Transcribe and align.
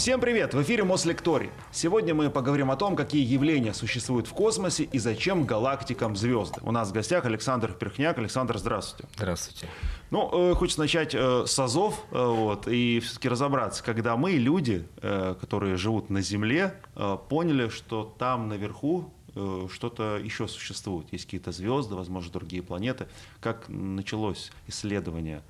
Всем 0.00 0.18
привет! 0.18 0.54
В 0.54 0.62
эфире 0.62 0.82
Мослекторий. 0.82 1.50
Сегодня 1.72 2.14
мы 2.14 2.30
поговорим 2.30 2.70
о 2.70 2.76
том, 2.76 2.96
какие 2.96 3.22
явления 3.22 3.74
существуют 3.74 4.26
в 4.26 4.32
космосе 4.32 4.84
и 4.84 4.98
зачем 4.98 5.44
галактикам 5.44 6.16
звезды. 6.16 6.58
У 6.62 6.72
нас 6.72 6.88
в 6.88 6.94
гостях 6.94 7.26
Александр 7.26 7.74
Перхняк. 7.74 8.16
Александр, 8.16 8.56
здравствуйте. 8.56 9.06
Здравствуйте. 9.16 9.68
Ну, 10.10 10.52
э, 10.52 10.54
хочется 10.54 10.80
начать 10.80 11.14
э, 11.14 11.44
с 11.46 11.58
АЗОВ 11.58 12.02
э, 12.12 12.24
вот, 12.24 12.66
и 12.66 12.98
все-таки 13.00 13.28
разобраться, 13.28 13.84
когда 13.84 14.16
мы, 14.16 14.32
люди, 14.32 14.88
э, 15.02 15.34
которые 15.38 15.76
живут 15.76 16.08
на 16.08 16.22
Земле, 16.22 16.80
э, 16.96 17.18
поняли, 17.28 17.68
что 17.68 18.14
там 18.18 18.48
наверху 18.48 19.12
э, 19.34 19.68
что-то 19.70 20.16
еще 20.16 20.48
существует. 20.48 21.12
Есть 21.12 21.26
какие-то 21.26 21.52
звезды, 21.52 21.94
возможно, 21.94 22.32
другие 22.32 22.62
планеты. 22.62 23.06
Как 23.42 23.66
началось 23.68 24.50
исследование 24.66 25.42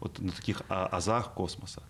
вот 0.00 0.18
на 0.18 0.32
таких 0.32 0.62
а- 0.70 0.86
азах 0.86 1.34
космоса? 1.34 1.82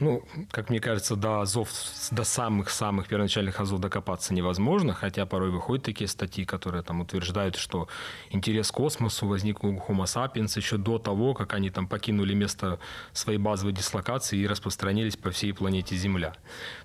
Ну, 0.00 0.24
как 0.50 0.70
мне 0.70 0.80
кажется, 0.80 1.14
до 1.14 1.42
Азов, 1.42 1.70
до 2.10 2.24
самых-самых 2.24 3.06
первоначальных 3.06 3.60
Азов 3.60 3.80
докопаться 3.80 4.32
невозможно, 4.32 4.94
хотя 4.94 5.26
порой 5.26 5.50
выходят 5.50 5.84
такие 5.84 6.08
статьи, 6.08 6.46
которые 6.46 6.82
там 6.82 7.02
утверждают, 7.02 7.56
что 7.56 7.86
интерес 8.30 8.70
к 8.70 8.74
космосу 8.74 9.26
возник 9.26 9.62
у 9.62 9.72
Homo 9.72 10.04
sapiens 10.04 10.56
еще 10.56 10.78
до 10.78 10.98
того, 10.98 11.34
как 11.34 11.52
они 11.52 11.68
там 11.68 11.86
покинули 11.86 12.32
место 12.32 12.78
своей 13.12 13.38
базовой 13.38 13.74
дислокации 13.74 14.38
и 14.38 14.46
распространились 14.46 15.18
по 15.18 15.30
всей 15.30 15.52
планете 15.52 15.96
Земля. 15.96 16.32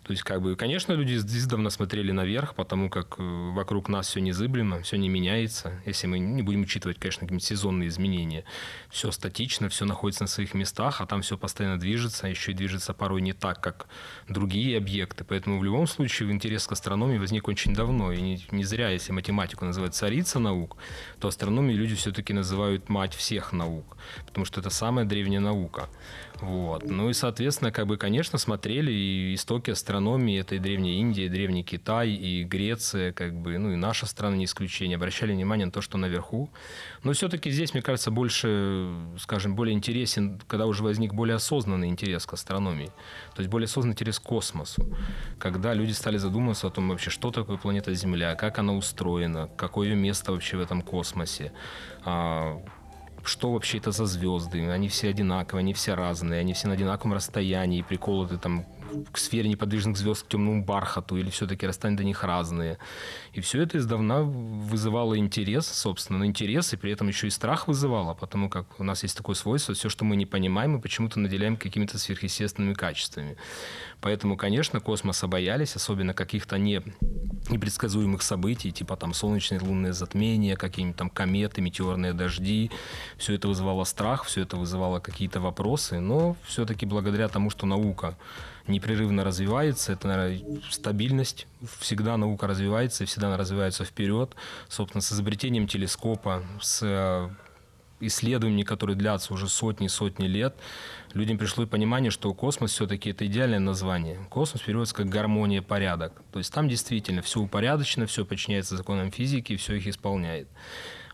То 0.03 0.11
есть, 0.11 0.23
как 0.23 0.41
бы, 0.41 0.57
конечно, 0.57 0.91
люди 0.91 1.13
издавна 1.13 1.69
смотрели 1.69 2.11
наверх, 2.11 2.53
потому 2.53 2.89
как 2.89 3.15
э, 3.17 3.23
вокруг 3.53 3.87
нас 3.87 4.09
все 4.09 4.19
незыблемо, 4.19 4.81
все 4.81 4.97
не 4.97 5.07
меняется, 5.07 5.81
если 5.85 6.07
мы 6.07 6.19
не 6.19 6.41
будем 6.41 6.63
учитывать, 6.63 6.99
конечно, 6.99 7.21
какие-нибудь 7.21 7.45
сезонные 7.45 7.87
изменения. 7.87 8.43
Все 8.89 9.09
статично, 9.11 9.69
все 9.69 9.85
находится 9.85 10.23
на 10.23 10.27
своих 10.27 10.53
местах, 10.53 10.99
а 10.99 11.05
там 11.05 11.21
все 11.21 11.37
постоянно 11.37 11.79
движется, 11.79 12.27
еще 12.27 12.51
и 12.51 12.55
движется 12.55 12.93
по 12.93 13.04
порой 13.05 13.21
не 13.21 13.33
так, 13.33 13.61
как 13.61 13.87
другие 14.27 14.77
объекты. 14.77 15.23
Поэтому 15.23 15.59
в 15.59 15.63
любом 15.63 15.87
случае 15.87 16.31
интерес 16.31 16.65
к 16.65 16.71
астрономии 16.71 17.19
возник 17.19 17.47
очень 17.47 17.75
давно. 17.75 18.11
И 18.11 18.21
не, 18.21 18.39
не 18.51 18.63
зря, 18.63 18.89
если 18.89 19.13
математику 19.13 19.65
называют 19.65 19.93
царица 19.93 20.39
наук, 20.39 20.77
то 21.19 21.27
астрономию 21.27 21.77
люди 21.77 21.93
все-таки 21.93 22.33
называют 22.33 22.89
мать 22.89 23.13
всех 23.13 23.53
наук, 23.53 23.97
потому 24.25 24.45
что 24.45 24.59
это 24.59 24.71
самая 24.71 25.05
древняя 25.05 25.41
наука. 25.41 25.87
Вот. 26.41 26.83
Ну 26.89 27.09
и, 27.09 27.13
соответственно, 27.13 27.71
как 27.71 27.87
бы, 27.87 27.97
конечно, 27.97 28.37
смотрели 28.37 28.91
и 28.91 29.35
истоки 29.35 29.71
астрономии, 29.71 30.39
это 30.39 30.55
и 30.55 30.59
Древняя 30.59 30.95
Индия, 30.95 31.25
и 31.25 31.29
Древний 31.29 31.63
Китай, 31.63 32.09
и 32.09 32.43
Греция, 32.43 33.13
как 33.13 33.33
бы, 33.33 33.57
ну 33.57 33.71
и 33.71 33.75
наша 33.75 34.05
страна 34.05 34.35
не 34.35 34.45
исключение, 34.45 34.97
обращали 34.97 35.31
внимание 35.31 35.65
на 35.65 35.71
то, 35.71 35.81
что 35.81 35.97
наверху. 35.97 36.49
Но 37.03 37.13
все-таки 37.13 37.49
здесь, 37.51 37.73
мне 37.73 37.81
кажется, 37.81 38.11
больше, 38.11 38.93
скажем, 39.19 39.55
более 39.55 39.73
интересен, 39.73 40.41
когда 40.47 40.65
уже 40.65 40.83
возник 40.83 41.13
более 41.13 41.35
осознанный 41.35 41.87
интерес 41.87 42.25
к 42.25 42.33
астрономии. 42.33 42.91
То 43.35 43.41
есть 43.41 43.49
более 43.49 43.65
осознанный 43.65 43.93
интерес 43.93 44.19
к 44.19 44.23
космосу. 44.23 44.85
Когда 45.39 45.73
люди 45.73 45.91
стали 45.91 46.17
задумываться 46.17 46.67
о 46.67 46.69
том 46.69 46.89
вообще, 46.89 47.09
что 47.09 47.31
такое 47.31 47.57
планета 47.57 47.93
Земля, 47.93 48.35
как 48.35 48.59
она 48.59 48.73
устроена, 48.73 49.49
какое 49.55 49.89
ее 49.89 49.95
место 49.95 50.31
вообще 50.31 50.57
в 50.57 50.61
этом 50.61 50.81
космосе, 50.81 51.53
а, 52.03 52.61
что 53.27 53.51
вообще 53.53 53.77
это 53.77 53.91
за 53.91 54.05
звезды, 54.05 54.69
они 54.69 54.89
все 54.89 55.09
одинаковые, 55.09 55.61
они 55.61 55.73
все 55.73 55.93
разные, 55.93 56.41
они 56.41 56.53
все 56.53 56.67
на 56.67 56.73
одинаковом 56.73 57.13
расстоянии, 57.13 57.81
приколоты 57.81 58.37
там 58.37 58.65
к 59.11 59.17
сфере 59.17 59.49
неподвижных 59.49 59.97
звезд, 59.97 60.25
к 60.25 60.27
темному 60.27 60.63
бархату, 60.63 61.17
или 61.17 61.29
все-таки 61.29 61.67
расстояния 61.67 61.97
до 61.97 62.03
них 62.03 62.23
разные. 62.23 62.77
И 63.33 63.41
все 63.41 63.61
это 63.61 63.77
издавна 63.77 64.23
вызывало 64.23 65.17
интерес, 65.17 65.67
собственно, 65.67 66.19
но 66.19 66.25
интерес, 66.25 66.73
и 66.73 66.77
при 66.77 66.91
этом 66.91 67.07
еще 67.07 67.27
и 67.27 67.29
страх 67.29 67.67
вызывало, 67.67 68.13
потому 68.13 68.49
как 68.49 68.79
у 68.79 68.83
нас 68.83 69.03
есть 69.03 69.17
такое 69.17 69.35
свойство, 69.35 69.73
все, 69.73 69.89
что 69.89 70.05
мы 70.05 70.15
не 70.15 70.25
понимаем, 70.25 70.71
мы 70.71 70.79
почему-то 70.81 71.19
наделяем 71.19 71.57
какими-то 71.57 71.97
сверхъестественными 71.97 72.73
качествами. 72.73 73.37
Поэтому, 74.01 74.37
конечно, 74.37 74.79
космоса 74.79 75.27
боялись, 75.27 75.75
особенно 75.75 76.13
каких-то 76.13 76.57
не, 76.57 76.81
непредсказуемых 77.49 78.21
событий, 78.21 78.71
типа 78.71 78.95
там 78.95 79.13
солнечные 79.13 79.59
лунные 79.59 79.93
затмения, 79.93 80.55
какие-нибудь 80.55 80.97
там 80.97 81.09
кометы, 81.09 81.61
метеорные 81.61 82.13
дожди. 82.13 82.71
Все 83.17 83.33
это 83.33 83.47
вызывало 83.47 83.83
страх, 83.83 84.25
все 84.25 84.41
это 84.41 84.57
вызывало 84.57 84.99
какие-то 84.99 85.39
вопросы, 85.39 85.99
но 85.99 86.35
все-таки 86.45 86.85
благодаря 86.85 87.27
тому, 87.27 87.49
что 87.49 87.65
наука 87.65 88.17
непрерывно 88.67 89.23
развивается, 89.23 89.93
это, 89.93 90.07
наверное, 90.07 90.61
стабильность. 90.69 91.47
Всегда 91.79 92.17
наука 92.17 92.47
развивается, 92.47 93.05
всегда 93.05 93.27
она 93.27 93.37
развивается 93.37 93.85
вперед. 93.85 94.35
Собственно, 94.69 95.01
с 95.01 95.11
изобретением 95.11 95.67
телескопа, 95.67 96.43
с 96.61 96.81
э, 96.83 97.29
исследований, 97.99 98.63
которые 98.63 98.95
длятся 98.95 99.33
уже 99.33 99.47
сотни-сотни 99.47 100.27
лет, 100.27 100.55
людям 101.13 101.37
пришло 101.37 101.65
понимание, 101.65 102.11
что 102.11 102.33
космос 102.33 102.71
все-таки 102.71 103.11
это 103.11 103.25
идеальное 103.25 103.59
название. 103.59 104.19
Космос 104.29 104.61
переводится 104.61 104.95
как 104.95 105.09
гармония, 105.09 105.61
порядок. 105.61 106.21
То 106.31 106.39
есть 106.39 106.53
там 106.53 106.67
действительно 106.67 107.21
все 107.21 107.39
упорядочено, 107.39 108.05
все 108.05 108.25
подчиняется 108.25 108.77
законам 108.77 109.11
физики, 109.11 109.55
все 109.55 109.75
их 109.75 109.87
исполняет. 109.87 110.47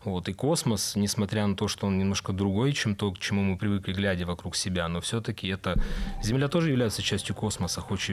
Вот. 0.03 0.27
И 0.29 0.33
космос, 0.33 0.95
несмотря 0.95 1.45
на 1.45 1.55
то, 1.55 1.67
что 1.67 1.87
он 1.87 1.97
немножко 1.97 2.33
другой, 2.33 2.73
чем 2.73 2.95
то, 2.95 3.11
к 3.11 3.19
чему 3.19 3.43
мы 3.43 3.57
привыкли, 3.57 3.93
глядя 3.93 4.25
вокруг 4.25 4.55
себя, 4.55 4.87
но 4.87 4.99
все-таки 5.01 5.47
это... 5.47 5.79
Земля 6.23 6.47
тоже 6.47 6.69
является 6.69 7.01
частью 7.01 7.35
космоса, 7.35 7.81
хоть 7.81 8.09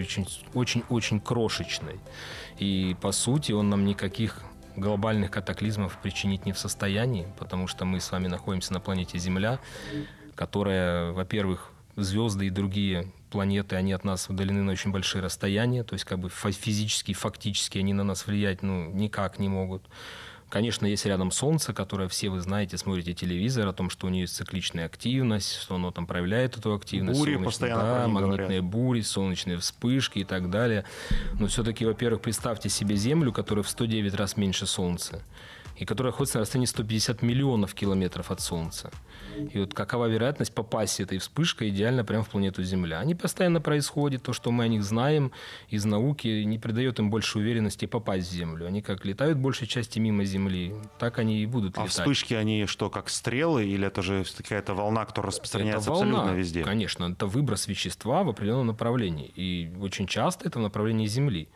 очень-очень 0.54 1.20
крошечной. 1.20 2.00
И, 2.58 2.96
по 3.00 3.12
сути, 3.12 3.52
он 3.52 3.70
нам 3.70 3.84
никаких 3.84 4.42
глобальных 4.76 5.30
катаклизмов 5.30 5.98
причинить 6.02 6.46
не 6.46 6.52
в 6.52 6.58
состоянии, 6.58 7.26
потому 7.38 7.66
что 7.66 7.84
мы 7.84 8.00
с 8.00 8.12
вами 8.12 8.28
находимся 8.28 8.72
на 8.72 8.80
планете 8.80 9.18
Земля, 9.18 9.58
которая, 10.34 11.12
во-первых, 11.12 11.72
звезды 11.96 12.46
и 12.46 12.50
другие 12.50 13.10
планеты, 13.30 13.76
они 13.76 13.92
от 13.92 14.04
нас 14.04 14.28
удалены 14.28 14.62
на 14.62 14.72
очень 14.72 14.92
большие 14.92 15.22
расстояния, 15.22 15.82
то 15.84 15.94
есть 15.94 16.04
как 16.04 16.18
бы 16.18 16.30
физически, 16.30 17.12
фактически 17.12 17.78
они 17.78 17.92
на 17.92 18.04
нас 18.04 18.26
влиять 18.26 18.62
ну, 18.62 18.90
никак 18.92 19.38
не 19.38 19.48
могут. 19.48 19.82
Конечно, 20.48 20.86
есть 20.86 21.04
рядом 21.04 21.30
Солнце, 21.30 21.74
которое 21.74 22.08
все 22.08 22.30
вы 22.30 22.40
знаете, 22.40 22.78
смотрите 22.78 23.12
телевизор, 23.12 23.66
о 23.66 23.72
том, 23.72 23.90
что 23.90 24.06
у 24.06 24.10
нее 24.10 24.22
есть 24.22 24.36
цикличная 24.36 24.86
активность, 24.86 25.56
что 25.60 25.74
оно 25.74 25.90
там 25.90 26.06
проявляет 26.06 26.56
эту 26.56 26.74
активность. 26.74 27.18
Бури 27.18 27.36
постоянно 27.36 27.82
да, 27.82 28.08
магнитные 28.08 28.60
говорят. 28.60 28.64
бури, 28.64 29.00
солнечные 29.02 29.58
вспышки 29.58 30.20
и 30.20 30.24
так 30.24 30.50
далее. 30.50 30.84
Но 31.34 31.48
все-таки, 31.48 31.84
во-первых, 31.84 32.22
представьте 32.22 32.68
себе 32.70 32.96
Землю, 32.96 33.32
которая 33.32 33.62
в 33.62 33.68
109 33.68 34.14
раз 34.14 34.36
меньше 34.36 34.66
Солнца 34.66 35.22
и 35.78 35.84
которая 35.84 36.12
находится 36.12 36.38
на 36.38 36.42
расстоянии 36.42 36.66
150 36.66 37.22
миллионов 37.22 37.74
километров 37.74 38.30
от 38.30 38.40
Солнца. 38.40 38.90
И 39.52 39.58
вот 39.58 39.74
какова 39.74 40.06
вероятность 40.06 40.52
попасть 40.52 41.00
этой 41.00 41.18
вспышкой 41.18 41.68
идеально 41.68 42.04
прямо 42.04 42.24
в 42.24 42.28
планету 42.28 42.62
Земля? 42.62 42.98
Они 42.98 43.14
постоянно 43.14 43.60
происходят, 43.60 44.22
то, 44.22 44.32
что 44.32 44.50
мы 44.50 44.64
о 44.64 44.68
них 44.68 44.82
знаем 44.82 45.32
из 45.68 45.84
науки, 45.84 46.42
не 46.42 46.58
придает 46.58 46.98
им 46.98 47.10
больше 47.10 47.38
уверенности 47.38 47.86
попасть 47.86 48.28
в 48.28 48.32
Землю. 48.32 48.66
Они 48.66 48.82
как 48.82 49.04
летают 49.04 49.38
большей 49.38 49.68
части 49.68 49.98
мимо 50.00 50.24
Земли, 50.24 50.74
так 50.98 51.18
они 51.18 51.42
и 51.42 51.46
будут 51.46 51.78
а 51.78 51.82
летать. 51.82 51.98
А 51.98 52.02
вспышки, 52.02 52.34
они 52.34 52.66
что, 52.66 52.90
как 52.90 53.08
стрелы, 53.08 53.66
или 53.66 53.86
это 53.86 54.02
же 54.02 54.24
какая-то 54.36 54.74
волна, 54.74 55.04
которая 55.04 55.30
распространяется 55.30 55.90
это 55.90 55.92
волна, 55.92 56.10
абсолютно 56.10 56.36
везде? 56.36 56.64
Конечно, 56.64 57.04
это 57.12 57.26
выброс 57.26 57.68
вещества 57.68 58.24
в 58.24 58.28
определенном 58.28 58.66
направлении. 58.66 59.30
И 59.36 59.70
очень 59.80 60.06
часто 60.08 60.48
это 60.48 60.58
в 60.58 60.62
направлении 60.62 61.06
Земли. 61.06 61.48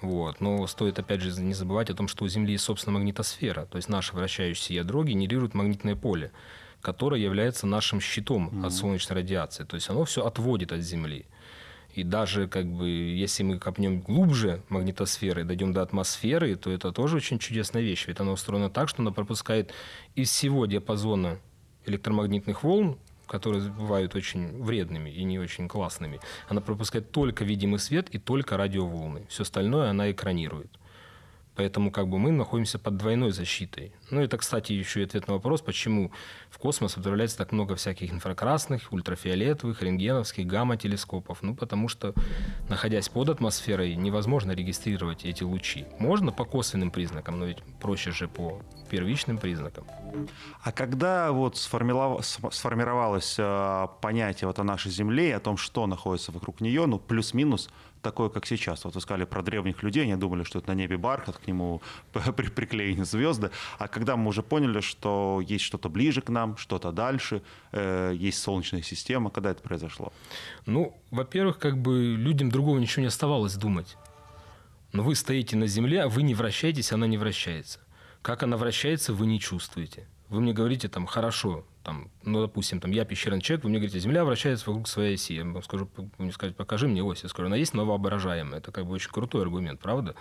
Вот. 0.00 0.40
Но 0.40 0.66
стоит, 0.66 0.98
опять 0.98 1.20
же, 1.20 1.40
не 1.42 1.54
забывать 1.54 1.90
о 1.90 1.94
том, 1.94 2.08
что 2.08 2.24
у 2.24 2.28
Земли 2.28 2.52
есть 2.52 2.64
собственная 2.64 2.98
магнитосфера. 2.98 3.66
То 3.66 3.76
есть 3.76 3.88
наше 3.88 4.14
вращающееся 4.14 4.74
ядро 4.74 5.04
генерирует 5.04 5.54
магнитное 5.54 5.96
поле, 5.96 6.32
которое 6.80 7.20
является 7.20 7.66
нашим 7.66 8.00
щитом 8.00 8.48
mm-hmm. 8.48 8.66
от 8.66 8.72
солнечной 8.72 9.16
радиации. 9.20 9.64
То 9.64 9.76
есть 9.76 9.88
оно 9.88 10.04
все 10.04 10.24
отводит 10.26 10.72
от 10.72 10.80
Земли. 10.80 11.26
И 11.94 12.02
даже 12.02 12.46
как 12.46 12.66
бы, 12.66 12.88
если 12.88 13.42
мы 13.42 13.58
копнем 13.58 14.02
глубже 14.02 14.62
магнитосферы, 14.68 15.44
дойдем 15.44 15.72
до 15.72 15.80
атмосферы, 15.80 16.54
то 16.56 16.70
это 16.70 16.92
тоже 16.92 17.16
очень 17.16 17.38
чудесная 17.38 17.80
вещь. 17.80 18.06
Ведь 18.06 18.20
она 18.20 18.32
устроена 18.32 18.68
так, 18.68 18.90
что 18.90 19.00
она 19.00 19.12
пропускает 19.12 19.72
из 20.14 20.28
всего 20.28 20.66
диапазона 20.66 21.38
электромагнитных 21.86 22.62
волн 22.62 22.98
которые 23.26 23.70
бывают 23.70 24.14
очень 24.14 24.62
вредными 24.62 25.10
и 25.10 25.24
не 25.24 25.38
очень 25.38 25.68
классными. 25.68 26.20
Она 26.48 26.60
пропускает 26.60 27.10
только 27.10 27.44
видимый 27.44 27.78
свет 27.78 28.08
и 28.10 28.18
только 28.18 28.56
радиоволны. 28.56 29.26
Все 29.28 29.42
остальное 29.42 29.90
она 29.90 30.10
экранирует. 30.10 30.70
Поэтому 31.56 31.90
как 31.90 32.08
бы 32.08 32.18
мы 32.18 32.32
находимся 32.32 32.78
под 32.78 32.98
двойной 32.98 33.32
защитой. 33.32 33.92
Ну, 34.10 34.20
это, 34.20 34.36
кстати, 34.36 34.74
еще 34.74 35.00
и 35.00 35.04
ответ 35.04 35.26
на 35.26 35.34
вопрос, 35.34 35.62
почему 35.62 36.12
в 36.50 36.58
космос 36.58 36.98
отправляется 36.98 37.38
так 37.38 37.50
много 37.50 37.76
всяких 37.76 38.12
инфракрасных, 38.12 38.92
ультрафиолетовых, 38.92 39.82
рентгеновских, 39.82 40.46
гамма-телескопов. 40.46 41.42
Ну, 41.42 41.56
потому 41.56 41.88
что, 41.88 42.12
находясь 42.68 43.08
под 43.08 43.30
атмосферой, 43.30 43.96
невозможно 43.96 44.52
регистрировать 44.52 45.24
эти 45.24 45.44
лучи. 45.44 45.86
Можно 45.98 46.30
по 46.30 46.44
косвенным 46.44 46.90
признакам, 46.90 47.38
но 47.38 47.46
ведь 47.46 47.62
проще 47.80 48.10
же 48.10 48.28
по 48.28 48.60
первичным 48.86 49.38
признакам. 49.38 49.84
А 50.62 50.72
когда 50.72 51.32
вот 51.32 51.56
сформировалось 51.56 53.36
э, 53.38 53.86
понятие 54.00 54.48
вот 54.48 54.58
о 54.58 54.64
нашей 54.64 54.90
Земле, 54.90 55.36
о 55.36 55.40
том, 55.40 55.56
что 55.56 55.86
находится 55.86 56.32
вокруг 56.32 56.60
нее, 56.60 56.86
ну, 56.86 56.98
плюс-минус, 56.98 57.68
такое, 58.02 58.28
как 58.28 58.46
сейчас? 58.46 58.84
Вот 58.84 58.94
вы 58.94 59.00
сказали 59.00 59.24
про 59.24 59.42
древних 59.42 59.82
людей, 59.82 60.04
они 60.04 60.16
думали, 60.16 60.44
что 60.44 60.58
это 60.58 60.68
на 60.68 60.74
небе 60.74 60.96
бархат, 60.96 61.38
к 61.38 61.46
нему 61.46 61.82
приклеены 62.12 63.04
звезды. 63.04 63.50
А 63.78 63.88
когда 63.88 64.16
мы 64.16 64.28
уже 64.28 64.42
поняли, 64.42 64.80
что 64.80 65.42
есть 65.46 65.64
что-то 65.64 65.88
ближе 65.88 66.20
к 66.20 66.28
нам, 66.28 66.56
что-то 66.56 66.92
дальше, 66.92 67.42
э, 67.72 68.14
есть 68.14 68.38
Солнечная 68.38 68.82
система, 68.82 69.30
когда 69.30 69.50
это 69.50 69.62
произошло? 69.62 70.12
Ну, 70.66 70.96
во-первых, 71.10 71.58
как 71.58 71.76
бы 71.78 72.16
людям 72.16 72.50
другого 72.50 72.78
ничего 72.78 73.02
не 73.02 73.08
оставалось 73.08 73.54
думать. 73.54 73.96
Но 74.92 75.02
вы 75.02 75.14
стоите 75.14 75.56
на 75.56 75.66
Земле, 75.66 76.02
а 76.02 76.08
вы 76.08 76.22
не 76.22 76.34
вращаетесь, 76.34 76.92
она 76.92 77.06
не 77.06 77.18
вращается. 77.18 77.80
Как 78.26 78.42
она 78.42 78.56
вращается, 78.56 79.12
вы 79.12 79.26
не 79.26 79.38
чувствуете. 79.38 80.08
Вы 80.28 80.40
мне 80.40 80.52
говорите 80.52 80.88
там, 80.88 81.06
хорошо, 81.06 81.64
там, 81.84 82.10
ну, 82.24 82.40
допустим, 82.40 82.80
там, 82.80 82.90
я 82.90 83.04
пещерный 83.04 83.40
человек, 83.40 83.62
вы 83.62 83.70
мне 83.70 83.78
говорите, 83.78 84.00
Земля 84.00 84.24
вращается 84.24 84.68
вокруг 84.68 84.88
своей 84.88 85.14
оси. 85.14 85.34
Я 85.34 85.44
вам 85.44 85.62
скажу, 85.62 85.88
вы 85.96 86.10
мне 86.18 86.32
скажете, 86.32 86.56
покажи 86.56 86.88
мне 86.88 87.04
ось. 87.04 87.22
Я 87.22 87.28
скажу, 87.28 87.46
она 87.46 87.54
есть, 87.54 87.72
но 87.72 87.86
воображаемая. 87.86 88.58
Это 88.58 88.72
как 88.72 88.84
бы 88.86 88.94
очень 88.94 89.12
крутой 89.12 89.42
аргумент, 89.42 89.78
правда? 89.78 90.16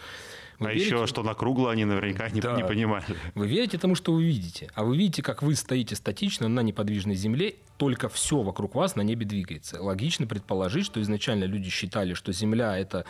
Вы 0.60 0.68
а 0.68 0.74
верите? 0.74 0.86
еще, 0.86 1.08
что 1.08 1.24
на 1.24 1.34
кругло 1.34 1.72
они 1.72 1.84
наверняка 1.86 2.30
не, 2.30 2.42
да. 2.42 2.56
не 2.56 2.64
понимали. 2.64 3.06
Вы 3.34 3.48
верите 3.48 3.80
тому, 3.80 3.96
что 3.96 4.14
вы 4.14 4.24
видите. 4.24 4.70
А 4.76 4.84
вы 4.84 4.96
видите, 4.96 5.24
как 5.24 5.42
вы 5.42 5.56
стоите 5.56 5.96
статично 5.96 6.48
на 6.48 6.60
неподвижной 6.60 7.16
Земле, 7.16 7.56
только 7.78 8.08
все 8.08 8.44
вокруг 8.44 8.76
вас 8.76 8.96
на 8.96 9.02
небе 9.02 9.26
двигается. 9.26 9.82
Логично 9.82 10.28
предположить, 10.28 10.86
что 10.86 11.02
изначально 11.02 11.46
люди 11.46 11.72
считали, 11.72 12.14
что 12.14 12.32
Земля– 12.32 12.78
это 12.80 13.06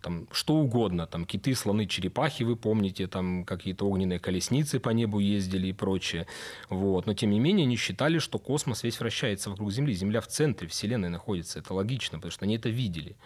там 0.00 0.26
что 0.32 0.54
угодно, 0.54 1.06
там 1.06 1.24
киты, 1.24 1.54
слоны, 1.54 1.86
черепахи, 1.86 2.42
вы 2.42 2.56
помните, 2.56 3.06
там 3.06 3.44
какие-то 3.44 3.86
огненные 3.86 4.18
колесницы 4.18 4.80
по 4.80 4.90
небу 4.90 5.18
ездили 5.18 5.68
и 5.68 5.72
прочее. 5.72 6.26
Вот. 6.68 7.06
Но 7.06 7.14
тем 7.14 7.30
не 7.30 7.40
менее 7.40 7.64
они 7.64 7.76
считали, 7.76 8.18
что 8.18 8.38
космос 8.38 8.82
весь 8.82 9.00
вращается 9.00 9.50
вокруг 9.50 9.72
Земли. 9.72 9.94
Земля 9.94 10.20
в 10.20 10.26
центре 10.26 10.68
Вселенной 10.68 11.08
находится. 11.08 11.58
Это 11.58 11.74
логично, 11.74 12.18
потому 12.18 12.32
что 12.32 12.44
они 12.44 12.56
это 12.56 12.68
видели. 12.68 13.16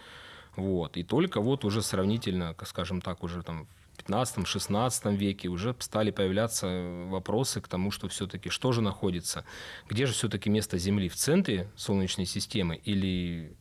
Вот. 0.56 0.96
И 0.96 1.02
только 1.02 1.40
вот 1.40 1.64
уже 1.64 1.82
сравнительно, 1.82 2.54
скажем 2.64 3.00
так, 3.00 3.22
уже 3.22 3.42
там 3.42 3.66
в 3.96 4.10
15-16 4.10 5.16
веке 5.16 5.48
уже 5.48 5.74
стали 5.78 6.10
появляться 6.10 7.06
вопросы 7.08 7.60
к 7.60 7.68
тому, 7.68 7.90
что 7.90 8.08
все-таки 8.08 8.48
что 8.50 8.72
же 8.72 8.82
находится, 8.82 9.44
где 9.88 10.06
же 10.06 10.12
все-таки 10.12 10.50
место 10.50 10.78
Земли 10.78 11.08
в 11.08 11.16
центре 11.16 11.70
Солнечной 11.76 12.26
системы 12.26 12.76
или 12.84 13.52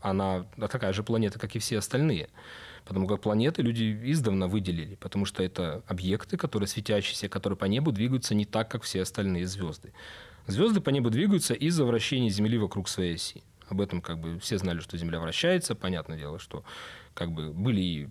она 0.00 0.46
такая 0.70 0.92
же 0.92 1.02
планета, 1.02 1.38
как 1.38 1.56
и 1.56 1.58
все 1.58 1.78
остальные. 1.78 2.28
Потому 2.84 3.06
как 3.06 3.20
планеты 3.20 3.62
люди 3.62 3.98
издавна 4.04 4.48
выделили, 4.48 4.96
потому 4.96 5.24
что 5.24 5.42
это 5.42 5.82
объекты, 5.86 6.36
которые 6.36 6.66
светящиеся, 6.66 7.28
которые 7.28 7.56
по 7.56 7.66
небу 7.66 7.92
двигаются 7.92 8.34
не 8.34 8.46
так, 8.46 8.70
как 8.70 8.82
все 8.82 9.02
остальные 9.02 9.46
звезды. 9.46 9.92
Звезды 10.46 10.80
по 10.80 10.90
небу 10.90 11.10
двигаются 11.10 11.54
из-за 11.54 11.84
вращения 11.84 12.30
Земли 12.30 12.58
вокруг 12.58 12.88
своей 12.88 13.14
оси. 13.14 13.44
Об 13.68 13.80
этом 13.80 14.00
как 14.00 14.18
бы 14.18 14.40
все 14.40 14.58
знали, 14.58 14.80
что 14.80 14.96
Земля 14.96 15.20
вращается. 15.20 15.74
Понятное 15.74 16.18
дело, 16.18 16.38
что 16.38 16.64
как 17.14 17.30
бы 17.30 17.52
были 17.52 17.80
и 17.80 18.08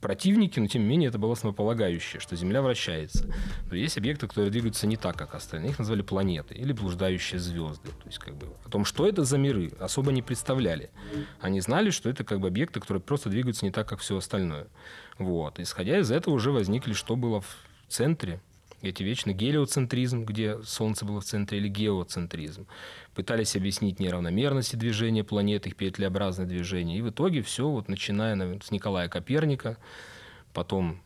противники, 0.00 0.60
но 0.60 0.66
тем 0.66 0.82
не 0.82 0.88
менее 0.88 1.08
это 1.08 1.18
было 1.18 1.32
основополагающее, 1.32 2.20
что 2.20 2.36
Земля 2.36 2.62
вращается. 2.62 3.28
Но 3.70 3.76
есть 3.76 3.98
объекты, 3.98 4.26
которые 4.28 4.50
двигаются 4.50 4.86
не 4.86 4.96
так, 4.96 5.16
как 5.16 5.34
остальные. 5.34 5.70
Их 5.70 5.78
назвали 5.78 6.02
планеты 6.02 6.54
или 6.54 6.72
блуждающие 6.72 7.40
звезды. 7.40 7.88
То 7.88 8.06
есть 8.06 8.18
как 8.18 8.34
бы 8.36 8.48
о 8.64 8.68
том, 8.68 8.84
что 8.84 9.06
это 9.06 9.24
за 9.24 9.38
миры, 9.38 9.72
особо 9.80 10.12
не 10.12 10.22
представляли. 10.22 10.90
Они 11.40 11.60
знали, 11.60 11.90
что 11.90 12.08
это 12.08 12.24
как 12.24 12.40
бы 12.40 12.48
объекты, 12.48 12.80
которые 12.80 13.02
просто 13.02 13.30
двигаются 13.30 13.64
не 13.64 13.70
так, 13.70 13.88
как 13.88 14.00
все 14.00 14.16
остальное. 14.16 14.68
Вот. 15.18 15.58
Исходя 15.58 15.98
из 15.98 16.10
этого 16.10 16.34
уже 16.34 16.50
возникли, 16.50 16.92
что 16.92 17.16
было 17.16 17.40
в 17.40 17.56
центре 17.88 18.40
эти 18.88 19.02
вечный 19.02 19.34
гелиоцентризм, 19.34 20.24
где 20.24 20.62
Солнце 20.62 21.04
было 21.04 21.20
в 21.20 21.24
центре, 21.24 21.58
или 21.58 21.68
геоцентризм. 21.68 22.66
Пытались 23.14 23.56
объяснить 23.56 24.00
неравномерности 24.00 24.76
движения 24.76 25.24
планет, 25.24 25.66
их 25.66 25.76
петлеобразное 25.76 26.46
движение. 26.46 26.98
И 26.98 27.02
в 27.02 27.10
итоге 27.10 27.42
все, 27.42 27.68
вот, 27.68 27.88
начиная 27.88 28.60
с 28.60 28.70
Николая 28.70 29.08
Коперника, 29.08 29.78
потом 30.52 31.00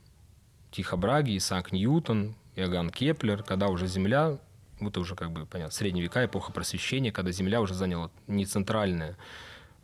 Тихо 0.70 0.96
Браги, 0.96 1.36
Исаак 1.36 1.72
Ньютон, 1.72 2.36
Иоганн 2.56 2.90
Кеплер, 2.90 3.42
когда 3.42 3.68
уже 3.68 3.86
Земля, 3.86 4.38
вот 4.80 4.96
уже 4.98 5.14
как 5.14 5.32
бы, 5.32 5.46
понятно, 5.46 5.72
средние 5.72 6.04
века, 6.04 6.24
эпоха 6.24 6.52
просвещения, 6.52 7.12
когда 7.12 7.32
Земля 7.32 7.60
уже 7.60 7.74
заняла 7.74 8.10
не 8.26 8.46
центральное 8.46 9.16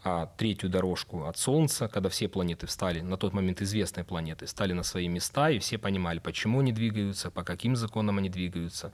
а 0.09 0.27
третью 0.37 0.71
дорожку 0.71 1.25
от 1.25 1.37
Солнца, 1.37 1.89
когда 1.89 2.09
все 2.09 2.29
планеты 2.29 2.69
встали, 2.69 3.01
на 3.01 3.17
тот 3.17 3.33
момент 3.33 3.61
известные 3.61 4.05
планеты, 4.05 4.47
стали 4.47 4.73
на 4.73 4.85
свои 4.85 5.09
места, 5.09 5.51
и 5.51 5.59
все 5.59 5.79
понимали, 5.79 6.21
почему 6.21 6.61
они 6.61 6.71
двигаются, 6.73 7.29
по 7.33 7.43
каким 7.43 7.75
законам 7.75 8.19
они 8.19 8.29
двигаются. 8.29 8.93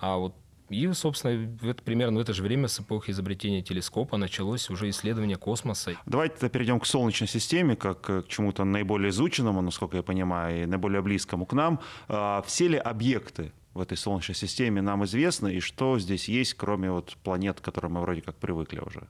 А 0.00 0.18
вот 0.18 0.36
и, 0.68 0.90
собственно, 0.92 1.48
в 1.60 1.68
это, 1.68 1.82
примерно 1.82 2.18
в 2.18 2.22
это 2.22 2.32
же 2.32 2.44
время 2.44 2.68
с 2.68 2.78
эпохи 2.78 3.10
изобретения 3.10 3.60
телескопа 3.60 4.16
началось 4.16 4.70
уже 4.70 4.88
исследование 4.88 5.36
космоса. 5.36 5.96
Давайте 6.06 6.36
тогда 6.36 6.48
перейдем 6.48 6.78
к 6.78 6.86
Солнечной 6.86 7.28
системе, 7.28 7.74
как 7.74 8.00
к 8.00 8.24
чему-то 8.28 8.62
наиболее 8.62 9.10
изученному, 9.10 9.62
насколько 9.62 9.96
я 9.96 10.04
понимаю, 10.04 10.62
и 10.62 10.66
наиболее 10.66 11.02
близкому 11.02 11.44
к 11.44 11.54
нам. 11.54 11.80
А, 12.06 12.40
все 12.46 12.68
ли 12.68 12.78
объекты 12.78 13.52
в 13.74 13.80
этой 13.80 13.96
Солнечной 13.96 14.36
системе 14.36 14.80
нам 14.80 15.04
известны, 15.04 15.56
и 15.56 15.60
что 15.60 15.98
здесь 15.98 16.28
есть, 16.28 16.54
кроме 16.54 16.92
вот 16.92 17.16
планет, 17.24 17.60
к 17.60 17.64
которым 17.64 17.94
мы 17.94 18.00
вроде 18.02 18.22
как 18.22 18.36
привыкли 18.36 18.78
уже? 18.78 19.08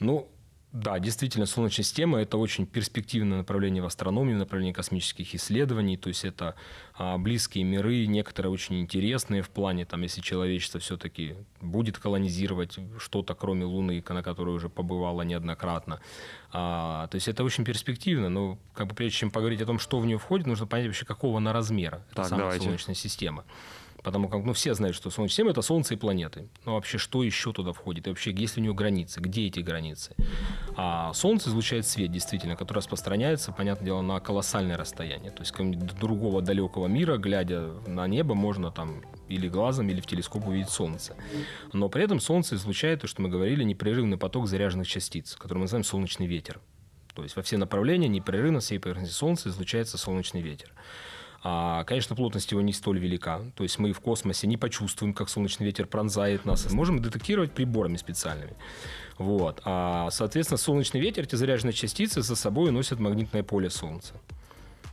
Ну, 0.00 0.28
да, 0.72 1.00
действительно, 1.00 1.46
Солнечная 1.46 1.84
система– 1.84 2.18
это 2.20 2.36
очень 2.36 2.64
перспективное 2.64 3.38
направление 3.38 3.82
в 3.82 3.86
астрономии, 3.86 4.34
направление 4.34 4.72
космических 4.72 5.34
исследований. 5.34 5.96
То 5.96 6.08
есть 6.08 6.24
это 6.24 6.54
а, 6.94 7.18
близкие 7.18 7.64
миры, 7.64 8.06
некоторые 8.06 8.52
очень 8.52 8.80
интересные 8.80 9.42
в 9.42 9.50
плане, 9.50 9.84
там, 9.84 10.02
если 10.02 10.20
человечество 10.20 10.78
все-таки 10.78 11.34
будет 11.60 11.98
колонизировать 11.98 12.78
что-то, 12.98 13.34
кроме 13.34 13.64
Луны, 13.64 14.02
на 14.08 14.22
которой 14.22 14.54
уже 14.54 14.68
побывало 14.68 15.22
неоднократно. 15.22 16.00
А, 16.52 17.08
то 17.08 17.16
есть 17.16 17.26
это 17.26 17.42
очень 17.42 17.64
перспективно, 17.64 18.28
но 18.28 18.56
как 18.72 18.86
бы 18.86 18.94
прежде 18.94 19.18
чем 19.18 19.32
поговорить 19.32 19.60
о 19.62 19.66
том, 19.66 19.80
что 19.80 19.98
в 19.98 20.06
нее 20.06 20.18
входит, 20.18 20.46
нужно 20.46 20.68
понять 20.68 20.86
вообще, 20.86 21.04
какого 21.04 21.38
она 21.38 21.52
размера. 21.52 22.06
Это 22.12 22.24
самая 22.24 22.44
давайте. 22.44 22.66
Солнечная 22.66 22.94
система. 22.94 23.44
Потому 24.02 24.28
как 24.28 24.44
ну, 24.44 24.52
все 24.52 24.74
знают, 24.74 24.96
что 24.96 25.10
Солнечная 25.10 25.30
система– 25.30 25.50
это 25.52 25.62
Солнце 25.62 25.94
и 25.94 25.96
планеты. 25.96 26.48
Но 26.64 26.74
вообще, 26.74 26.98
что 26.98 27.22
еще 27.22 27.52
туда 27.52 27.72
входит? 27.72 28.06
И 28.06 28.10
вообще, 28.10 28.32
есть 28.32 28.56
ли 28.56 28.62
у 28.62 28.64
нее 28.64 28.74
границы? 28.74 29.20
Где 29.20 29.46
эти 29.46 29.60
границы? 29.60 30.14
А 30.76 31.12
Солнце 31.12 31.50
излучает 31.50 31.86
свет, 31.86 32.10
действительно, 32.10 32.56
который 32.56 32.78
распространяется, 32.78 33.52
понятное 33.52 33.86
дело, 33.86 34.00
на 34.00 34.20
колоссальное 34.20 34.76
расстояние. 34.76 35.30
То 35.30 35.40
есть, 35.40 35.52
какого-нибудь 35.52 35.98
другого 35.98 36.40
далекого 36.40 36.86
мира, 36.86 37.18
глядя 37.18 37.72
на 37.86 38.06
небо, 38.06 38.34
можно 38.34 38.70
там 38.70 39.02
или 39.28 39.48
глазом, 39.48 39.88
или 39.90 40.00
в 40.00 40.06
телескоп 40.06 40.46
увидеть 40.46 40.70
Солнце. 40.70 41.14
Но 41.72 41.88
при 41.88 42.02
этом 42.02 42.20
Солнце 42.20 42.54
излучает, 42.56 43.02
то, 43.02 43.06
что 43.06 43.22
мы 43.22 43.28
говорили, 43.28 43.62
непрерывный 43.64 44.16
поток 44.16 44.48
заряженных 44.48 44.88
частиц, 44.88 45.36
который 45.36 45.58
мы 45.58 45.64
называем 45.64 45.84
солнечный 45.84 46.26
ветер. 46.26 46.60
То 47.14 47.22
есть 47.22 47.36
во 47.36 47.42
все 47.42 47.56
направления 47.58 48.08
непрерывно 48.08 48.60
всей 48.60 48.78
поверхности 48.78 49.14
Солнца 49.14 49.48
излучается 49.48 49.98
солнечный 49.98 50.40
ветер. 50.40 50.72
А, 51.42 51.84
конечно, 51.84 52.14
плотность 52.14 52.50
его 52.50 52.60
не 52.60 52.72
столь 52.72 52.98
велика. 52.98 53.40
То 53.56 53.62
есть 53.62 53.78
мы 53.78 53.92
в 53.92 54.00
космосе 54.00 54.46
не 54.46 54.56
почувствуем, 54.56 55.14
как 55.14 55.28
солнечный 55.28 55.66
ветер 55.66 55.86
пронзает 55.86 56.44
нас. 56.44 56.70
Можем 56.70 57.00
детектировать 57.00 57.52
приборами 57.52 57.96
специальными. 57.96 58.54
Вот. 59.16 59.60
А, 59.64 60.10
соответственно, 60.10 60.58
солнечный 60.58 61.00
ветер, 61.00 61.24
эти 61.24 61.36
заряженные 61.36 61.72
частицы 61.72 62.22
за 62.22 62.36
собой 62.36 62.70
носят 62.70 62.98
магнитное 63.00 63.42
поле 63.42 63.70
Солнца. 63.70 64.14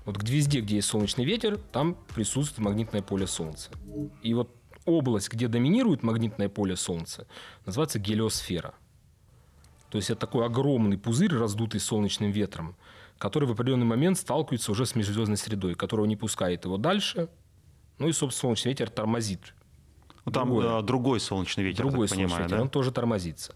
Вот 0.06 0.18
везде, 0.24 0.62
где 0.62 0.78
есть 0.78 0.88
солнечный 0.88 1.26
ветер, 1.26 1.58
там 1.58 1.98
присутствует 2.16 2.66
магнитное 2.66 3.02
поле 3.02 3.28
Солнца. 3.28 3.72
И 4.24 4.34
вот 4.34 4.56
область, 4.86 5.30
где 5.30 5.50
доминирует 5.50 6.02
магнитное 6.02 6.48
поле 6.48 6.78
Солнца, 6.78 7.28
называется 7.66 8.00
гелиосфера. 8.00 8.74
То 9.90 9.98
есть 9.98 10.10
это 10.10 10.22
такой 10.22 10.46
огромный 10.46 10.98
пузырь, 10.98 11.34
раздутый 11.34 11.80
солнечным 11.80 12.32
ветром, 12.32 12.76
который 13.18 13.48
в 13.48 13.52
определенный 13.52 13.86
момент 13.86 14.18
сталкивается 14.18 14.72
уже 14.72 14.86
с 14.86 14.96
межзвездной 14.96 15.38
средой, 15.38 15.76
которая 15.76 16.08
не 16.08 16.16
пускает 16.16 16.66
его 16.66 16.78
дальше. 16.78 17.30
Ну 17.98 18.08
и, 18.08 18.12
собственно, 18.12 18.50
солнечный 18.50 18.70
ветер 18.70 18.90
тормозит. 18.90 19.54
Ну, 20.26 20.32
там 20.32 20.50
другой, 20.50 20.84
другой 20.84 21.20
солнечный 21.20 21.64
ветер, 21.64 21.84
другой 21.84 22.08
солнечный 22.08 22.26
понимаю, 22.26 22.44
ветер, 22.44 22.58
да? 22.58 22.62
он 22.64 22.70
тоже 22.70 22.92
тормозится. 22.92 23.56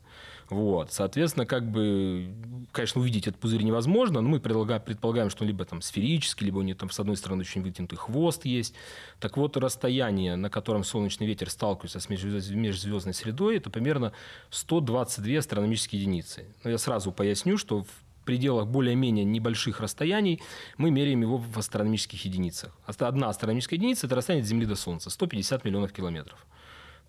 Вот, 0.49 0.91
соответственно, 0.91 1.45
как 1.45 1.69
бы, 1.69 2.33
конечно, 2.73 2.99
увидеть 2.99 3.27
этот 3.27 3.39
пузырь 3.39 3.63
невозможно, 3.63 4.19
но 4.19 4.27
мы 4.27 4.39
предполагаем, 4.41 4.81
предполагаем 4.81 5.29
что 5.29 5.43
он 5.43 5.47
либо 5.47 5.63
там 5.63 5.81
сферический, 5.81 6.45
либо 6.45 6.57
у 6.57 6.61
него 6.61 6.77
там 6.77 6.89
с 6.89 6.99
одной 6.99 7.15
стороны 7.15 7.41
очень 7.41 7.61
вытянутый 7.61 7.97
хвост 7.97 8.43
есть. 8.45 8.73
Так 9.19 9.37
вот, 9.37 9.55
расстояние, 9.55 10.35
на 10.35 10.49
котором 10.49 10.83
солнечный 10.83 11.25
ветер 11.25 11.49
сталкивается 11.49 12.01
с 12.01 12.09
межзвездной 12.09 13.13
средой, 13.13 13.57
это 13.57 13.69
примерно 13.69 14.11
122 14.49 15.39
астрономические 15.39 16.01
единицы. 16.01 16.45
Но 16.63 16.69
я 16.69 16.77
сразу 16.77 17.13
поясню, 17.13 17.57
что 17.57 17.83
в 17.83 17.87
пределах 18.31 18.67
более-менее 18.67 19.25
небольших 19.25 19.81
расстояний 19.81 20.41
мы 20.77 20.89
меряем 20.89 21.21
его 21.21 21.37
в 21.37 21.57
астрономических 21.57 22.23
единицах. 22.23 22.71
Одна 22.85 23.27
астрономическая 23.27 23.77
единица– 23.77 24.05
это 24.07 24.15
расстояние 24.15 24.43
от 24.43 24.47
Земли 24.47 24.65
до 24.65 24.77
Солнца, 24.77 25.09
150 25.09 25.65
миллионов 25.65 25.91
километров. 25.91 26.45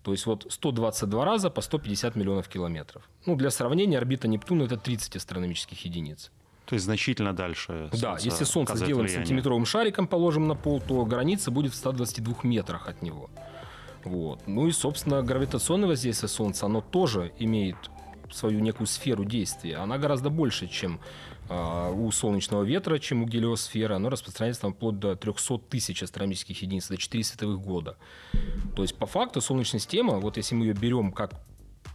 То 0.01 0.11
есть 0.11 0.25
вот 0.25 0.45
122 0.49 1.23
раза 1.23 1.49
по 1.49 1.61
150 1.61 2.17
миллионов 2.17 2.49
километров. 2.49 3.09
Ну, 3.25 3.37
для 3.37 3.51
сравнения, 3.51 3.97
орбита 3.97 4.27
Нептуна– 4.27 4.63
это 4.65 4.75
30 4.75 5.15
астрономических 5.15 5.85
единиц. 5.85 6.29
То 6.65 6.75
есть 6.75 6.83
значительно 6.83 7.33
дальше. 7.33 7.89
Да, 8.01 8.17
если 8.19 8.43
Солнце 8.43 8.75
сделаем 8.75 9.05
влияние. 9.05 9.25
сантиметровым 9.25 9.65
шариком, 9.65 10.07
положим 10.07 10.49
на 10.49 10.55
пол, 10.55 10.81
то 10.81 11.05
граница 11.05 11.51
будет 11.51 11.71
в 11.71 11.75
122 11.75 12.35
метрах 12.43 12.89
от 12.89 13.01
него. 13.01 13.29
Вот. 14.03 14.45
Ну 14.45 14.67
и, 14.67 14.73
собственно, 14.73 15.21
гравитационное 15.21 15.87
воздействие 15.87 16.27
Солнца, 16.27 16.65
оно 16.65 16.81
тоже 16.81 17.31
имеет 17.39 17.77
свою 18.33 18.59
некую 18.59 18.87
сферу 18.87 19.25
действия. 19.25 19.77
Она 19.77 19.97
гораздо 19.97 20.29
больше, 20.29 20.67
чем 20.67 20.99
э, 21.49 21.93
у 21.93 22.11
солнечного 22.11 22.63
ветра, 22.63 22.99
чем 22.99 23.23
у 23.23 23.25
гелиосферы. 23.25 23.95
Оно 23.95 24.09
распространяется 24.09 24.61
там 24.61 24.73
вплоть 24.73 24.99
до 24.99 25.15
300 25.15 25.59
тысяч 25.69 26.03
астрономических 26.03 26.61
единиц, 26.61 26.87
до 26.87 26.97
4 26.97 27.23
световых 27.23 27.59
года. 27.59 27.97
То 28.75 28.81
есть, 28.81 28.95
по 28.95 29.05
факту, 29.05 29.41
Солнечная 29.41 29.79
система, 29.79 30.19
вот 30.19 30.37
если 30.37 30.55
мы 30.55 30.65
ее 30.65 30.73
берем 30.73 31.11
как 31.11 31.33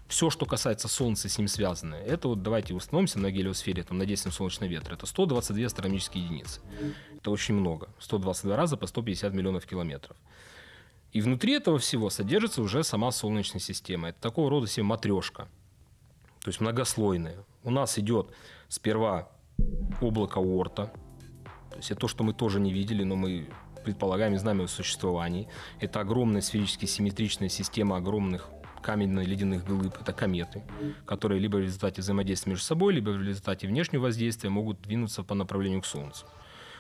все, 0.09 0.31
что 0.31 0.47
касается 0.47 0.89
Солнца, 0.89 1.29
с 1.29 1.39
ним 1.39 1.49
связано, 1.49 1.95
это 1.95 2.29
вот 2.29 2.43
давайте 2.43 2.75
установимся 2.75 3.19
на 3.19 3.31
гелиосфере, 3.31 3.83
там, 3.83 3.99
на 3.99 4.07
действием 4.07 4.33
солнечного 4.33 4.71
ветра, 4.71 4.95
это 4.95 5.07
122 5.07 5.67
астрономические 5.67 6.25
единицы. 6.25 6.61
Это 7.17 7.31
очень 7.31 7.55
много. 7.55 7.89
122 7.99 8.57
раза 8.57 8.77
по 8.77 8.87
150 8.87 9.33
миллионов 9.35 9.67
километров. 9.67 10.17
И 11.13 11.21
внутри 11.21 11.55
этого 11.55 11.79
всего 11.79 12.11
содержится 12.11 12.63
уже 12.63 12.85
сама 12.85 13.11
Солнечная 13.11 13.61
система. 13.61 14.11
Это 14.11 14.21
такого 14.21 14.51
рода 14.51 14.67
себе 14.67 14.85
матрешка, 14.85 15.49
то 16.49 16.51
есть 16.51 16.63
многослойная. 16.63 17.45
У 17.63 17.71
нас 17.71 17.99
идет 17.99 18.31
сперва 18.69 19.29
облако 20.01 20.39
Орта, 20.39 20.91
то 21.71 21.77
есть 21.77 21.91
это 21.91 22.01
то, 22.01 22.09
что 22.09 22.25
мы 22.25 22.33
тоже 22.33 22.59
не 22.59 22.73
видели, 22.73 23.05
но 23.05 23.17
мы 23.17 23.51
предполагаем 23.85 24.33
и 24.33 24.39
знаем 24.39 24.63
о 24.63 24.67
существовании. 24.67 25.47
Это 25.79 26.01
огромная 26.01 26.41
сферически 26.41 26.87
симметричная 26.87 27.51
система 27.51 27.99
огромных 27.99 28.49
каменно-ледяных 28.81 29.67
глыб, 29.67 29.95
это 30.01 30.15
кометы, 30.15 30.63
которые 31.05 31.39
либо 31.39 31.57
в 31.57 31.61
результате 31.61 32.01
взаимодействия 32.01 32.53
между 32.53 32.65
собой, 32.65 32.95
либо 32.95 33.11
в 33.11 33.23
результате 33.23 33.67
внешнего 33.67 34.05
воздействия 34.05 34.49
могут 34.49 34.81
двинуться 34.81 35.25
по 35.25 35.35
направлению 35.35 35.83
к 35.83 35.85
Солнцу. 35.85 36.25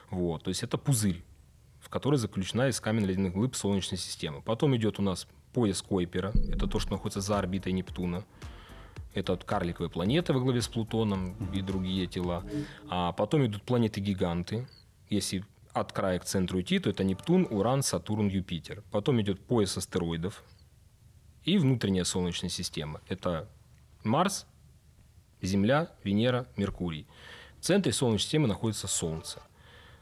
Вот, 0.09 0.45
то 0.45 0.49
есть 0.49 0.63
это 0.63 0.79
пузырь, 0.79 1.23
в 1.79 1.91
который 1.91 2.17
заключена 2.17 2.69
из 2.69 2.81
каменно-ледяных 2.81 3.35
глыб 3.35 3.55
Солнечной 3.55 3.99
системы. 3.99 4.41
Потом 4.41 4.75
идет 4.77 4.99
у 4.99 5.03
нас 5.03 5.29
пояс 5.53 5.83
Койпера, 5.83 6.33
это 6.51 6.67
то, 6.69 6.79
что 6.79 6.93
находится 6.93 7.21
за 7.21 7.39
орбитой 7.39 7.75
Нептуна. 7.75 8.25
Это 9.15 9.37
карликовые 9.37 9.91
планеты 9.91 10.33
во 10.33 10.41
главе 10.41 10.61
с 10.61 10.69
Плутоном 10.69 11.35
и 11.53 11.63
другие 11.63 12.07
тела. 12.07 12.45
А 12.89 13.13
потом 13.13 13.47
идут 13.47 13.63
планеты-гиганты. 13.63 14.69
Если 15.09 15.45
от 15.73 15.93
края 15.93 16.19
к 16.19 16.25
центру 16.25 16.61
идти, 16.61 16.79
то 16.79 16.91
это 16.91 17.05
Нептун, 17.05 17.47
Уран, 17.51 17.83
Сатурн, 17.83 18.29
Юпитер. 18.29 18.83
Потом 18.91 19.21
идет 19.21 19.41
пояс 19.41 19.77
астероидов, 19.77 20.45
и 21.45 21.57
внутренняя 21.59 22.05
Солнечная 22.05 22.51
система. 22.51 23.01
Это 23.09 23.49
Марс, 24.05 24.47
Земля, 25.41 25.91
Венера, 26.05 26.47
Меркурий. 26.57 27.07
В 27.59 27.65
центре 27.65 27.93
Солнечной 27.93 28.21
системы 28.21 28.49
находится 28.49 28.87
Солнце. 28.87 29.41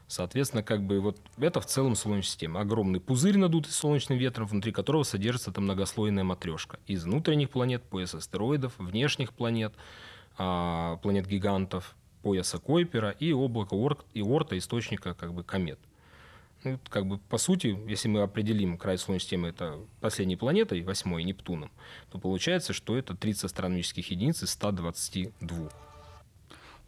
Соответственно, 0.07 0.63
как 0.63 0.83
бы 0.83 1.01
вот 1.01 1.19
это 1.37 1.59
в 1.59 1.65
целом 1.65 1.95
Солнечная 1.95 2.31
система. 2.31 2.61
Огромный 2.61 3.01
пузырь 3.01 3.37
надутый 3.37 3.73
солнечным 3.73 4.17
ветром, 4.17 4.47
внутри 4.47 4.71
которого 4.71 5.03
содержится 5.03 5.51
там 5.51 5.65
многослойная 5.65 6.23
матрешка. 6.23 6.79
Из 6.87 7.03
внутренних 7.03 7.49
планет, 7.49 7.83
пояс 7.83 8.15
астероидов, 8.15 8.73
внешних 8.77 9.33
планет, 9.33 9.73
а, 10.37 10.97
планет-гигантов, 10.97 11.95
пояса 12.21 12.57
Койпера 12.57 13.09
и 13.11 13.33
облака 13.33 13.75
и 14.13 14.21
Орта, 14.21 14.57
источника 14.57 15.13
как 15.13 15.33
бы 15.33 15.43
комет. 15.43 15.79
Ну, 16.63 16.79
как 16.89 17.05
бы, 17.05 17.17
по 17.17 17.37
сути, 17.37 17.77
если 17.87 18.07
мы 18.07 18.21
определим 18.21 18.77
край 18.77 18.97
Солнечной 18.97 19.19
системы 19.19 19.47
это 19.49 19.79
последней 20.01 20.37
планетой, 20.37 20.81
восьмой, 20.81 21.23
Нептуном, 21.23 21.69
то 22.11 22.17
получается, 22.17 22.73
что 22.73 22.97
это 22.97 23.15
30 23.15 23.45
астрономических 23.45 24.09
единиц 24.09 24.41
из 24.41 24.51
122. 24.51 25.69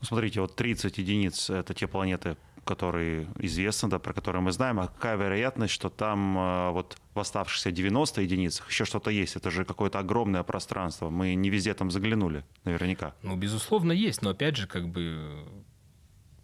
Ну, 0.02 0.06
смотрите, 0.06 0.42
вот 0.42 0.56
30 0.56 0.98
единиц— 0.98 1.50
это 1.52 1.74
те 1.74 1.88
планеты, 1.88 2.38
которые 2.70 3.28
известны, 3.40 3.90
да, 3.90 3.98
про 3.98 4.14
которые 4.14 4.44
мы 4.44 4.52
знаем, 4.52 4.80
а 4.80 4.88
какая 4.88 5.18
вероятность, 5.18 5.74
что 5.74 5.90
там 5.90 6.38
э, 6.38 6.72
вот 6.72 6.98
в 7.16 7.20
оставшихся 7.20 7.72
90 7.72 8.22
единицах 8.22 8.70
еще 8.70 8.86
что-то 8.86 9.10
есть? 9.10 9.36
Это 9.36 9.50
же 9.50 9.66
какое-то 9.66 9.98
огромное 9.98 10.44
пространство. 10.44 11.10
Мы 11.10 11.34
не 11.34 11.50
везде 11.50 11.74
там 11.74 11.90
заглянули, 11.90 12.44
наверняка. 12.66 13.14
Ну, 13.24 13.36
безусловно, 13.36 13.92
есть, 13.92 14.22
но 14.22 14.30
опять 14.30 14.56
же, 14.56 14.68
как 14.68 14.88
бы 14.88 15.46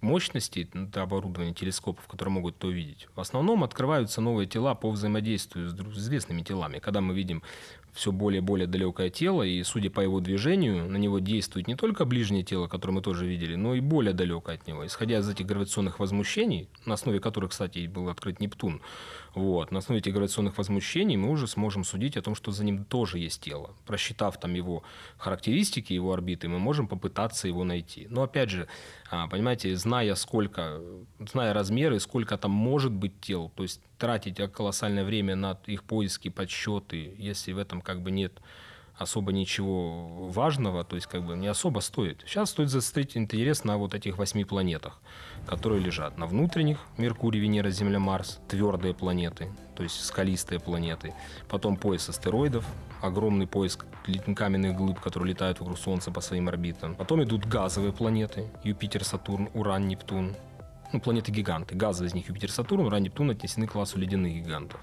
мощности 0.05 0.69
это 0.73 1.01
оборудование 1.01 1.53
телескопов, 1.53 2.07
которые 2.07 2.33
могут 2.33 2.57
это 2.57 2.67
увидеть. 2.67 3.07
В 3.15 3.19
основном 3.19 3.63
открываются 3.63 4.21
новые 4.21 4.47
тела 4.47 4.75
по 4.75 4.89
взаимодействию 4.91 5.69
с 5.69 5.97
известными 5.97 6.41
телами. 6.43 6.79
Когда 6.79 7.01
мы 7.01 7.13
видим 7.13 7.43
все 7.95 8.11
более 8.11 8.39
и 8.39 8.41
более 8.41 8.67
далекое 8.67 9.09
тело, 9.09 9.41
и, 9.41 9.63
судя 9.63 9.89
по 9.89 10.01
его 10.01 10.19
движению, 10.19 10.87
на 10.89 10.97
него 10.97 11.19
действует 11.19 11.67
не 11.67 11.75
только 11.75 12.05
ближнее 12.05 12.43
тело, 12.43 12.67
которое 12.67 12.93
мы 12.93 13.01
тоже 13.01 13.25
видели, 13.25 13.55
но 13.55 13.73
и 13.73 13.79
более 13.79 14.13
далекое 14.13 14.55
от 14.55 14.67
него. 14.67 14.85
Исходя 14.85 15.19
из 15.19 15.29
этих 15.29 15.45
гравитационных 15.45 15.99
возмущений, 15.99 16.67
на 16.85 16.95
основе 16.95 17.19
которых, 17.19 17.51
кстати, 17.51 17.87
был 17.87 18.09
открыт 18.09 18.39
Нептун, 18.41 18.81
вот, 19.35 19.71
на 19.71 19.79
основе 19.79 19.99
этих 19.99 20.13
гравитационных 20.13 20.57
возмущений 20.57 21.17
мы 21.17 21.29
уже 21.29 21.47
сможем 21.47 21.83
судить 21.83 22.15
о 22.15 22.21
том, 22.21 22.35
что 22.35 22.51
за 22.51 22.63
ним 22.63 22.85
тоже 22.85 23.19
есть 23.19 23.41
тело. 23.41 23.75
Просчитав 23.85 24.39
там 24.39 24.53
его 24.53 24.83
характеристики, 25.17 25.91
его 25.91 26.13
орбиты, 26.13 26.47
мы 26.47 26.57
можем 26.57 26.87
попытаться 26.87 27.47
его 27.49 27.65
найти. 27.65 28.07
Но, 28.09 28.23
опять 28.23 28.49
же, 28.49 28.67
а, 29.11 29.27
понимаете, 29.27 29.75
зная 29.75 30.15
сколько, 30.15 30.79
зная 31.19 31.53
размеры, 31.53 31.99
сколько 31.99 32.37
там 32.37 32.51
может 32.51 32.93
быть 32.93 33.19
тел, 33.19 33.51
то 33.55 33.63
есть 33.63 33.81
тратить 33.97 34.37
колоссальное 34.53 35.03
время 35.03 35.35
на 35.35 35.59
их 35.65 35.83
поиски, 35.83 36.29
подсчеты, 36.29 37.13
если 37.17 37.51
в 37.51 37.57
этом 37.57 37.81
как 37.81 38.01
бы 38.01 38.11
нет 38.11 38.41
особо 38.97 39.31
ничего 39.31 40.29
важного, 40.29 40.83
то 40.83 40.95
есть 40.95 41.07
как 41.07 41.25
бы 41.25 41.35
не 41.35 41.47
особо 41.47 41.79
стоит. 41.81 42.23
Сейчас 42.25 42.51
стоит 42.51 42.69
заострить 42.69 43.17
интерес 43.17 43.63
на 43.63 43.77
вот 43.77 43.93
этих 43.93 44.17
восьми 44.17 44.45
планетах, 44.45 44.99
которые 45.45 45.81
лежат 45.81 46.17
на 46.17 46.25
внутренних, 46.27 46.79
Меркурий, 46.97 47.39
Венера, 47.39 47.69
Земля, 47.69 47.99
Марс, 47.99 48.39
твердые 48.47 48.93
планеты, 48.93 49.49
то 49.75 49.83
есть 49.83 50.03
скалистые 50.03 50.59
планеты. 50.59 51.13
Потом 51.49 51.75
пояс 51.75 52.07
астероидов, 52.07 52.65
огромный 53.01 53.47
пояс 53.47 53.77
каменных 54.35 54.77
глыб, 54.77 54.99
которые 54.99 55.33
летают 55.33 55.59
вокруг 55.59 55.77
Солнца 55.77 56.11
по 56.11 56.21
своим 56.21 56.47
орбитам. 56.47 56.95
Потом 56.95 57.23
идут 57.23 57.45
газовые 57.45 57.91
планеты, 57.91 58.49
Юпитер, 58.63 59.03
Сатурн, 59.03 59.49
Уран, 59.53 59.87
Нептун. 59.87 60.35
Ну, 60.93 61.01
планеты-гиганты. 61.01 61.75
Газовые 61.75 62.09
из 62.09 62.13
них 62.13 62.29
Юпитер, 62.29 62.51
Сатурн, 62.51 62.85
Уран, 62.85 63.03
Нептун 63.03 63.31
отнесены 63.31 63.67
к 63.67 63.71
классу 63.71 63.99
ледяных 63.99 64.33
гигантов. 64.33 64.79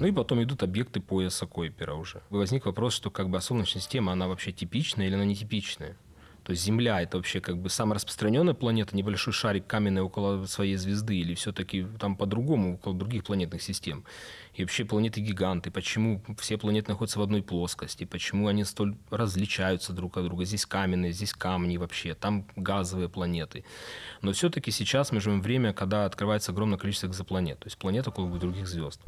Ну 0.00 0.06
и 0.06 0.12
потом 0.12 0.42
идут 0.42 0.62
объекты 0.62 1.00
пояса 1.00 1.46
Койпера 1.46 1.94
уже. 1.94 2.22
Возник 2.30 2.66
вопрос, 2.66 2.94
что 2.94 3.10
как 3.10 3.28
бы 3.28 3.40
Солнечная 3.40 3.80
система, 3.80 4.12
она 4.12 4.26
вообще 4.26 4.52
типичная 4.52 5.06
или 5.06 5.14
она 5.14 5.24
нетипичная? 5.24 5.96
То 6.44 6.50
есть 6.50 6.64
Земля– 6.64 7.00
это 7.02 7.18
вообще 7.18 7.40
как 7.40 7.56
бы 7.58 7.68
самая 7.70 7.94
распространенная 7.94 8.54
планета, 8.54 8.96
небольшой 8.96 9.32
шарик 9.32 9.66
каменный 9.66 10.02
около 10.02 10.44
своей 10.46 10.74
звезды, 10.74 11.16
или 11.16 11.34
все-таки 11.34 11.86
там 12.00 12.16
по-другому, 12.16 12.74
около 12.74 12.96
других 12.96 13.24
планетных 13.24 13.62
систем? 13.62 14.04
И 14.54 14.62
вообще 14.62 14.84
планеты-гиганты, 14.84 15.70
почему 15.70 16.20
все 16.38 16.58
планеты 16.58 16.90
находятся 16.90 17.20
в 17.20 17.22
одной 17.22 17.42
плоскости, 17.42 18.04
почему 18.04 18.48
они 18.48 18.64
столь 18.64 18.96
различаются 19.10 19.92
друг 19.92 20.16
от 20.16 20.24
друга? 20.24 20.44
Здесь 20.44 20.66
каменные, 20.66 21.12
здесь 21.12 21.32
камни 21.32 21.76
вообще, 21.76 22.14
там 22.14 22.46
газовые 22.56 23.08
планеты. 23.08 23.64
Но 24.20 24.32
все-таки 24.32 24.72
сейчас 24.72 25.12
мы 25.12 25.20
живем 25.20 25.42
время, 25.42 25.72
когда 25.72 26.06
открывается 26.06 26.50
огромное 26.50 26.78
количество 26.78 27.06
экзопланет, 27.06 27.60
то 27.60 27.66
есть 27.66 27.78
планет 27.78 28.08
около 28.08 28.28
других 28.38 28.66
звезд. 28.66 29.00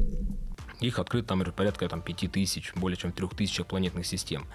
Их 0.80 0.98
открыто 0.98 1.28
там 1.28 1.44
порядка 1.52 1.88
там, 1.88 2.02
5 2.02 2.32
тысяч, 2.32 2.72
более 2.74 2.96
чем 2.96 3.12
3 3.12 3.28
тысяч 3.28 3.64
планетных 3.64 4.06
систем. 4.06 4.46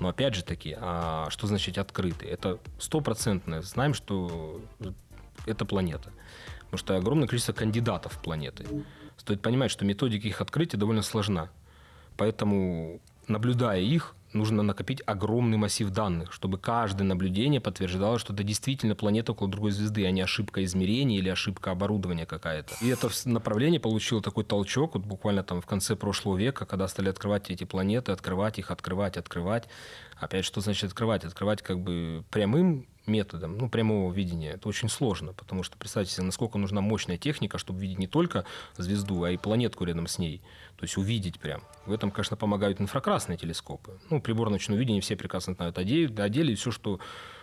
Но 0.00 0.08
опять 0.08 0.34
же 0.34 0.44
таки, 0.44 0.76
а 0.78 1.28
что 1.30 1.46
значит 1.46 1.78
открытый? 1.78 2.28
Это 2.28 2.58
стопроцентно. 2.78 3.62
Знаем, 3.62 3.94
что 3.94 4.60
это 5.46 5.64
планета. 5.64 6.12
Потому 6.64 6.78
что 6.78 6.96
огромное 6.96 7.28
количество 7.28 7.52
кандидатов 7.52 8.14
в 8.14 8.22
планеты. 8.22 8.66
Стоит 9.16 9.42
понимать, 9.42 9.70
что 9.70 9.84
методика 9.84 10.26
их 10.26 10.40
открытия 10.40 10.76
довольно 10.76 11.02
сложна. 11.02 11.50
Поэтому, 12.16 13.00
наблюдая 13.28 13.80
их, 13.80 14.14
нужно 14.34 14.62
накопить 14.62 15.02
огромный 15.06 15.58
массив 15.58 15.90
данных, 15.90 16.32
чтобы 16.32 16.58
каждое 16.58 17.04
наблюдение 17.04 17.60
подтверждало, 17.60 18.18
что 18.18 18.32
это 18.32 18.42
действительно 18.42 18.94
планета 18.94 19.32
около 19.32 19.50
другой 19.50 19.72
звезды, 19.72 20.06
а 20.06 20.10
не 20.10 20.20
ошибка 20.20 20.64
измерения 20.64 21.18
или 21.18 21.28
ошибка 21.28 21.70
оборудования 21.70 22.26
какая-то. 22.26 22.74
И 22.80 22.88
это 22.88 23.08
направление 23.24 23.80
получило 23.80 24.22
такой 24.22 24.44
толчок 24.44 24.94
вот 24.94 25.04
буквально 25.04 25.42
там 25.42 25.60
в 25.60 25.66
конце 25.66 25.96
прошлого 25.96 26.36
века, 26.36 26.66
когда 26.66 26.88
стали 26.88 27.08
открывать 27.08 27.50
эти 27.50 27.64
планеты, 27.64 28.12
открывать 28.12 28.58
их, 28.58 28.70
открывать, 28.70 29.16
открывать. 29.16 29.68
Опять, 30.18 30.44
что 30.44 30.60
значит 30.60 30.84
открывать? 30.84 31.24
Открывать 31.24 31.62
как 31.62 31.80
бы 31.80 32.24
прямым 32.30 32.86
методом, 33.06 33.58
ну, 33.58 33.68
прямого 33.68 34.12
видения, 34.12 34.52
это 34.52 34.68
очень 34.68 34.88
сложно, 34.88 35.32
потому 35.32 35.62
что 35.62 35.76
представьте 35.76 36.12
себе, 36.12 36.24
насколько 36.24 36.58
нужна 36.58 36.80
мощная 36.80 37.18
техника, 37.18 37.58
чтобы 37.58 37.80
видеть 37.80 37.98
не 37.98 38.06
только 38.06 38.44
звезду, 38.76 39.24
а 39.24 39.30
и 39.30 39.36
планетку 39.36 39.84
рядом 39.84 40.06
с 40.06 40.18
ней, 40.18 40.40
то 40.76 40.84
есть 40.84 40.96
увидеть 40.96 41.40
прям. 41.40 41.62
В 41.86 41.92
этом, 41.92 42.10
конечно, 42.10 42.36
помогают 42.36 42.80
инфракрасные 42.80 43.36
телескопы. 43.36 43.98
Ну, 44.10 44.20
прибор 44.20 44.50
ночного 44.50 44.78
видения 44.78 45.00
все 45.00 45.16
прекрасно 45.16 45.54
знают 45.54 45.78
о 45.78 45.84
деле, 45.84 46.54
все, 46.54 46.70
что 46.70 47.00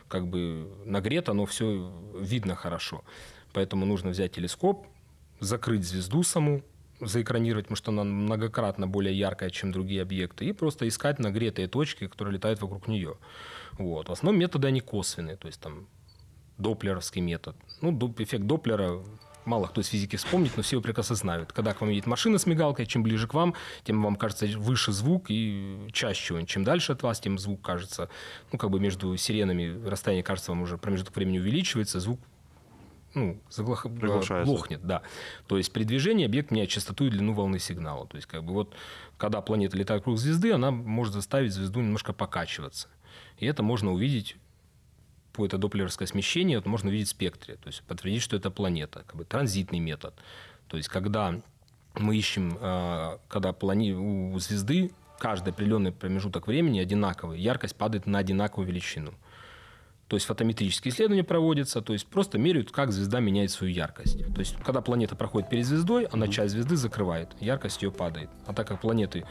как 0.07 0.27
бы 0.27 0.71
нагрето, 0.85 1.31
оно 1.31 1.45
все 1.45 1.91
видно 2.19 2.55
хорошо. 2.55 3.03
Поэтому 3.53 3.85
нужно 3.85 4.11
взять 4.11 4.33
телескоп, 4.33 4.87
закрыть 5.39 5.85
звезду 5.85 6.23
саму, 6.23 6.63
заэкранировать, 7.01 7.65
потому 7.65 7.77
что 7.77 7.91
она 7.91 8.03
многократно 8.03 8.87
более 8.87 9.17
яркая, 9.17 9.49
чем 9.49 9.71
другие 9.71 10.01
объекты, 10.01 10.45
и 10.45 10.53
просто 10.53 10.87
искать 10.87 11.19
нагретые 11.19 11.67
точки, 11.67 12.07
которые 12.07 12.35
летают 12.35 12.61
вокруг 12.61 12.87
нее. 12.87 13.17
Вот. 13.73 14.09
В 14.09 14.11
основном 14.11 14.39
методы, 14.39 14.67
они 14.67 14.81
косвенные, 14.81 15.37
то 15.37 15.47
есть 15.47 15.59
там 15.59 15.87
доплеровский 16.57 17.21
метод. 17.21 17.55
Ну, 17.81 17.97
эффект 18.17 18.45
Доплера 18.45 19.01
мало 19.45 19.67
кто 19.67 19.81
из 19.81 19.87
физики 19.87 20.15
вспомнит, 20.15 20.55
но 20.55 20.63
все 20.63 20.75
его 20.75 20.83
прекрасно 20.83 21.15
знают. 21.15 21.51
Когда 21.51 21.73
к 21.73 21.81
вам 21.81 21.89
едет 21.89 22.05
машина 22.05 22.37
с 22.37 22.45
мигалкой, 22.45 22.85
чем 22.85 23.03
ближе 23.03 23.27
к 23.27 23.33
вам, 23.33 23.55
тем 23.83 24.03
вам 24.03 24.15
кажется 24.15 24.45
выше 24.57 24.91
звук 24.91 25.25
и 25.29 25.87
чаще 25.91 26.35
он. 26.35 26.45
Чем 26.45 26.63
дальше 26.63 26.91
от 26.91 27.03
вас, 27.03 27.19
тем 27.19 27.39
звук 27.39 27.61
кажется, 27.61 28.09
ну, 28.51 28.59
как 28.59 28.69
бы 28.69 28.79
между 28.79 29.15
сиренами 29.17 29.87
расстояние 29.87 30.23
кажется 30.23 30.51
вам 30.51 30.61
уже 30.61 30.77
промежуток 30.77 31.15
времени 31.15 31.39
увеличивается, 31.39 31.99
звук 31.99 32.19
ну, 33.13 33.41
заглох... 33.49 33.85
глохнет, 33.85 34.85
да. 34.85 35.01
То 35.47 35.57
есть 35.57 35.71
при 35.73 35.83
движении 35.83 36.25
объект 36.25 36.51
меняет 36.51 36.69
частоту 36.69 37.05
и 37.05 37.09
длину 37.09 37.33
волны 37.33 37.59
сигнала. 37.59 38.07
То 38.07 38.17
есть, 38.17 38.27
как 38.27 38.43
бы 38.43 38.53
вот, 38.53 38.75
когда 39.17 39.41
планета 39.41 39.77
летает 39.77 40.01
вокруг 40.01 40.17
звезды, 40.17 40.51
она 40.51 40.71
может 40.71 41.13
заставить 41.13 41.53
звезду 41.53 41.81
немножко 41.81 42.13
покачиваться. 42.13 42.87
И 43.37 43.45
это 43.45 43.63
можно 43.63 43.91
увидеть 43.91 44.35
по 45.33 45.45
это 45.45 45.57
доплеровское 45.57 46.07
смещение, 46.07 46.57
это 46.57 46.69
можно 46.69 46.89
увидеть 46.89 47.07
в 47.07 47.11
спектре. 47.11 47.55
То 47.55 47.67
есть 47.67 47.83
подтвердить, 47.83 48.21
что 48.21 48.35
это 48.35 48.51
планета. 48.51 49.03
Как 49.07 49.15
бы 49.15 49.25
транзитный 49.25 49.79
метод. 49.79 50.13
То 50.67 50.77
есть 50.77 50.89
когда 50.89 51.39
мы 51.95 52.17
ищем, 52.17 52.57
а, 52.61 53.19
когда 53.27 53.53
плани... 53.53 53.93
у 53.93 54.37
звезды 54.39 54.91
каждый 55.19 55.49
определенный 55.49 55.91
промежуток 55.91 56.47
времени 56.47 56.79
одинаковый, 56.79 57.39
яркость 57.39 57.75
падает 57.75 58.05
на 58.05 58.19
одинаковую 58.19 58.67
величину. 58.67 59.13
То 60.09 60.15
есть 60.15 60.25
фотометрические 60.25 60.91
исследования 60.91 61.23
проводятся, 61.23 61.81
то 61.81 61.93
есть 61.93 62.07
просто 62.07 62.39
меряют, 62.39 62.71
как 62.71 62.91
звезда 62.91 63.19
меняет 63.19 63.51
свою 63.51 63.71
яркость. 63.71 64.17
То 64.33 64.39
есть 64.39 64.55
когда 64.65 64.81
планета 64.81 65.15
проходит 65.15 65.49
перед 65.49 65.67
звездой, 65.67 66.05
она 66.05 66.27
часть 66.27 66.53
звезды 66.53 66.77
закрывает, 66.77 67.29
яркость 67.39 67.83
ее 67.83 67.91
падает. 67.91 68.31
А 68.47 68.53
так 68.53 68.67
как 68.67 68.81
планеты, 68.81 69.23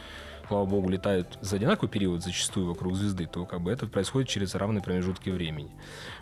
слава 0.47 0.65
богу, 0.65 0.89
летают 0.89 1.37
за 1.41 1.57
одинаковый 1.57 1.89
период 1.89 2.23
зачастую 2.23 2.65
вокруг 2.65 2.95
звезды, 2.95 3.25
то 3.25 3.45
как 3.45 3.59
бы 3.59 3.71
это 3.71 3.87
происходит 3.87 4.29
через 4.29 4.55
равные 4.55 4.81
промежутки 4.81 5.29
времени. 5.29 5.69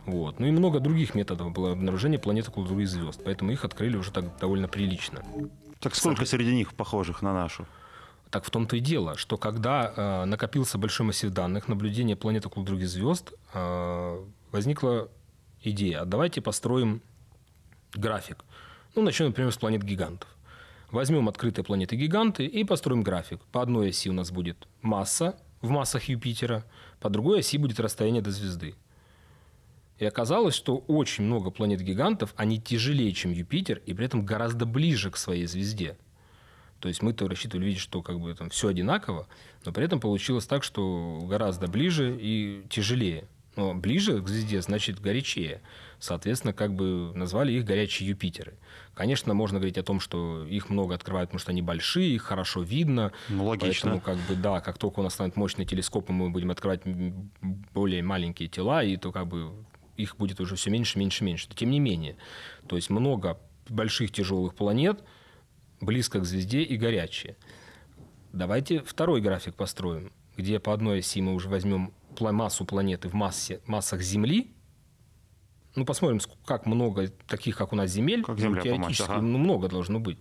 Вот. 0.07 0.39
Ну 0.39 0.47
и 0.47 0.51
много 0.51 0.79
других 0.79 1.13
методов 1.13 1.53
было 1.53 1.73
обнаружения 1.73 2.17
планет 2.17 2.49
около 2.49 2.65
других 2.65 2.89
звезд, 2.89 3.21
поэтому 3.23 3.51
их 3.51 3.63
открыли 3.63 3.95
уже 3.95 4.11
так 4.11 4.39
довольно 4.39 4.67
прилично. 4.67 5.23
Так 5.79 5.93
сколько 5.93 6.25
среди 6.25 6.55
них 6.55 6.73
похожих 6.73 7.21
на 7.21 7.31
нашу? 7.31 7.67
Так 8.31 8.43
в 8.43 8.49
том-то 8.49 8.75
и 8.75 8.79
дело, 8.79 9.15
что 9.15 9.37
когда 9.37 9.93
э, 9.95 10.25
накопился 10.25 10.77
большой 10.77 11.05
массив 11.05 11.31
данных, 11.31 11.67
наблюдения 11.67 12.15
планет 12.15 12.45
около 12.45 12.65
других 12.65 12.89
звезд, 12.89 13.31
э, 13.53 14.25
возникла 14.57 15.09
идея, 15.61 16.01
а 16.01 16.05
давайте 16.05 16.41
построим 16.41 17.03
график. 17.93 18.43
Ну, 18.95 19.03
начнем, 19.03 19.27
например, 19.27 19.51
с 19.51 19.57
планет-гигантов. 19.57 20.27
Возьмем 20.89 21.29
открытые 21.29 21.63
планеты-гиганты 21.63 22.47
и 22.47 22.63
построим 22.63 23.03
график. 23.03 23.39
По 23.51 23.61
одной 23.61 23.89
оси 23.89 24.09
у 24.09 24.13
нас 24.13 24.31
будет 24.31 24.67
масса 24.81 25.37
в 25.61 25.69
массах 25.69 26.05
Юпитера, 26.05 26.65
по 26.99 27.09
другой 27.11 27.39
оси 27.39 27.57
будет 27.59 27.79
расстояние 27.79 28.23
до 28.23 28.31
звезды. 28.31 28.73
И 29.99 30.05
оказалось, 30.05 30.55
что 30.55 30.77
очень 30.87 31.23
много 31.23 31.51
планет-гигантов, 31.51 32.33
они 32.35 32.59
тяжелее, 32.59 33.11
чем 33.11 33.33
Юпитер, 33.33 33.83
и 33.85 33.93
при 33.93 34.07
этом 34.07 34.25
гораздо 34.25 34.65
ближе 34.65 35.11
к 35.11 35.17
своей 35.17 35.45
звезде. 35.45 35.97
То 36.79 36.87
есть 36.87 37.03
мы-то 37.03 37.27
рассчитывали 37.27 37.65
видеть, 37.65 37.81
что 37.81 38.01
как 38.01 38.19
бы 38.19 38.33
там 38.33 38.49
все 38.49 38.69
одинаково, 38.69 39.27
но 39.65 39.71
при 39.71 39.85
этом 39.85 39.99
получилось 39.99 40.47
так, 40.47 40.63
что 40.63 41.23
гораздо 41.29 41.67
ближе 41.67 42.17
и 42.19 42.63
тяжелее. 42.69 43.27
Но 43.57 43.73
ближе 43.73 44.21
к 44.21 44.27
звезде 44.29 44.61
значит 44.61 45.01
горячее. 45.01 45.61
Соответственно, 45.99 46.53
как 46.53 46.73
бы 46.75 47.11
назвали 47.15 47.51
их 47.53 47.65
горячие 47.65 48.07
Юпитеры. 48.07 48.53
Конечно, 48.93 49.33
можно 49.33 49.57
говорить 49.57 49.79
о 49.79 49.83
том, 49.83 49.99
что 49.99 50.45
их 50.45 50.69
много 50.69 50.93
открывают, 50.93 51.31
потому 51.31 51.39
что 51.39 51.51
они 51.51 51.63
большие, 51.63 52.13
их 52.13 52.21
хорошо 52.21 52.61
видно. 52.61 53.11
Ну, 53.29 53.45
логично. 53.45 53.91
Поэтому, 53.91 53.99
как 53.99 54.17
бы, 54.27 54.35
да, 54.35 54.61
как 54.61 54.77
только 54.77 54.99
у 54.99 55.03
нас 55.03 55.15
станет 55.15 55.35
мощный 55.35 55.65
телескоп, 55.65 56.09
мы 56.09 56.29
будем 56.29 56.51
открывать 56.51 56.81
более 57.73 58.03
маленькие 58.03 58.47
тела, 58.47 58.83
и 58.83 58.95
то 58.95 59.11
как 59.11 59.27
бы 59.27 59.51
их 59.97 60.17
будет 60.17 60.39
уже 60.39 60.55
все 60.55 60.69
меньше, 60.69 60.99
меньше, 60.99 61.23
меньше. 61.23 61.47
Но, 61.49 61.55
тем 61.55 61.71
не 61.71 61.79
менее, 61.79 62.15
то 62.67 62.75
есть 62.75 62.91
много 62.91 63.39
больших 63.67 64.11
тяжелых 64.11 64.53
планет 64.53 65.03
близко 65.81 66.19
к 66.19 66.25
звезде 66.25 66.61
и 66.61 66.77
горячие. 66.77 67.37
Давайте 68.33 68.81
второй 68.83 69.19
график 69.19 69.55
построим, 69.55 70.11
где 70.35 70.59
по 70.59 70.73
одной 70.73 70.99
оси 70.99 71.21
мы 71.21 71.33
уже 71.33 71.49
возьмем 71.49 71.91
массу 72.19 72.65
планеты 72.65 73.09
в 73.09 73.13
массе, 73.13 73.62
массах 73.65 74.01
Земли, 74.01 74.53
ну, 75.77 75.86
посмотрим, 75.86 76.19
как 76.43 76.65
много 76.65 77.07
таких, 77.27 77.55
как 77.55 77.71
у 77.71 77.75
нас, 77.75 77.91
земель. 77.91 78.24
Как 78.24 78.39
Земля, 78.39 78.57
ну, 78.57 78.63
теоретически 78.63 79.12
ага. 79.12 79.21
ну, 79.21 79.38
много 79.38 79.69
должно 79.69 80.00
быть. 80.00 80.17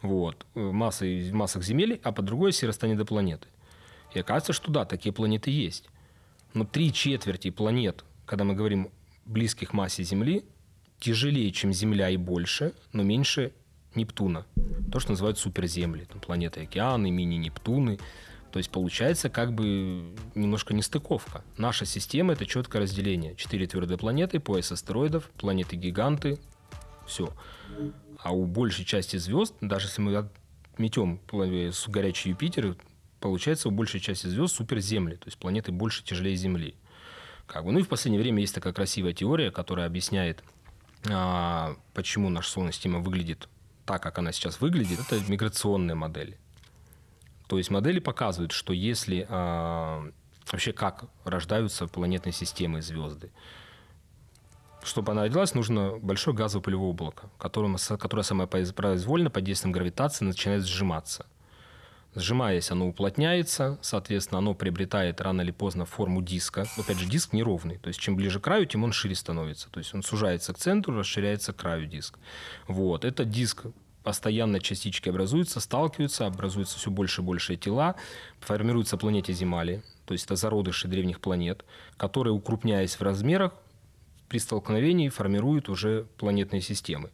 Вот. 0.00 0.46
Масса 0.54 1.04
в 1.04 1.32
массах 1.32 1.62
земель, 1.62 2.00
а 2.02 2.10
по 2.10 2.22
другой 2.22 2.52
до 2.52 3.04
планеты. 3.04 3.48
И 4.14 4.18
оказывается, 4.18 4.54
что 4.54 4.72
да, 4.72 4.86
такие 4.86 5.12
планеты 5.12 5.50
есть. 5.50 5.84
Но 6.54 6.64
три 6.64 6.90
четверти 6.90 7.50
планет, 7.50 8.02
когда 8.24 8.44
мы 8.44 8.54
говорим 8.54 8.90
близких 9.26 9.74
массе 9.74 10.04
Земли, 10.04 10.46
тяжелее, 10.98 11.52
чем 11.52 11.70
Земля 11.70 12.08
и 12.08 12.16
больше, 12.16 12.72
но 12.92 13.02
меньше 13.02 13.52
Нептуна. 13.94 14.46
То, 14.90 15.00
что 15.00 15.10
называют 15.10 15.38
суперземли. 15.38 16.04
Там 16.04 16.20
планеты 16.20 16.62
океаны, 16.62 17.10
мини-Нептуны. 17.10 17.98
То 18.58 18.60
есть 18.60 18.72
получается 18.72 19.30
как 19.30 19.52
бы 19.52 20.16
немножко 20.34 20.74
нестыковка. 20.74 21.44
Наша 21.56 21.86
система— 21.86 22.32
это 22.34 22.44
четкое 22.44 22.82
разделение. 22.82 23.36
Четыре 23.36 23.68
твердые 23.68 23.98
планеты, 23.98 24.40
пояс 24.40 24.72
астероидов, 24.72 25.30
планеты-гиганты, 25.38 26.40
все. 27.06 27.32
А 28.18 28.32
у 28.32 28.46
большей 28.46 28.84
части 28.84 29.16
звезд, 29.16 29.54
даже 29.60 29.86
если 29.86 30.02
мы 30.02 30.28
отметем 30.72 31.20
горячий 31.86 32.30
Юпитер, 32.30 32.76
получается 33.20 33.68
у 33.68 33.70
большей 33.70 34.00
части 34.00 34.26
звезд 34.26 34.56
суперземли, 34.56 35.14
то 35.14 35.26
есть 35.26 35.38
планеты 35.38 35.70
больше, 35.70 36.02
тяжелее 36.02 36.34
Земли. 36.34 36.74
Как 37.46 37.64
бы. 37.64 37.70
Ну 37.70 37.78
и 37.78 37.84
в 37.84 37.88
последнее 37.88 38.20
время 38.20 38.40
есть 38.40 38.56
такая 38.56 38.72
красивая 38.72 39.12
теория, 39.12 39.52
которая 39.52 39.86
объясняет, 39.86 40.42
а, 41.08 41.76
почему 41.94 42.28
наша 42.28 42.50
Солнечная 42.50 42.72
система 42.72 42.98
выглядит 42.98 43.48
так, 43.86 44.02
как 44.02 44.18
она 44.18 44.32
сейчас 44.32 44.60
выглядит. 44.60 44.98
Это 44.98 45.20
миграционные 45.30 45.94
модели. 45.94 46.40
То 47.48 47.56
есть 47.58 47.70
модели 47.70 47.98
показывают, 47.98 48.52
что 48.52 48.72
если 48.72 49.26
э, 49.28 50.12
вообще 50.52 50.72
как 50.72 51.06
рождаются 51.24 51.86
планетные 51.86 52.32
системы 52.32 52.78
и 52.78 52.82
звезды, 52.82 53.30
чтобы 54.84 55.12
она 55.12 55.22
родилась, 55.22 55.54
нужно 55.54 55.98
большое 55.98 56.36
газовое 56.36 56.62
пылевое 56.62 56.90
облако, 56.90 57.30
которое, 57.38 57.76
которое 57.98 58.22
самопроизвольно 58.22 59.30
под 59.30 59.44
действием 59.44 59.72
гравитации 59.72 60.24
начинает 60.24 60.64
сжиматься. 60.64 61.26
Сжимаясь, 62.14 62.70
оно 62.70 62.88
уплотняется, 62.88 63.78
соответственно, 63.80 64.38
оно 64.38 64.54
приобретает 64.54 65.20
рано 65.20 65.42
или 65.42 65.50
поздно 65.50 65.84
форму 65.84 66.22
диска. 66.22 66.66
Опять 66.76 66.98
же, 66.98 67.06
диск 67.06 67.32
неровный, 67.32 67.78
то 67.78 67.88
есть 67.88 68.00
чем 68.00 68.16
ближе 68.16 68.40
к 68.40 68.44
краю, 68.44 68.66
тем 68.66 68.84
он 68.84 68.92
шире 68.92 69.14
становится. 69.14 69.70
То 69.70 69.78
есть 69.78 69.94
он 69.94 70.02
сужается 70.02 70.52
к 70.52 70.58
центру, 70.58 70.96
расширяется 70.98 71.52
к 71.52 71.56
краю 71.56 71.86
диск. 71.86 72.18
Вот. 72.66 73.04
Этот 73.04 73.30
диск 73.30 73.66
постоянно 74.08 74.58
частички 74.58 75.10
образуются, 75.10 75.60
сталкиваются, 75.60 76.24
образуются 76.24 76.78
все 76.78 76.90
больше 76.90 77.20
и 77.20 77.24
больше 77.24 77.56
тела, 77.56 77.94
формируются 78.40 78.96
планете 78.96 79.34
Земали, 79.34 79.82
то 80.06 80.14
есть 80.14 80.24
это 80.24 80.34
зародыши 80.34 80.88
древних 80.88 81.20
планет, 81.20 81.66
которые, 81.98 82.32
укрупняясь 82.32 82.94
в 82.94 83.02
размерах, 83.02 83.52
при 84.30 84.38
столкновении 84.38 85.10
формируют 85.10 85.68
уже 85.68 86.06
планетные 86.16 86.62
системы. 86.62 87.10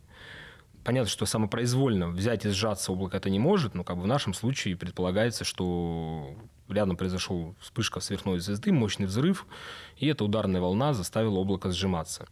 Понятно, 0.85 1.11
что 1.11 1.27
самопроизвольно 1.27 2.11
взять 2.11 2.45
и 2.45 2.51
сжаться 2.51 2.93
облако 2.93 3.17
это 3.17 3.29
не 3.29 3.41
может, 3.41 3.75
но 3.75 3.83
как 3.83 3.97
бы 3.97 4.05
в 4.05 4.07
нашем 4.07 4.33
случае 4.33 4.77
предполагается, 4.77 5.43
что 5.43 6.37
рядом 6.69 6.97
произошел 6.97 7.57
вспышка 7.59 7.99
сверхновой 7.99 8.39
звезды, 8.39 8.71
мощный 8.71 9.07
взрыв, 9.07 9.47
и 9.97 10.07
эта 10.07 10.25
ударная 10.25 10.61
волна 10.61 10.95
заставила 10.95 11.41
облако 11.41 11.73
сжиматься. 11.73 12.29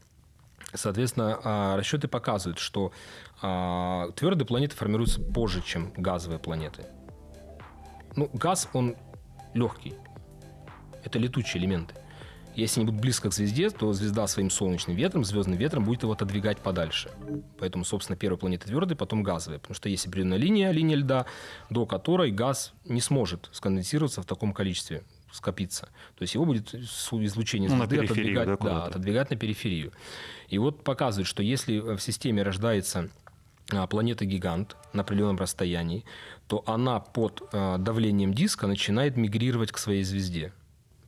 Соответственно, 0.74 1.38
а, 1.44 1.76
расчеты 1.76 2.08
показывают, 2.08 2.58
что 2.58 2.92
а, 3.40 4.11
твердые 4.12 4.46
планеты 4.46 4.74
формируются 4.74 5.20
позже, 5.20 5.62
чем 5.62 5.92
газовые 5.96 6.38
планеты. 6.38 6.87
Ну, 8.16 8.30
газ, 8.32 8.68
он 8.72 8.96
легкий. 9.54 9.94
Это 11.04 11.18
летучие 11.18 11.62
элементы. 11.62 11.94
Если 12.54 12.80
они 12.80 12.87
будут 12.87 13.00
близко 13.00 13.30
к 13.30 13.35
звезде, 13.35 13.70
то 13.70 13.92
звезда 13.94 14.26
своим 14.26 14.50
солнечным 14.50 14.94
ветром, 14.94 15.24
звездным 15.24 15.58
ветром 15.58 15.85
будет 15.85 16.02
его 16.02 16.12
отодвигать 16.12 16.58
подальше. 16.58 17.11
Поэтому, 17.58 17.85
собственно, 17.85 18.16
первая 18.16 18.38
планета 18.38 18.66
твердая, 18.66 18.96
потом 18.96 19.22
газовая. 19.22 19.58
Потому 19.58 19.74
что 19.74 19.88
есть 19.88 20.06
определенная 20.06 20.37
линия, 20.37 20.70
линия 20.70 20.96
льда, 20.96 21.24
до 21.70 21.87
которой 21.87 22.30
газ 22.30 22.74
не 22.85 23.00
сможет 23.00 23.48
сконденсироваться 23.52 24.20
в 24.20 24.26
таком 24.26 24.52
количестве 24.52 25.02
скопиться. 25.33 25.88
То 26.16 26.23
есть 26.23 26.35
его 26.35 26.45
будет 26.45 26.75
излучение 26.75 27.68
ну, 27.68 27.77
звезды 27.87 28.05
отодвигать, 28.05 28.47
да, 28.47 28.57
да, 28.57 28.85
отодвигать 28.85 29.31
на 29.31 29.37
периферию. 29.37 29.92
И 30.49 30.59
вот 30.59 30.85
показывает, 30.85 31.27
что 31.27 31.42
если 31.42 31.79
в 31.79 31.99
системе 31.99 32.42
рождается 32.42 33.09
а, 33.71 33.87
планета-гигант 33.87 34.77
на 34.92 35.03
определенном 35.03 35.38
расстоянии, 35.38 36.05
то 36.47 36.62
она 36.66 37.01
под 37.01 37.42
а, 37.53 37.79
давлением 37.79 38.35
диска 38.35 38.66
начинает 38.66 39.16
мигрировать 39.16 39.73
к 39.73 39.79
своей 39.79 40.05
звезде, 40.05 40.53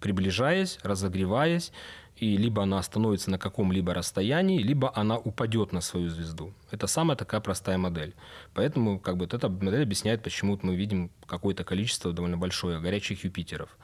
приближаясь, 0.00 0.78
разогреваясь, 0.82 1.72
и 2.16 2.36
либо 2.36 2.62
она 2.62 2.78
остановится 2.78 3.30
на 3.30 3.38
каком-либо 3.38 3.92
расстоянии, 3.92 4.62
либо 4.62 4.92
она 4.94 5.18
упадет 5.18 5.72
на 5.72 5.80
свою 5.80 6.08
звезду. 6.08 6.52
Это 6.70 6.86
самая 6.86 7.16
такая 7.16 7.40
простая 7.40 7.76
модель. 7.76 8.14
Поэтому 8.54 9.00
как 9.00 9.16
бы, 9.16 9.24
вот 9.24 9.34
эта 9.34 9.48
модель 9.48 9.82
объясняет, 9.82 10.22
почему 10.22 10.58
мы 10.62 10.76
видим 10.76 11.10
какое-то 11.26 11.64
количество 11.64 12.12
довольно 12.12 12.38
большое 12.38 12.80
горячих 12.80 13.24
Юпитеров. 13.24 13.76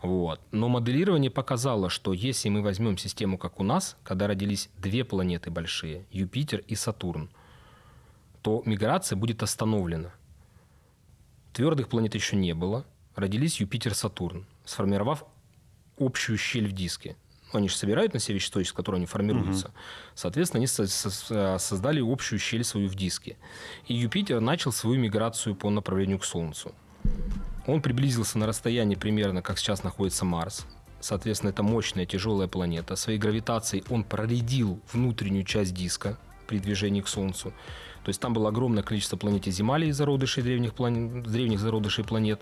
Вот. 0.00 0.40
Но 0.50 0.68
моделирование 0.68 1.30
показало, 1.30 1.90
что 1.90 2.14
если 2.14 2.48
мы 2.48 2.62
возьмем 2.62 2.96
систему, 2.96 3.36
как 3.36 3.60
у 3.60 3.62
нас, 3.62 3.96
когда 4.02 4.26
родились 4.26 4.70
две 4.78 5.04
планеты 5.04 5.50
большие, 5.50 6.06
Юпитер 6.10 6.64
и 6.66 6.74
Сатурн, 6.74 7.28
то 8.40 8.62
миграция 8.64 9.16
будет 9.16 9.42
остановлена. 9.42 10.10
Твердых 11.52 11.88
планет 11.88 12.14
еще 12.14 12.36
не 12.36 12.54
было. 12.54 12.84
Родились 13.14 13.60
Юпитер 13.60 13.92
и 13.92 13.94
Сатурн, 13.94 14.46
сформировав 14.64 15.24
общую 15.98 16.36
щель 16.38 16.68
в 16.68 16.72
диске. 16.72 17.16
Ну, 17.54 17.58
они 17.58 17.68
же 17.68 17.76
собирают 17.76 18.12
на 18.14 18.20
себе 18.20 18.34
вещество, 18.34 18.60
из 18.60 18.72
которого 18.72 18.98
они 18.98 19.06
формируются. 19.06 19.68
Угу. 19.68 19.74
Соответственно, 20.14 20.58
они 20.58 20.66
создали 21.58 22.00
общую 22.00 22.38
щель 22.38 22.64
свою 22.64 22.88
в 22.88 22.96
диске. 22.96 23.36
И 23.86 23.94
Юпитер 23.94 24.40
начал 24.40 24.72
свою 24.72 25.00
миграцию 25.00 25.54
по 25.54 25.70
направлению 25.70 26.18
к 26.18 26.24
Солнцу. 26.24 26.74
Он 27.66 27.80
приблизился 27.80 28.38
на 28.38 28.46
расстояние 28.46 28.98
примерно, 28.98 29.40
как 29.40 29.58
сейчас 29.58 29.84
находится 29.84 30.24
Марс. 30.24 30.66
Соответственно, 31.00 31.50
это 31.50 31.62
мощная 31.62 32.06
тяжелая 32.06 32.48
планета. 32.48 32.96
Своей 32.96 33.18
гравитацией 33.18 33.84
он 33.88 34.04
проредил 34.04 34.80
внутреннюю 34.92 35.44
часть 35.44 35.74
диска 35.74 36.18
при 36.46 36.58
движении 36.58 37.02
к 37.02 37.08
Солнцу. 37.08 37.52
То 38.02 38.08
есть 38.08 38.20
там 38.20 38.32
было 38.34 38.48
огромное 38.48 38.82
количество 38.82 39.16
планетиземалей, 39.16 39.92
зародышей 39.92 40.42
древних, 40.42 40.74
планет, 40.74 41.22
древних 41.22 41.60
зародышей 41.60 42.04
планет. 42.04 42.40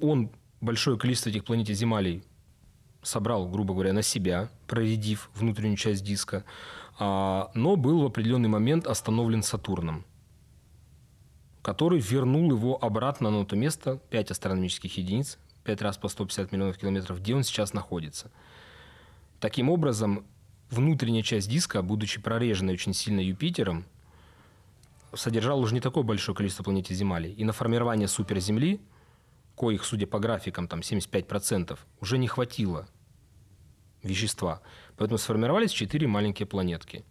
Он 0.00 0.30
большое 0.60 0.98
количество 0.98 1.30
этих 1.30 1.44
планетиземалей 1.44 2.22
собрал, 3.02 3.48
грубо 3.48 3.74
говоря, 3.74 3.92
на 3.92 4.02
себя, 4.02 4.50
проредив 4.66 5.30
внутреннюю 5.34 5.76
часть 5.76 6.04
диска, 6.04 6.44
а, 6.98 7.50
но 7.54 7.76
был 7.76 8.02
в 8.02 8.06
определенный 8.06 8.48
момент 8.48 8.86
остановлен 8.86 9.42
Сатурном, 9.42 10.04
который 11.62 12.00
вернул 12.00 12.50
его 12.50 12.82
обратно 12.82 13.30
на 13.30 13.44
то 13.44 13.56
место, 13.56 14.00
5 14.10 14.30
астрономических 14.32 14.96
единиц, 14.96 15.38
5 15.64 15.82
раз 15.82 15.96
по 15.96 16.08
150 16.08 16.52
миллионов 16.52 16.78
километров, 16.78 17.20
где 17.20 17.34
он 17.34 17.44
сейчас 17.44 17.72
находится. 17.72 18.30
Таким 19.40 19.70
образом, 19.70 20.24
внутренняя 20.70 21.22
часть 21.22 21.48
диска, 21.48 21.82
будучи 21.82 22.20
прореженной 22.20 22.74
очень 22.74 22.94
сильно 22.94 23.20
Юпитером, 23.20 23.84
содержала 25.14 25.60
уже 25.60 25.74
не 25.74 25.80
такое 25.80 26.02
большое 26.02 26.36
количество 26.36 26.64
планетиземалей. 26.64 27.32
И 27.32 27.44
на 27.44 27.52
формирование 27.52 28.08
суперземли– 28.08 28.80
коих, 29.58 29.84
судя 29.84 30.06
по 30.06 30.18
графикам, 30.18 30.68
там 30.68 30.80
75%, 30.80 31.78
уже 32.00 32.18
не 32.18 32.28
хватило 32.28 32.88
вещества. 34.02 34.60
Поэтому 34.96 35.18
сформировались 35.18 35.72
четыре 35.72 36.06
маленькие 36.06 36.46
планетки, 36.46 37.04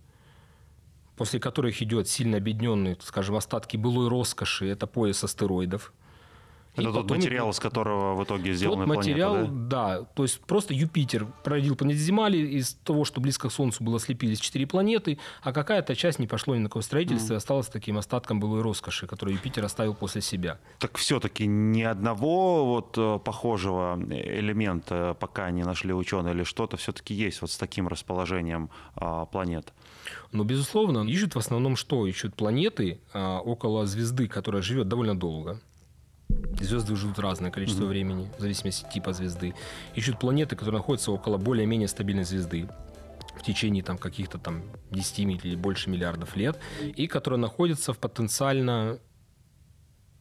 после 1.15 1.39
которых 1.39 1.81
идет 1.81 2.07
сильно 2.07 2.37
объединенный, 2.37 2.97
скажем, 3.01 3.35
остатки 3.35 3.77
былой 3.77 4.07
роскоши, 4.07 4.67
это 4.67 4.87
пояс 4.87 5.23
астероидов– 5.23 5.93
это 6.77 6.93
тот 6.93 7.09
материал, 7.09 7.49
из 7.49 7.59
которого 7.59 8.15
в 8.15 8.23
итоге 8.23 8.53
сделана 8.53 8.85
тот 8.85 8.97
материал, 8.97 9.33
планета, 9.33 9.53
да? 9.53 9.97
да. 9.99 10.03
То 10.15 10.23
есть 10.23 10.39
просто 10.41 10.73
Юпитер 10.73 11.27
породил 11.43 11.75
планеты 11.75 11.99
Земли, 11.99 12.57
из 12.57 12.73
того, 12.83 13.05
что 13.05 13.21
близко 13.21 13.49
к 13.49 13.51
Солнцу 13.51 13.83
было 13.83 13.99
слепились 13.99 14.39
четыре 14.39 14.67
планеты, 14.67 15.19
а 15.41 15.53
какая-то 15.53 15.95
часть 15.95 16.19
не 16.19 16.27
пошло 16.27 16.55
ни 16.55 16.59
на 16.59 16.69
какое 16.69 16.83
строительство 16.83 17.33
mm. 17.33 17.35
и 17.35 17.37
осталась 17.37 17.67
таким 17.67 17.97
остатком 17.97 18.39
былой 18.39 18.61
роскоши, 18.61 19.07
которую 19.07 19.35
Юпитер 19.35 19.65
оставил 19.65 19.93
после 19.93 20.21
себя. 20.21 20.59
Так 20.79 20.97
все-таки 20.97 21.47
ни 21.47 21.81
одного 21.81 22.65
вот 22.65 22.97
э, 22.97 23.19
похожего 23.23 23.99
элемента 24.09 25.15
пока 25.19 25.49
не 25.51 25.63
нашли 25.63 25.93
ученые, 25.93 26.33
или 26.33 26.43
что-то 26.43 26.77
все-таки 26.77 27.13
есть 27.13 27.41
вот 27.41 27.51
с 27.51 27.57
таким 27.57 27.87
расположением 27.87 28.69
а, 28.95 29.25
планет? 29.25 29.73
Но, 30.31 30.43
безусловно, 30.43 31.07
ищут 31.07 31.35
в 31.35 31.39
основном 31.39 31.75
что? 31.75 32.05
Ищут 32.05 32.35
планеты 32.35 32.99
а, 33.13 33.39
около 33.39 33.85
звезды, 33.85 34.27
которая 34.27 34.61
живет 34.61 34.87
довольно 34.87 35.17
долго. 35.17 35.59
Звезды 36.59 36.95
живут 36.95 37.19
разное 37.19 37.51
количество 37.51 37.83
mm-hmm. 37.83 37.87
времени, 37.87 38.31
в 38.37 38.41
зависимости 38.41 38.85
от 38.85 38.91
типа 38.91 39.13
звезды. 39.13 39.53
Ищут 39.95 40.19
планеты, 40.19 40.55
которые 40.55 40.79
находятся 40.79 41.11
около 41.11 41.37
более-менее 41.37 41.87
стабильной 41.87 42.23
звезды 42.23 42.67
в 43.35 43.43
течение 43.43 43.83
там, 43.83 43.97
каких-то 43.97 44.37
там 44.39 44.63
10 44.91 45.19
или 45.19 45.55
больше 45.55 45.89
миллиардов 45.89 46.35
лет, 46.35 46.59
и 46.81 47.07
которые 47.07 47.39
находятся 47.39 47.93
в 47.93 47.99
потенциально 47.99 48.99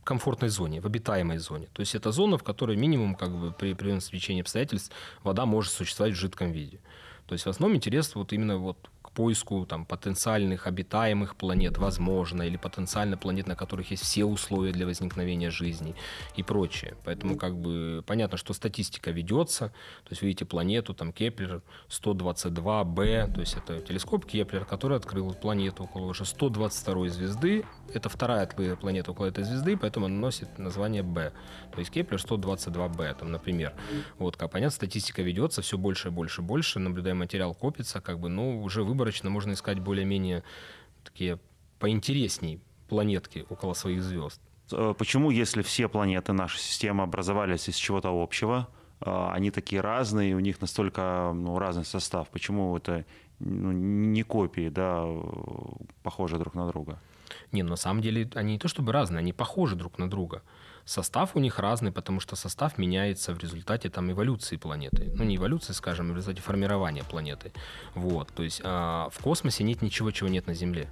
комфортной 0.05 0.51
зоне, 0.51 0.81
в 0.81 0.87
обитаемой 0.87 1.39
зоне. 1.39 1.69
То 1.73 1.81
есть 1.81 1.95
это 1.95 2.13
зона, 2.13 2.39
в 2.39 2.45
которой 2.45 2.77
минимум 2.77 3.15
как 3.17 3.37
бы, 3.37 3.51
при 3.51 3.73
определенном 3.73 4.01
стечении 4.01 4.41
обстоятельств 4.41 4.93
вода 5.25 5.47
может 5.47 5.73
существовать 5.73 6.15
в 6.15 6.17
жидком 6.17 6.53
виде. 6.53 6.81
То 7.27 7.33
есть 7.33 7.45
в 7.45 7.49
основном 7.49 7.77
интерес 7.77 8.15
вот 8.15 8.33
именно 8.33 8.57
вот 8.57 8.91
поиску 9.17 9.65
там, 9.65 9.87
потенциальных 9.87 10.67
обитаемых 10.67 11.37
планет, 11.37 11.79
возможно, 11.79 12.43
или 12.43 12.59
потенциально 12.59 13.17
планет, 13.17 13.47
на 13.47 13.57
которых 13.57 13.91
есть 13.91 14.03
все 14.03 14.27
условия 14.27 14.73
для 14.73 14.85
возникновения 14.85 15.51
жизни 15.51 15.95
и 16.37 16.43
прочее. 16.43 16.97
Поэтому 17.05 17.37
как 17.37 17.57
бы 17.57 18.05
понятно, 18.07 18.37
что 18.37 18.53
статистика 18.53 19.11
ведется. 19.11 19.69
То 20.05 20.11
есть 20.11 20.21
видите 20.21 20.45
планету, 20.45 20.93
там 20.93 21.13
Кеплер 21.13 21.63
122b, 21.89 23.33
то 23.33 23.41
есть 23.41 23.57
это 23.57 23.81
телескоп 23.81 24.27
Кеплер, 24.27 24.67
который 24.67 24.99
открыл 24.99 25.33
планету 25.33 25.85
около 25.85 26.07
уже 26.07 26.27
122 26.27 27.09
звезды. 27.09 27.65
Это 27.95 28.11
вторая 28.11 28.47
планета 28.47 29.13
около 29.13 29.27
этой 29.27 29.45
звезды, 29.45 29.79
поэтому 29.79 30.07
она 30.07 30.17
носит 30.17 30.59
название 30.59 31.03
B. 31.03 31.33
То 31.73 31.79
есть 31.79 31.91
Кеплер 31.91 32.19
122b, 32.19 33.19
там, 33.19 33.33
например. 33.33 33.73
Вот, 34.19 34.37
как 34.37 34.51
понятно, 34.51 34.75
статистика 34.77 35.23
ведется, 35.23 35.63
все 35.63 35.79
больше 35.79 36.09
и 36.09 36.11
больше 36.11 36.43
и 36.43 36.45
больше, 36.45 36.79
наблюдаем 36.81 37.17
материал 37.19 37.55
копится, 37.55 38.03
как 38.03 38.19
бы, 38.19 38.29
но 38.29 38.61
уже 38.61 38.83
выбор 38.83 39.06
выборочно 39.07 39.31
можно 39.31 39.53
искать 39.53 39.79
более-менее 39.79 40.43
такие 41.05 41.39
поинтересней 41.79 42.61
планетки 42.89 43.47
около 43.49 43.75
своих 43.75 44.03
звезд. 44.03 44.41
Э, 44.73 44.95
почему, 44.99 45.31
если 45.31 45.63
все 45.63 45.89
планеты 45.89 46.33
нашей 46.33 46.59
системы 46.59 47.05
образовались 47.05 47.69
из 47.69 47.77
чего-то 47.77 48.11
общего, 48.11 48.67
э, 49.01 49.29
они 49.33 49.53
такие 49.53 49.81
разные, 49.81 50.35
у 50.35 50.41
них 50.41 50.61
настолько 50.61 51.33
ну, 51.35 51.59
разный 51.59 51.85
состав? 51.85 52.29
Почему 52.29 52.77
это 52.77 53.05
ну, 53.39 53.71
не 53.73 54.25
копии, 54.25 54.71
да, 54.71 55.07
похожи 56.03 56.37
друг 56.39 56.55
на 56.55 56.67
друга? 56.67 56.99
Не, 57.53 57.63
на 57.63 57.77
самом 57.77 58.03
деле 58.03 58.29
они 58.35 58.55
не 58.55 58.59
то 58.59 58.69
чтобы 58.69 58.93
разные, 58.93 59.21
они 59.21 59.33
похожи 59.33 59.77
друг 59.77 59.99
на 59.99 60.11
друга. 60.11 60.43
Состав 60.85 61.35
у 61.35 61.41
них 61.41 61.59
разный, 61.59 61.91
потому 61.91 62.21
что 62.21 62.37
состав 62.37 62.79
меняется 62.79 63.35
в 63.35 63.39
результате 63.39 63.91
там, 63.91 64.11
эволюции 64.13 64.57
планеты. 64.57 65.11
Ну, 65.15 65.25
не 65.25 65.37
эволюции, 65.37 65.73
скажем, 65.73 66.11
а 66.11 66.13
в 66.13 66.17
результате 66.17 66.43
формирования 66.43 67.03
планеты. 67.03 67.53
Вот. 67.95 68.29
То 68.33 68.45
есть 68.45 68.61
а, 68.63 69.09
в 69.11 69.19
космосе 69.21 69.65
нет 69.65 69.83
ничего, 69.83 70.13
чего 70.13 70.29
нет 70.29 70.47
на 70.47 70.55
Земле. 70.55 70.89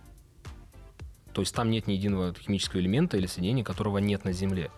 То 1.32 1.42
есть 1.42 1.54
там 1.54 1.70
нет 1.70 1.86
ни 1.86 1.92
единого 1.92 2.34
химического 2.34 2.80
элемента 2.80 3.16
или 3.16 3.26
соединения, 3.26 3.64
которого 3.64 3.98
нет 3.98 4.24
на 4.24 4.32
Земле. 4.32 4.70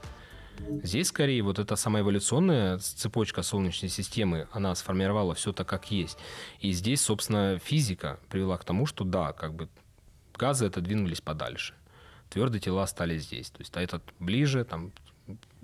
Здесь 0.83 1.09
скорее 1.09 1.43
вот 1.43 1.59
эта 1.59 1.77
самая 1.77 2.03
эволюционная 2.03 2.79
цепочка 2.79 3.43
Солнечной 3.43 3.91
системы, 3.91 4.49
она 4.53 4.75
сформировала 4.75 5.35
все 5.35 5.53
так, 5.53 5.69
как 5.69 5.91
есть. 5.91 6.19
И 6.61 6.73
здесь, 6.73 7.03
собственно, 7.03 7.59
физика 7.59 8.19
привела 8.31 8.57
к 8.57 8.65
тому, 8.65 8.87
что 8.87 9.05
да, 9.05 9.33
как 9.33 9.55
бы 9.55 9.69
газы 10.37 10.67
отодвинулись 10.67 11.21
подальше. 11.21 11.75
Твердые 12.31 12.61
тела 12.61 12.83
остались 12.83 13.25
здесь. 13.25 13.51
То 13.51 13.61
есть 13.61 13.77
а 13.77 13.81
этот 13.81 14.03
ближе, 14.19 14.65
там 14.65 14.93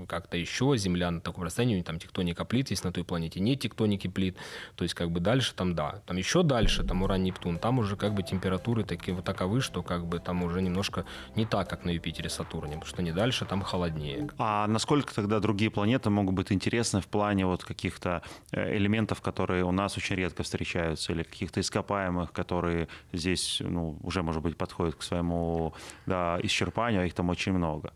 как-то 0.07 0.37
еще 0.37 0.77
Земля 0.77 1.11
на 1.11 1.21
таком 1.21 1.45
расстоянии, 1.45 1.83
там 1.83 1.99
тектоника 1.99 2.45
плит 2.45 2.71
есть 2.71 2.85
на 2.85 2.93
той 2.93 3.05
планете, 3.05 3.41
нет 3.41 3.61
тектоники 3.61 4.09
плит, 4.09 4.37
то 4.77 4.85
есть 4.85 4.95
как 4.95 5.11
бы 5.11 5.21
дальше 5.21 5.55
там 5.55 5.75
да, 5.75 6.03
там 6.07 6.17
еще 6.17 6.43
дальше, 6.43 6.83
там 6.85 7.03
Уран, 7.03 7.23
Нептун, 7.23 7.59
там 7.59 7.79
уже 7.79 7.97
как 7.97 8.15
бы 8.15 8.23
температуры 8.23 8.85
такие 8.85 9.15
вот 9.15 9.25
таковы, 9.25 9.61
что 9.61 9.83
как 9.83 10.07
бы 10.07 10.19
там 10.19 10.43
уже 10.43 10.63
немножко 10.63 11.05
не 11.37 11.47
так, 11.47 11.69
как 11.69 11.85
на 11.85 11.91
Юпитере, 11.91 12.29
Сатурне, 12.29 12.75
потому 12.75 12.87
что 12.87 13.03
не 13.03 13.13
дальше, 13.13 13.45
там 13.45 13.63
холоднее. 13.63 14.29
А 14.39 14.67
насколько 14.67 15.15
тогда 15.15 15.41
другие 15.41 15.71
планеты 15.71 16.11
могут 16.11 16.35
быть 16.35 16.53
интересны 16.53 17.01
в 17.01 17.07
плане 17.07 17.47
вот 17.47 17.65
каких-то 17.65 18.23
э, 18.51 18.77
элементов, 18.77 19.21
которые 19.21 19.65
у 19.65 19.73
нас 19.73 19.97
очень 19.97 20.17
редко 20.17 20.43
встречаются, 20.43 21.13
или 21.13 21.23
каких-то 21.23 21.61
ископаемых, 21.61 22.33
которые 22.33 22.89
здесь, 23.13 23.59
ну, 23.61 23.99
уже, 24.03 24.23
может 24.23 24.43
быть, 24.43 24.57
подходят 24.57 24.97
к 24.97 25.03
своему 25.03 25.75
да, 26.07 26.39
исчерпанию, 26.43 27.03
а 27.03 27.05
их 27.07 27.15
там 27.15 27.31
очень 27.31 27.53
много? 27.53 27.93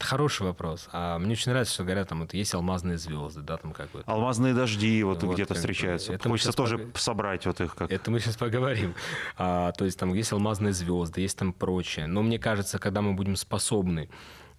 Это 0.00 0.08
хороший 0.08 0.46
вопрос. 0.46 0.88
А 0.92 1.18
мне 1.18 1.32
очень 1.32 1.50
нравится, 1.50 1.74
что 1.74 1.84
говорят, 1.84 2.08
там 2.08 2.20
вот 2.20 2.32
есть 2.32 2.54
алмазные 2.54 2.96
звезды, 2.96 3.42
да, 3.42 3.58
там 3.58 3.74
как 3.74 3.90
бы. 3.90 4.02
Алмазные 4.06 4.54
дожди 4.54 5.02
вот, 5.02 5.22
вот 5.22 5.34
где-то 5.34 5.52
встречаются. 5.52 6.14
Это 6.14 6.26
Хочется 6.26 6.54
тоже 6.54 6.78
пог... 6.78 6.96
собрать 6.96 7.44
вот 7.44 7.60
их 7.60 7.74
как. 7.74 7.92
Это 7.92 8.10
мы 8.10 8.18
сейчас 8.18 8.38
поговорим. 8.38 8.94
А, 9.36 9.72
то 9.72 9.84
есть 9.84 9.98
там 9.98 10.14
есть 10.14 10.32
алмазные 10.32 10.72
звезды, 10.72 11.20
есть 11.20 11.36
там 11.36 11.52
прочее. 11.52 12.06
Но 12.06 12.22
мне 12.22 12.38
кажется, 12.38 12.78
когда 12.78 13.02
мы 13.02 13.12
будем 13.12 13.36
способны 13.36 14.08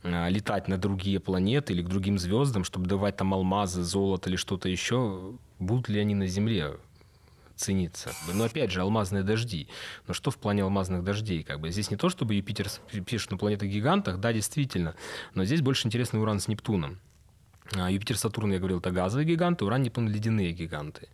а, 0.03 0.29
летать 0.29 0.67
на 0.67 0.77
другие 0.77 1.19
планеты 1.19 1.73
или 1.73 1.81
к 1.81 1.87
другим 1.87 2.19
звездам, 2.19 2.63
чтобы 2.63 2.85
давать 2.85 3.15
там 3.15 3.33
алмазы, 3.33 3.81
золото 3.81 4.29
или 4.29 4.35
что-то 4.35 4.69
еще, 4.69 5.33
будут 5.57 5.89
ли 5.89 5.99
они 5.99 6.13
на 6.13 6.27
Земле? 6.27 6.77
Цениться. 7.61 8.11
Но 8.33 8.43
опять 8.43 8.71
же, 8.71 8.81
алмазные 8.81 9.23
дожди. 9.23 9.67
Но 10.07 10.13
что 10.13 10.31
в 10.31 10.37
плане 10.37 10.63
алмазных 10.63 11.03
дождей? 11.03 11.43
Как 11.43 11.59
бы 11.59 11.69
здесь 11.69 11.91
не 11.91 11.97
то, 11.97 12.09
чтобы 12.09 12.35
Юпитер 12.35 12.67
пишет 13.05 13.31
на 13.31 13.37
планетах-гигантах, 13.37 14.19
да, 14.19 14.33
действительно, 14.33 14.95
но 15.33 15.45
здесь 15.45 15.61
больше 15.61 15.87
интересный 15.87 16.19
Уран 16.19 16.39
с 16.39 16.47
Нептуном. 16.47 16.99
А, 17.73 17.89
Юпитер, 17.89 18.17
Сатурн, 18.17 18.51
я 18.51 18.59
говорил, 18.59 18.79
это 18.79 18.91
газовые 18.91 19.25
гиганты, 19.25 19.63
Уран, 19.63 19.83
Нептун– 19.83 20.09
ледяные 20.09 20.51
гиганты. 20.51 21.07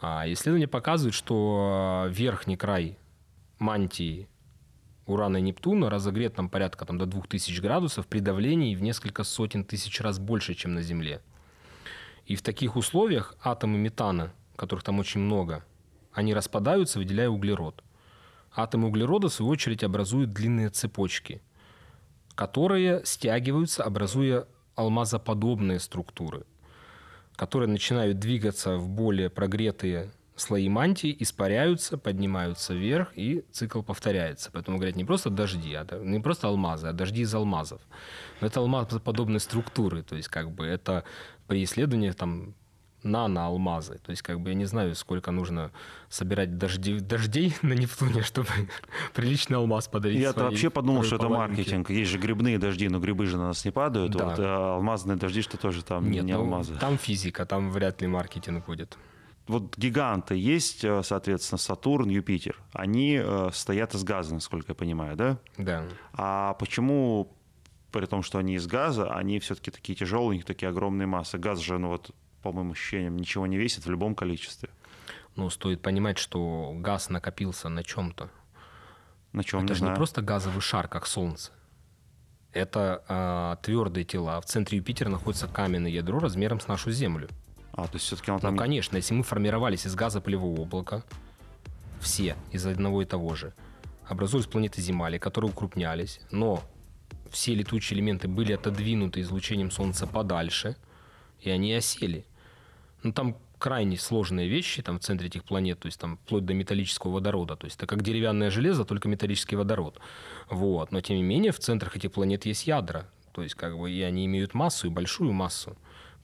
А, 0.00 0.30
исследования 0.32 0.68
показывают, 0.68 1.14
что 1.14 2.06
верхний 2.10 2.56
край 2.56 2.98
мантии 3.58 4.28
Урана 5.06 5.38
и 5.38 5.40
Нептуна 5.40 5.90
разогрет 5.90 6.34
там 6.34 6.48
порядка 6.48 6.84
там, 6.84 6.98
до 6.98 7.06
2000 7.06 7.60
градусов 7.60 8.06
при 8.06 8.20
давлении 8.20 8.76
в 8.76 8.82
несколько 8.82 9.24
сотен 9.24 9.64
тысяч 9.64 10.00
раз 10.00 10.18
больше, 10.18 10.54
чем 10.54 10.74
на 10.74 10.82
Земле. 10.82 11.22
И 12.26 12.36
в 12.36 12.42
таких 12.42 12.76
условиях 12.76 13.34
атомы 13.42 13.78
метана, 13.78 14.32
которых 14.54 14.84
там 14.84 14.98
очень 14.98 15.20
много, 15.20 15.64
они 16.18 16.34
распадаются, 16.34 16.98
выделяя 16.98 17.28
углерод. 17.28 17.84
Атомы 18.52 18.88
углерода, 18.88 19.28
в 19.28 19.32
свою 19.32 19.52
очередь, 19.52 19.84
образуют 19.84 20.32
длинные 20.32 20.68
цепочки. 20.68 21.40
которые 22.38 23.04
стягиваются, 23.04 23.82
образуя 23.82 24.46
алмазоподобные 24.76 25.80
структуры, 25.80 26.44
которые 27.34 27.68
начинают 27.68 28.20
двигаться 28.20 28.76
в 28.76 28.88
более 28.88 29.28
прогретые 29.28 30.12
слои 30.36 30.68
мантии, 30.68 31.16
испаряются, 31.18 31.98
поднимаются 31.98 32.74
вверх, 32.74 33.10
и 33.16 33.44
цикл 33.50 33.82
повторяется. 33.82 34.50
Поэтому 34.52 34.76
говорят 34.76 34.94
не 34.94 35.04
просто 35.04 35.30
дожди, 35.30 35.74
а 35.74 35.84
не 36.00 36.20
просто 36.20 36.46
алмазы, 36.46 36.86
а 36.86 36.92
дожди 36.92 37.22
из 37.22 37.34
алмазов. 37.34 37.80
Но 38.40 38.46
это 38.46 38.60
алмазоподобные 38.60 39.40
структуры, 39.40 40.04
то 40.04 40.14
есть 40.14 40.28
как 40.28 40.52
бы 40.52 40.64
это 40.64 41.02
при 41.48 41.64
исследовании 41.64 42.12
там 42.12 42.54
нано-алмазы. 43.02 43.98
То 43.98 44.10
есть, 44.10 44.22
как 44.22 44.40
бы 44.40 44.50
я 44.50 44.54
не 44.54 44.64
знаю, 44.64 44.94
сколько 44.94 45.30
нужно 45.30 45.70
собирать 46.08 46.58
дождей, 46.58 47.00
дождей 47.00 47.54
на 47.62 47.72
Нептуне, 47.72 48.22
чтобы 48.22 48.48
приличный 49.14 49.56
алмаз 49.56 49.88
подарить. 49.88 50.20
Я 50.20 50.32
вообще 50.32 50.70
подумал, 50.70 51.02
что 51.02 51.16
это 51.16 51.28
маркетинг. 51.28 51.90
Есть 51.90 52.10
же 52.10 52.18
грибные 52.18 52.58
дожди, 52.58 52.88
но 52.88 52.98
грибы 52.98 53.26
же 53.26 53.36
на 53.36 53.48
нас 53.48 53.64
не 53.64 53.70
падают. 53.70 54.12
Да. 54.12 54.24
Вот, 54.24 54.38
а 54.38 54.74
алмазные 54.76 55.16
дожди, 55.16 55.42
что 55.42 55.56
тоже 55.56 55.84
там 55.84 56.10
Нет, 56.10 56.24
не 56.24 56.32
ну, 56.32 56.40
алмазы. 56.40 56.74
Там 56.76 56.98
физика, 56.98 57.46
там 57.46 57.70
вряд 57.70 58.00
ли 58.00 58.08
маркетинг 58.08 58.66
будет. 58.66 58.98
Вот 59.48 59.78
гиганты 59.78 60.36
есть, 60.36 60.84
э, 60.84 61.02
соответственно, 61.02 61.58
Сатурн, 61.58 62.10
Юпитер. 62.10 62.60
Они 62.72 63.18
э, 63.20 63.48
стоят 63.52 63.94
из 63.94 64.04
газа, 64.04 64.34
насколько 64.34 64.72
я 64.72 64.74
понимаю, 64.74 65.16
да? 65.16 65.38
Да. 65.56 65.84
А 66.12 66.52
почему, 66.54 67.32
при 67.90 68.04
том, 68.04 68.22
что 68.22 68.36
они 68.38 68.56
из 68.56 68.66
газа, 68.66 69.10
они 69.10 69.38
все-таки 69.40 69.70
такие 69.70 69.96
тяжелые, 69.96 70.28
у 70.28 70.32
них 70.34 70.44
такие 70.44 70.68
огромные 70.68 71.06
массы? 71.06 71.38
Газ 71.38 71.60
же, 71.60 71.78
ну 71.78 71.88
вот, 71.88 72.10
по 72.42 72.52
моим 72.52 72.72
ощущениям, 72.72 73.16
ничего 73.16 73.46
не 73.46 73.56
весит 73.56 73.86
в 73.86 73.90
любом 73.90 74.14
количестве. 74.14 74.68
Ну, 75.36 75.50
стоит 75.50 75.82
понимать, 75.82 76.18
что 76.18 76.72
газ 76.76 77.10
накопился 77.10 77.68
на 77.68 77.84
чем-то. 77.84 78.30
На 79.32 79.44
чем, 79.44 79.60
Это 79.60 79.68
не 79.68 79.74
же 79.74 79.78
знаю. 79.80 79.92
не 79.92 79.96
просто 79.96 80.22
газовый 80.22 80.60
шар, 80.60 80.88
как 80.88 81.06
Солнце. 81.06 81.52
Это 82.52 83.04
а, 83.08 83.56
твердые 83.56 84.04
тела. 84.04 84.40
В 84.40 84.46
центре 84.46 84.78
Юпитера 84.78 85.08
находится 85.08 85.46
каменное 85.46 85.90
ядро 85.90 86.18
размером 86.18 86.60
с 86.60 86.66
нашу 86.66 86.90
Землю. 86.90 87.28
А, 87.72 87.86
то 87.86 87.94
есть 87.94 88.06
все-таки 88.06 88.30
он 88.30 88.40
там... 88.40 88.54
Ну, 88.54 88.58
конечно, 88.58 88.96
если 88.96 89.14
мы 89.14 89.22
формировались 89.22 89.86
из 89.86 89.94
газа 89.94 90.20
пылевого 90.20 90.62
облака, 90.62 91.04
все 92.00 92.36
из 92.50 92.66
одного 92.66 93.02
и 93.02 93.04
того 93.04 93.34
же, 93.34 93.52
образуясь 94.08 94.46
планеты 94.46 94.80
Земали, 94.80 95.18
которые 95.18 95.50
укрупнялись, 95.50 96.20
но 96.30 96.62
все 97.30 97.54
летучие 97.54 97.96
элементы 97.98 98.26
были 98.26 98.52
отодвинуты 98.52 99.20
излучением 99.20 99.70
Солнца 99.70 100.06
подальше, 100.06 100.76
и 101.40 101.50
они 101.50 101.72
осели. 101.74 102.24
Ну, 103.02 103.12
там 103.12 103.36
крайне 103.58 103.96
сложные 103.96 104.48
вещи 104.48 104.82
там 104.82 104.98
в 104.98 105.02
центре 105.02 105.28
этих 105.28 105.44
планет, 105.44 105.80
то 105.80 105.86
есть 105.86 106.00
там 106.00 106.16
вплоть 106.18 106.44
до 106.44 106.54
металлического 106.54 107.12
водорода. 107.12 107.56
То 107.56 107.66
есть 107.66 107.76
это 107.76 107.86
как 107.86 108.02
деревянное 108.02 108.50
железо, 108.50 108.84
только 108.84 109.08
металлический 109.08 109.56
водород. 109.56 110.00
Вот. 110.48 110.92
Но 110.92 111.00
тем 111.00 111.16
не 111.16 111.22
менее 111.22 111.52
в 111.52 111.58
центрах 111.58 111.96
этих 111.96 112.12
планет 112.12 112.46
есть 112.46 112.66
ядра. 112.66 113.08
То 113.32 113.42
есть 113.42 113.54
как 113.54 113.78
бы 113.78 113.90
и 113.90 114.02
они 114.02 114.26
имеют 114.26 114.54
массу, 114.54 114.86
и 114.86 114.90
большую 114.90 115.32
массу. 115.32 115.76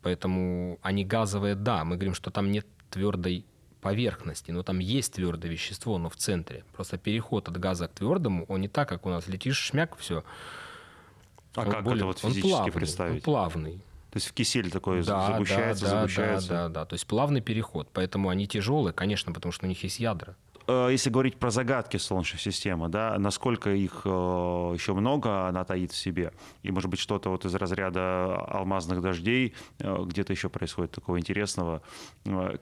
Поэтому 0.03 0.79
они 0.83 1.05
газовые, 1.05 1.55
да, 1.55 1.85
мы 1.85 1.96
говорим, 1.96 2.14
что 2.14 2.31
там 2.31 2.50
нет 2.50 2.66
твердой 2.90 3.46
поверхности, 3.81 4.50
но 4.50 4.62
там 4.62 4.79
есть 4.79 5.14
твердое 5.14 5.50
вещество, 5.50 5.98
но 5.98 6.09
в 6.09 6.16
центре. 6.16 6.64
Просто 6.72 6.98
переход 6.98 7.48
от 7.48 7.59
газа 7.59 7.88
к 7.88 7.92
твердому, 7.92 8.44
он 8.48 8.61
не 8.62 8.68
так, 8.68 8.88
как 8.88 9.07
у 9.07 9.11
нас 9.11 9.29
летишь, 9.29 9.59
шмяк, 9.59 9.96
все. 9.96 10.24
А 11.55 11.64
как 11.64 11.87
это 11.87 12.07
вот 12.07 12.18
физически 12.18 12.48
плавный, 12.48 12.72
представить? 12.72 13.14
Он 13.14 13.20
плавный. 13.20 13.81
То 14.14 14.18
есть 14.18 14.29
в 14.29 14.33
кисель 14.33 14.70
такой 14.70 15.03
Да, 15.03 15.27
загущается, 15.27 15.87
да, 15.87 15.90
да, 15.90 15.96
загущается. 15.96 16.48
Да, 16.48 16.68
да, 16.68 16.68
да. 16.68 16.85
То 16.85 16.94
есть 16.94 17.05
плавный 17.05 17.40
переход. 17.40 17.88
Поэтому 17.92 18.29
они 18.29 18.46
тяжелые, 18.46 18.92
конечно, 18.92 19.33
потому 19.33 19.50
что 19.50 19.66
у 19.66 19.68
них 19.68 19.83
есть 19.83 19.98
ядра. 19.98 20.37
Э, 20.68 20.87
Если 20.88 21.11
говорить 21.11 21.37
про 21.37 21.50
загадки 21.50 21.96
Солнечной 21.96 22.38
системы, 22.38 22.88
да, 22.88 23.18
насколько 23.18 23.70
их 23.70 24.03
э, 24.05 24.09
еще 24.09 24.94
много 24.94 25.48
она 25.48 25.64
таит 25.64 25.90
в 25.90 25.96
себе, 25.96 26.33
и, 26.62 26.70
может 26.70 26.88
быть, 26.90 27.00
что-то 27.00 27.29
вот 27.31 27.44
из 27.44 27.57
разряда 27.57 28.37
алмазных 28.37 29.00
дождей 29.00 29.53
э, 29.81 30.05
где-то 30.05 30.33
еще 30.33 30.48
происходит 30.48 30.92
такого 30.92 31.18
интересного, 31.18 31.83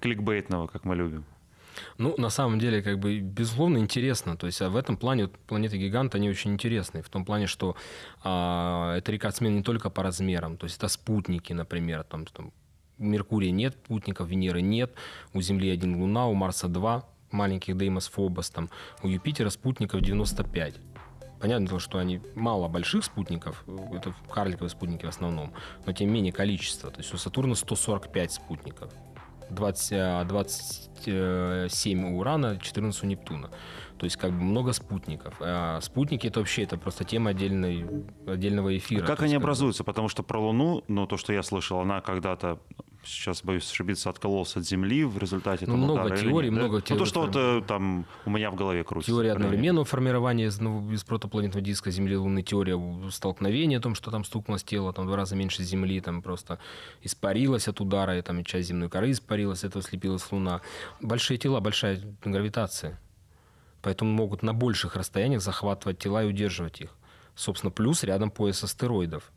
кликбейтного, 0.01 0.69
как 0.69 0.87
мы 0.87 0.97
любим. 0.97 1.27
Ну, 1.99 2.15
на 2.19 2.31
самом 2.31 2.59
деле, 2.59 2.83
как 2.83 2.99
бы, 2.99 3.21
безусловно, 3.21 3.79
интересно. 3.79 4.37
То 4.37 4.47
есть 4.47 4.61
а 4.63 4.71
в 4.71 4.77
этом 4.77 4.97
плане 4.97 5.25
вот, 5.25 5.39
планеты 5.39 5.77
гиганты, 5.79 6.19
они 6.19 6.31
очень 6.31 6.53
интересные. 6.53 7.03
В 7.03 7.09
том 7.09 7.25
плане, 7.25 7.47
что 7.47 7.77
а, 8.23 8.97
это 8.97 9.13
рекордсмен 9.13 9.55
не 9.57 9.63
только 9.63 9.91
по 9.91 10.03
размерам. 10.03 10.57
То 10.57 10.65
есть 10.65 10.77
это 10.79 10.89
спутники, 10.89 11.53
например. 11.53 12.05
Там, 12.05 12.27
там, 12.27 12.53
Меркурия 12.99 13.51
нет 13.51 13.77
спутников, 13.85 14.29
Венеры 14.29 14.63
нет. 14.63 14.93
У 15.33 15.41
Земли 15.41 15.71
один 15.71 16.01
Луна, 16.01 16.27
у 16.27 16.35
Марса 16.35 16.69
два 16.69 17.05
маленьких 17.31 17.77
Деймос 17.77 18.09
Фобос. 18.09 18.51
Там. 18.51 18.71
У 19.03 19.09
Юпитера 19.09 19.51
спутников 19.51 20.01
95. 20.01 20.75
Понятно, 21.41 21.67
дело, 21.67 21.81
что 21.81 21.99
они 21.99 22.21
мало 22.37 22.69
больших 22.69 23.05
спутников, 23.05 23.65
это 23.93 24.15
карликовые 24.31 24.71
спутники 24.71 25.07
в 25.07 25.09
основном, 25.09 25.53
но 25.85 25.93
тем 25.93 26.07
не 26.07 26.15
менее 26.15 26.33
количество. 26.33 26.89
То 26.89 27.01
есть 27.01 27.13
у 27.13 27.17
Сатурна 27.17 27.57
145 27.57 28.33
спутников. 28.33 28.93
20, 29.55 29.93
а, 29.93 30.25
27 30.25 32.05
у 32.05 32.19
Урана, 32.19 32.57
14 32.59 33.05
у 33.05 33.07
Нептуна. 33.07 33.51
То 34.03 34.07
есть 34.07 34.17
как 34.17 34.33
бы 34.33 34.43
много 34.43 34.73
спутников. 34.73 35.33
А 35.39 35.81
спутники 35.81 36.27
это 36.27 36.41
вообще 36.41 36.65
это 36.65 36.77
просто 36.77 37.05
тема 37.05 37.31
отдельной, 37.31 37.87
отдельного 38.27 38.77
эфира. 38.77 39.05
А 39.05 39.07
как 39.07 39.21
они 39.21 39.35
есть, 39.35 39.41
образуются? 39.41 39.85
Потому 39.85 40.09
что 40.09 40.25
про 40.25 40.41
Луну, 40.41 40.83
ну, 40.89 41.07
то, 41.07 41.17
что 41.17 41.33
я 41.33 41.45
слышал, 41.45 41.79
она 41.79 42.01
когда-то, 42.01 42.59
сейчас 43.05 43.45
боюсь 43.45 43.71
ошибиться, 43.71 44.11
откололась 44.11 44.57
от 44.57 44.65
Земли 44.65 45.05
в 45.05 45.19
результате 45.19 45.67
Ну, 45.69 45.77
много 45.77 46.07
удара 46.07 46.17
теорий, 46.17 46.51
нет, 46.51 46.59
да? 46.59 46.63
много 46.63 46.75
Ну, 46.75 46.81
то, 46.81 46.87
теорий 46.89 47.07
что 47.07 47.21
вот 47.21 47.37
э, 47.37 47.63
там 47.65 48.05
у 48.25 48.31
меня 48.31 48.51
в 48.51 48.57
голове 48.57 48.83
крутится. 48.83 49.13
Теория 49.13 49.35
одновременного 49.35 49.85
формирования 49.85 50.47
из, 50.47 50.59
ну, 50.59 50.91
из 50.91 51.05
протопланетного 51.05 51.65
диска 51.65 51.93
Земли 51.93 52.17
Луны, 52.17 52.43
теория 52.43 52.77
столкновения, 53.09 53.79
о 53.79 53.81
том, 53.81 53.95
что 53.95 54.11
там 54.11 54.25
стукнулось 54.25 54.65
тело, 54.65 54.93
там 54.93 55.05
в 55.05 55.07
два 55.07 55.17
раза 55.17 55.37
меньше 55.37 55.63
Земли, 55.63 56.01
там 56.01 56.23
просто 56.23 56.59
испарилась 57.03 57.69
от 57.69 57.81
удара, 57.81 58.19
и 58.19 58.23
там 58.23 58.43
часть 58.43 58.67
земной 58.67 58.89
коры 58.89 59.13
испарилась, 59.13 59.63
этого 59.63 59.81
слепилась 59.81 60.27
Луна. 60.33 60.61
Большие 61.01 61.39
тела, 61.39 61.61
большая 61.61 62.01
гравитация. 62.25 62.99
Поэтому 63.83 64.13
могут 64.13 64.43
на 64.43 64.55
больших 64.55 64.97
расстояниях 64.97 65.43
захватывать 65.43 65.99
тела 65.99 66.23
и 66.23 66.29
удерживать 66.29 66.81
их. 66.81 66.91
Собственно, 67.35 67.71
плюс 67.71 68.05
рядом 68.05 68.31
пояс 68.31 68.63
астероидов, 68.63 69.31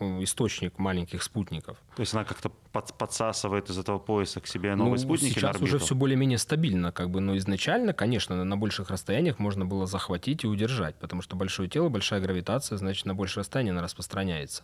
источник 0.00 0.78
маленьких 0.78 1.22
спутников. 1.22 1.76
То 1.96 2.00
есть 2.00 2.14
она 2.14 2.24
как-то 2.24 2.48
под- 2.72 2.94
подсасывает 2.94 3.68
из 3.68 3.78
этого 3.78 3.98
пояса 3.98 4.40
к 4.40 4.46
себе 4.46 4.74
новые 4.74 4.92
Ну, 4.92 4.98
спутники 4.98 5.34
на 5.34 5.40
сейчас 5.40 5.50
орбиту? 5.56 5.64
уже 5.64 5.78
все 5.78 5.94
более-менее 5.94 6.38
стабильно, 6.38 6.90
как 6.92 7.10
бы, 7.10 7.20
но 7.20 7.36
изначально, 7.36 7.92
конечно, 7.92 8.42
на 8.44 8.56
больших 8.56 8.90
расстояниях 8.90 9.38
можно 9.38 9.66
было 9.66 9.86
захватить 9.86 10.44
и 10.44 10.46
удержать, 10.46 10.94
потому 10.96 11.20
что 11.22 11.36
большое 11.36 11.68
тело, 11.68 11.88
большая 11.88 12.20
гравитация, 12.20 12.78
значит, 12.78 13.04
на 13.06 13.14
большее 13.14 13.42
расстояние 13.42 13.72
она 13.72 13.82
распространяется. 13.82 14.62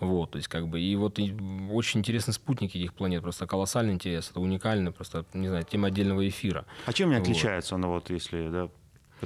Вот, 0.00 0.30
то 0.32 0.36
есть, 0.38 0.48
как 0.48 0.68
бы, 0.68 0.80
и 0.80 0.96
вот 0.96 1.18
и 1.18 1.34
очень 1.70 2.00
интересны 2.00 2.32
спутники 2.32 2.78
этих 2.78 2.94
планет, 2.94 3.22
просто 3.22 3.46
колоссальный 3.46 3.92
интерес, 3.92 4.30
это 4.30 4.40
уникально, 4.40 4.92
просто, 4.92 5.24
не 5.34 5.48
знаю, 5.48 5.64
тема 5.64 5.88
отдельного 5.88 6.26
эфира. 6.28 6.64
А 6.86 6.92
чем 6.92 7.10
они 7.10 7.18
Вот. 7.18 7.22
отличаются, 7.28 7.76
ну 7.76 7.88
вот, 7.88 8.10
если 8.10 8.48
да, 8.48 8.68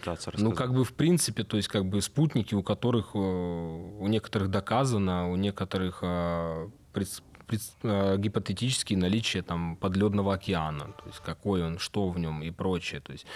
пытаться 0.01 0.31
рассказать? 0.31 0.51
Ну, 0.51 0.57
как 0.57 0.73
бы, 0.73 0.85
в 0.85 0.93
принципе, 0.93 1.43
то 1.43 1.57
есть, 1.57 1.69
как 1.69 1.85
бы, 1.85 2.01
спутники, 2.03 2.55
у 2.55 2.63
которых, 2.63 3.15
э, 3.15 3.19
у 3.19 4.07
некоторых 4.09 4.49
доказано, 4.51 5.31
у 5.31 5.37
некоторых 5.37 5.99
э, 6.03 6.69
пред- 6.93 7.23
пред- 7.47 7.73
э, 7.83 8.17
гипотетически 8.19 8.95
наличие 8.95 9.43
там 9.43 9.77
подледного 9.77 10.35
океана, 10.35 10.93
то 10.99 11.07
есть, 11.07 11.21
какой 11.25 11.63
он, 11.65 11.79
что 11.79 12.09
в 12.09 12.19
нем 12.19 12.43
и 12.43 12.51
прочее, 12.51 13.01
то 13.01 13.13
есть, 13.13 13.27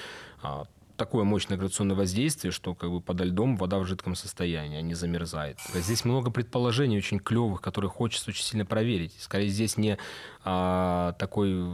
а, 0.42 0.64
такое 1.00 1.24
мощное 1.24 1.56
гравитационное 1.56 1.96
воздействие, 1.96 2.52
что 2.52 2.74
как 2.74 2.90
бы 2.90 3.00
подо 3.00 3.24
льдом 3.24 3.56
вода 3.56 3.78
в 3.78 3.86
жидком 3.86 4.14
состоянии, 4.14 4.76
а 4.76 4.82
не 4.82 4.92
замерзает. 4.92 5.58
Здесь 5.72 6.04
много 6.04 6.30
предположений 6.30 6.98
очень 6.98 7.18
клевых, 7.18 7.62
которые 7.62 7.90
хочется 7.90 8.28
очень 8.28 8.44
сильно 8.44 8.66
проверить. 8.66 9.14
Скорее, 9.18 9.48
здесь 9.48 9.78
не 9.78 9.96
а, 10.44 11.14
такой 11.18 11.66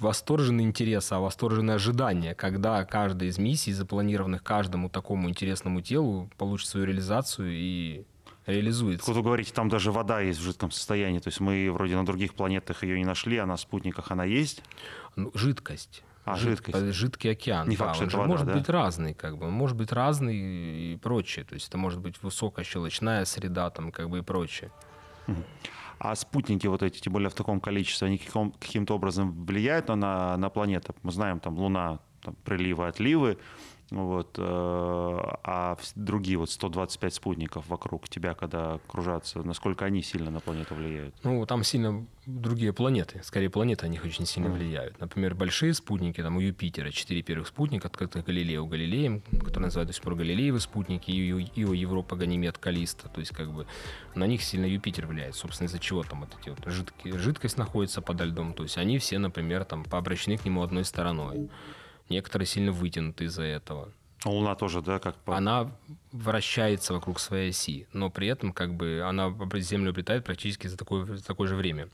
восторженный 0.00 0.64
интерес, 0.64 1.12
а 1.12 1.20
восторженное 1.20 1.76
ожидание, 1.76 2.34
когда 2.34 2.84
каждая 2.84 3.28
из 3.28 3.38
миссий, 3.38 3.72
запланированных 3.72 4.42
каждому 4.42 4.90
такому 4.90 5.28
интересному 5.28 5.80
телу, 5.80 6.28
получит 6.36 6.68
свою 6.68 6.86
реализацию 6.86 7.52
и 7.52 8.04
реализуется. 8.46 9.06
Вот 9.06 9.16
вы 9.16 9.22
говорите, 9.22 9.52
там 9.54 9.68
даже 9.68 9.92
вода 9.92 10.20
есть 10.20 10.40
в 10.40 10.42
жидком 10.42 10.72
состоянии, 10.72 11.20
то 11.20 11.28
есть 11.28 11.38
мы 11.38 11.70
вроде 11.70 11.94
на 11.94 12.04
других 12.04 12.34
планетах 12.34 12.82
ее 12.82 12.98
не 12.98 13.04
нашли, 13.04 13.36
а 13.36 13.46
на 13.46 13.56
спутниках 13.56 14.10
она 14.10 14.24
есть. 14.24 14.64
Ну, 15.14 15.30
жидкость. 15.34 16.02
А, 16.24 16.36
Жид- 16.36 16.56
жидкость. 16.56 16.94
Жидкий 16.94 17.32
океан. 17.32 17.68
Не 17.68 17.76
да, 17.76 17.84
факт, 17.84 17.96
что 17.96 18.04
это 18.06 18.16
вода, 18.16 18.28
может 18.28 18.46
да? 18.46 18.54
быть 18.54 18.68
разный, 18.68 19.12
как 19.14 19.36
бы. 19.36 19.50
Может 19.50 19.76
быть 19.76 19.92
разный 19.92 20.36
и 20.36 20.96
прочее. 20.96 21.44
То 21.44 21.54
есть 21.54 21.68
это 21.68 21.76
может 21.76 22.00
быть 22.00 22.22
высокая 22.22 22.64
щелочная 22.64 23.24
среда, 23.26 23.68
там, 23.70 23.92
как 23.92 24.08
бы 24.08 24.18
и 24.18 24.22
прочее. 24.22 24.70
А 25.98 26.14
спутники 26.16 26.66
вот 26.66 26.82
эти, 26.82 27.00
тем 27.00 27.12
более 27.12 27.30
в 27.30 27.34
таком 27.34 27.60
количестве, 27.60 28.08
они 28.08 28.18
каким-то 28.18 28.94
образом 28.94 29.44
влияют 29.44 29.88
на, 29.88 30.36
на 30.36 30.50
планеты? 30.50 30.92
Мы 31.02 31.12
знаем, 31.12 31.40
там 31.40 31.56
Луна 31.56 32.00
там, 32.20 32.34
приливы, 32.44 32.88
отливы, 32.88 33.38
вот, 33.94 34.38
э, 34.38 34.42
а 34.42 35.76
другие 35.94 36.36
вот 36.36 36.50
125 36.50 37.14
спутников 37.14 37.68
вокруг 37.68 38.08
тебя, 38.08 38.34
когда 38.34 38.80
кружатся, 38.88 39.42
насколько 39.42 39.84
они 39.84 40.02
сильно 40.02 40.30
на 40.30 40.40
планету 40.40 40.74
влияют? 40.74 41.14
Ну, 41.22 41.46
там 41.46 41.62
сильно 41.62 42.04
другие 42.26 42.72
планеты. 42.72 43.20
Скорее, 43.22 43.50
планеты 43.50 43.86
на 43.86 43.90
них 43.90 44.04
очень 44.04 44.26
сильно 44.26 44.50
влияют. 44.50 44.98
Например, 45.00 45.34
большие 45.34 45.74
спутники, 45.74 46.20
там 46.20 46.36
у 46.36 46.40
Юпитера, 46.40 46.90
четыре 46.90 47.22
первых 47.22 47.46
спутника, 47.46 47.86
открытых 47.86 48.24
Галилею 48.24 48.66
Галилеем, 48.66 49.20
которые 49.30 49.66
называют 49.66 49.88
до 49.88 49.94
сих 49.94 50.02
пор 50.02 50.16
Галилеевы 50.16 50.58
спутники, 50.58 51.10
Ио, 51.10 51.72
Европа, 51.72 52.16
Ганимед, 52.16 52.58
Калиста. 52.58 53.08
То 53.08 53.20
есть, 53.20 53.32
как 53.32 53.52
бы, 53.52 53.66
на 54.16 54.26
них 54.26 54.42
сильно 54.42 54.66
Юпитер 54.66 55.06
влияет. 55.06 55.36
Собственно, 55.36 55.68
из-за 55.68 55.78
чего 55.78 56.02
там 56.02 56.20
вот 56.20 56.30
эти 56.40 56.48
вот 56.48 56.60
жидкие, 56.66 57.16
жидкость 57.18 57.58
находится 57.58 58.02
подо 58.02 58.24
льдом. 58.24 58.54
То 58.54 58.64
есть, 58.64 58.76
они 58.76 58.98
все, 58.98 59.18
например, 59.18 59.64
там 59.64 59.84
пообращены 59.84 60.36
к 60.36 60.44
нему 60.44 60.62
одной 60.62 60.84
стороной. 60.84 61.48
Некоторые 62.08 62.46
сильно 62.46 62.72
вытянуты 62.72 63.24
из-за 63.24 63.42
этого. 63.42 63.92
А 64.24 64.30
Луна 64.30 64.54
тоже, 64.54 64.80
да, 64.80 64.98
как 64.98 65.16
по... 65.16 65.36
Она 65.36 65.76
вращается 66.12 66.94
вокруг 66.94 67.20
своей 67.20 67.50
оси, 67.50 67.86
но 67.92 68.10
при 68.10 68.28
этом 68.28 68.52
как 68.52 68.74
бы 68.74 69.02
она 69.04 69.34
Землю 69.56 69.90
облетает 69.90 70.24
практически 70.24 70.66
за 70.66 70.78
такое, 70.78 71.04
за 71.04 71.24
такое 71.24 71.46
же 71.46 71.56
время. 71.56 71.88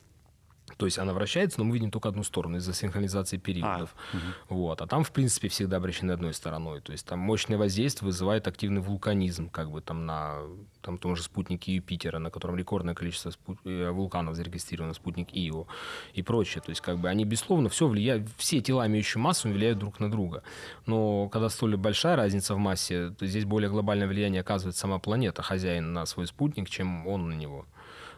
То 0.81 0.87
есть 0.87 0.99
она 0.99 1.12
вращается, 1.12 1.59
но 1.59 1.66
мы 1.66 1.75
видим 1.75 1.90
только 1.90 2.09
одну 2.09 2.23
сторону 2.23 2.57
из-за 2.57 2.73
синхронизации 2.73 3.37
периодов. 3.37 3.95
А, 4.14 4.16
угу. 4.16 4.61
вот. 4.61 4.81
а 4.81 4.87
там, 4.87 5.05
в 5.05 5.12
принципе, 5.12 5.49
всегда 5.49 5.77
обращены 5.77 6.12
одной 6.12 6.33
стороной. 6.33 6.81
То 6.81 6.93
есть 6.93 7.05
там 7.05 7.19
мощное 7.19 7.59
воздействие 7.59 8.07
вызывает 8.07 8.49
активный 8.49 8.81
вулканизм, 8.81 9.51
как 9.51 9.71
бы 9.71 9.83
там 9.83 10.07
на 10.07 10.38
там, 10.81 10.97
том 10.97 11.16
же 11.16 11.23
спутнике 11.23 11.75
Юпитера, 11.75 12.19
на 12.19 12.31
котором 12.31 12.57
рекордное 12.57 12.95
количество 12.95 13.29
спут... 13.29 13.59
Э, 13.66 13.90
вулканов 13.90 14.37
зарегистрировано, 14.37 14.95
спутник 14.95 15.29
Ио 15.35 15.66
и 16.14 16.23
прочее. 16.23 16.62
То 16.62 16.71
есть 16.71 16.81
как 16.81 16.99
бы 16.99 17.11
они, 17.11 17.27
безусловно, 17.27 17.69
все 17.69 17.87
влияют, 17.87 18.27
все 18.38 18.62
тела, 18.62 18.87
имеющие 18.87 19.21
массу, 19.21 19.51
влияют 19.51 19.79
друг 19.79 20.01
на 20.01 20.11
друга. 20.11 20.43
Но 20.87 21.29
когда 21.29 21.51
столь 21.51 21.77
большая 21.77 22.16
разница 22.16 22.55
в 22.55 22.59
массе, 22.59 23.11
то 23.11 23.27
здесь 23.27 23.45
более 23.45 23.69
глобальное 23.69 24.09
влияние 24.09 24.40
оказывает 24.40 24.77
сама 24.77 24.99
планета, 24.99 25.43
хозяин 25.43 25.93
на 25.93 26.07
свой 26.07 26.27
спутник, 26.27 26.71
чем 26.71 27.07
он 27.07 27.29
на 27.29 27.35
него. 27.35 27.66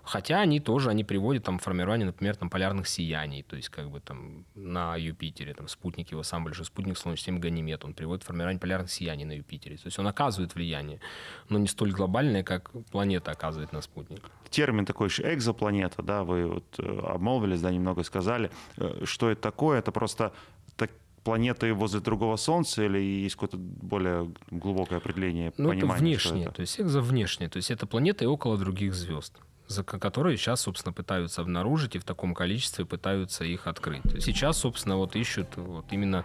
Хотя 0.04 0.40
они 0.40 0.58
тоже, 0.58 0.90
они 0.90 1.04
приводят 1.04 1.44
там 1.44 1.58
формирование, 1.58 2.06
например, 2.06 2.36
там 2.36 2.50
полярных 2.50 2.88
сияний, 2.88 3.42
то 3.42 3.56
есть 3.56 3.68
как 3.68 3.88
бы 3.88 4.00
там 4.00 4.44
на 4.54 4.96
Юпитере, 4.96 5.54
там 5.54 5.68
спутник 5.68 6.10
его 6.10 6.22
сам 6.24 6.44
большой 6.44 6.64
спутник 6.64 6.98
Солнечной 6.98 7.16
системы 7.18 7.38
Ганимед, 7.38 7.84
он 7.84 7.94
приводит 7.94 8.24
формирование 8.24 8.58
полярных 8.58 8.90
сияний 8.90 9.24
на 9.24 9.32
Юпитере. 9.32 9.76
То 9.76 9.86
есть 9.86 9.98
он 9.98 10.06
оказывает 10.08 10.54
влияние, 10.54 11.00
но 11.48 11.58
не 11.58 11.68
столь 11.68 11.92
глобальное, 11.92 12.42
как 12.42 12.70
планета 12.90 13.30
оказывает 13.30 13.72
на 13.72 13.80
спутник. 13.80 14.28
Термин 14.50 14.84
такой 14.84 15.08
же 15.08 15.22
экзопланета, 15.22 16.02
да, 16.02 16.24
вы 16.24 16.46
вот 16.46 16.64
э, 16.78 17.00
обмолвились, 17.06 17.60
да, 17.60 17.70
немного 17.70 18.02
сказали. 18.02 18.50
Э, 18.76 19.04
что 19.04 19.30
это 19.30 19.40
такое? 19.40 19.78
Это 19.78 19.92
просто 19.92 20.32
так, 20.76 20.90
планеты 21.22 21.72
возле 21.74 22.00
другого 22.00 22.36
Солнца 22.36 22.82
или 22.82 22.98
есть 22.98 23.36
какое-то 23.36 23.56
более 23.56 24.32
глубокое 24.50 24.98
определение, 24.98 25.52
ну, 25.56 25.68
понимания? 25.68 25.92
это 25.92 26.02
внешнее, 26.02 26.44
это? 26.46 26.54
то 26.54 26.60
есть 26.60 26.80
экзовнешнее, 26.80 27.48
то 27.48 27.58
есть 27.58 27.70
это 27.70 27.86
планеты 27.86 28.26
около 28.26 28.58
других 28.58 28.94
звезд 28.94 29.38
которые 29.82 30.36
сейчас, 30.36 30.60
собственно, 30.60 30.92
пытаются 30.92 31.40
обнаружить 31.40 31.96
и 31.96 31.98
в 31.98 32.04
таком 32.04 32.34
количестве 32.34 32.84
пытаются 32.84 33.44
их 33.44 33.66
открыть. 33.66 34.02
Сейчас, 34.22 34.58
собственно, 34.58 34.96
вот 34.96 35.16
ищут 35.16 35.56
вот 35.56 35.86
именно, 35.90 36.24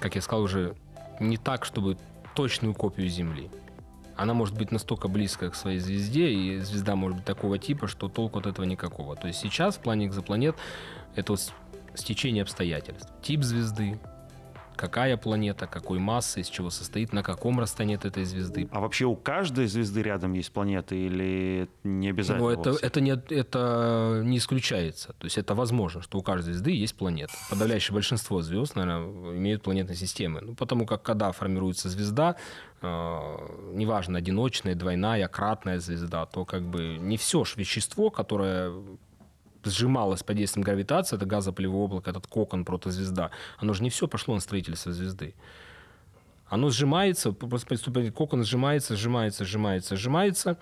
как 0.00 0.14
я 0.14 0.22
сказал 0.22 0.44
уже, 0.44 0.74
не 1.20 1.36
так, 1.36 1.64
чтобы 1.64 1.98
точную 2.34 2.74
копию 2.74 3.08
Земли. 3.08 3.50
Она 4.16 4.34
может 4.34 4.56
быть 4.56 4.70
настолько 4.70 5.08
близко 5.08 5.50
к 5.50 5.54
своей 5.54 5.78
звезде, 5.78 6.30
и 6.30 6.58
звезда 6.60 6.96
может 6.96 7.18
быть 7.18 7.26
такого 7.26 7.58
типа, 7.58 7.88
что 7.88 8.08
толку 8.08 8.38
от 8.38 8.46
этого 8.46 8.64
никакого. 8.64 9.16
То 9.16 9.26
есть 9.26 9.40
сейчас 9.40 9.76
в 9.76 9.80
плане 9.80 10.06
экзопланет 10.06 10.56
это 11.14 11.32
вот 11.32 11.52
стечение 11.94 12.42
обстоятельств. 12.42 13.08
Тип 13.22 13.42
звезды, 13.42 13.98
какая 14.76 15.16
планета, 15.16 15.66
какой 15.66 15.98
массы, 15.98 16.40
из 16.40 16.48
чего 16.48 16.70
состоит, 16.70 17.12
на 17.12 17.22
каком 17.22 17.60
расстоянии 17.60 17.96
от 17.96 18.04
этой 18.04 18.24
звезды. 18.24 18.68
А 18.70 18.80
вообще 18.80 19.06
у 19.06 19.16
каждой 19.16 19.66
звезды 19.66 20.02
рядом 20.02 20.32
есть 20.34 20.52
планеты 20.52 20.96
или 20.96 21.68
не 21.84 22.10
обязательно? 22.10 22.48
Ну, 22.48 22.50
это, 22.50 22.76
это, 22.82 23.00
не, 23.00 23.12
это 23.12 24.22
не 24.24 24.38
исключается. 24.38 25.14
То 25.18 25.26
есть 25.26 25.38
это 25.38 25.54
возможно, 25.54 26.02
что 26.02 26.18
у 26.18 26.22
каждой 26.22 26.52
звезды 26.52 26.70
есть 26.70 26.96
планета. 26.96 27.32
Подавляющее 27.50 27.94
большинство 27.94 28.42
звезд, 28.42 28.76
наверное, 28.76 29.36
имеют 29.36 29.62
планетные 29.62 29.96
системы. 29.96 30.40
Ну, 30.40 30.54
потому 30.54 30.86
как 30.86 31.02
когда 31.02 31.32
формируется 31.32 31.88
звезда, 31.88 32.36
э, 32.80 32.86
неважно, 33.74 34.18
одиночная, 34.18 34.74
двойная, 34.74 35.28
кратная 35.28 35.78
звезда, 35.78 36.26
то 36.26 36.44
как 36.44 36.62
бы 36.62 36.98
не 36.98 37.16
все 37.16 37.44
же 37.44 37.54
вещество, 37.56 38.10
которое 38.10 38.72
сжималось 39.64 40.22
под 40.22 40.36
действием 40.36 40.64
гравитации, 40.64 41.16
это 41.16 41.26
газопылевое 41.26 41.82
облако, 41.82 42.10
этот 42.10 42.26
кокон 42.26 42.64
протозвезда, 42.64 43.30
оно 43.58 43.72
же 43.72 43.82
не 43.82 43.90
все 43.90 44.08
пошло 44.08 44.34
на 44.34 44.40
строительство 44.40 44.92
звезды. 44.92 45.34
Оно 46.46 46.68
сжимается, 46.68 47.32
просто 47.32 47.78
кокон 48.10 48.44
сжимается, 48.44 48.94
сжимается, 48.94 49.44
сжимается, 49.44 49.96
сжимается. 49.96 50.58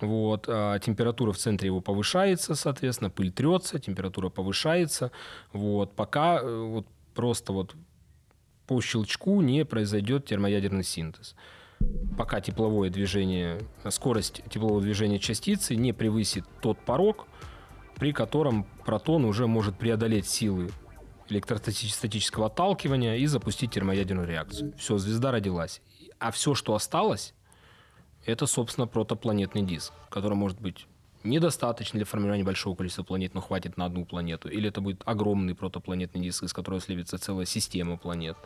Вот, 0.00 0.46
а 0.48 0.78
температура 0.78 1.32
в 1.32 1.36
центре 1.36 1.66
его 1.66 1.80
повышается, 1.80 2.54
соответственно, 2.54 3.10
пыль 3.10 3.30
трется, 3.30 3.78
температура 3.78 4.28
повышается. 4.28 5.12
Вот, 5.52 5.94
пока 5.94 6.40
э, 6.40 6.62
вот, 6.62 6.86
просто 7.14 7.52
вот 7.52 7.74
по 8.66 8.80
щелчку 8.80 9.40
не 9.40 9.64
произойдет 9.64 10.24
термоядерный 10.24 10.82
синтез. 10.82 11.34
Пока 12.16 12.40
тепловое 12.40 12.90
движение, 12.90 13.60
скорость 13.90 14.42
теплового 14.48 14.80
движения 14.80 15.18
частицы 15.18 15.76
не 15.76 15.92
превысит 15.92 16.44
тот 16.60 16.78
порог, 16.78 17.26
при 17.96 18.12
котором 18.12 18.66
протон 18.84 19.24
уже 19.24 19.46
может 19.46 19.78
преодолеть 19.78 20.28
силы 20.28 20.70
электростатического 21.28 22.46
отталкивания 22.46 23.16
и 23.16 23.26
запустить 23.26 23.70
термоядерную 23.70 24.28
реакцию. 24.28 24.74
Все, 24.76 24.98
звезда 24.98 25.30
родилась. 25.30 25.80
А 26.18 26.30
все, 26.30 26.54
что 26.54 26.74
осталось, 26.74 27.34
это, 28.26 28.46
собственно, 28.46 28.86
протопланетный 28.86 29.62
диск, 29.62 29.92
который 30.10 30.34
может 30.34 30.60
быть 30.60 30.86
недостаточно 31.22 31.98
для 31.98 32.04
формирования 32.04 32.44
большого 32.44 32.76
количества 32.76 33.02
планет, 33.02 33.34
но 33.34 33.40
хватит 33.40 33.76
на 33.76 33.86
одну 33.86 34.04
планету. 34.04 34.48
Или 34.48 34.68
это 34.68 34.80
будет 34.80 35.02
огромный 35.06 35.54
протопланетный 35.54 36.20
диск, 36.20 36.44
из 36.44 36.52
которого 36.52 36.80
слепится 36.80 37.18
целая 37.18 37.46
система 37.46 37.96
планет. 37.96 38.36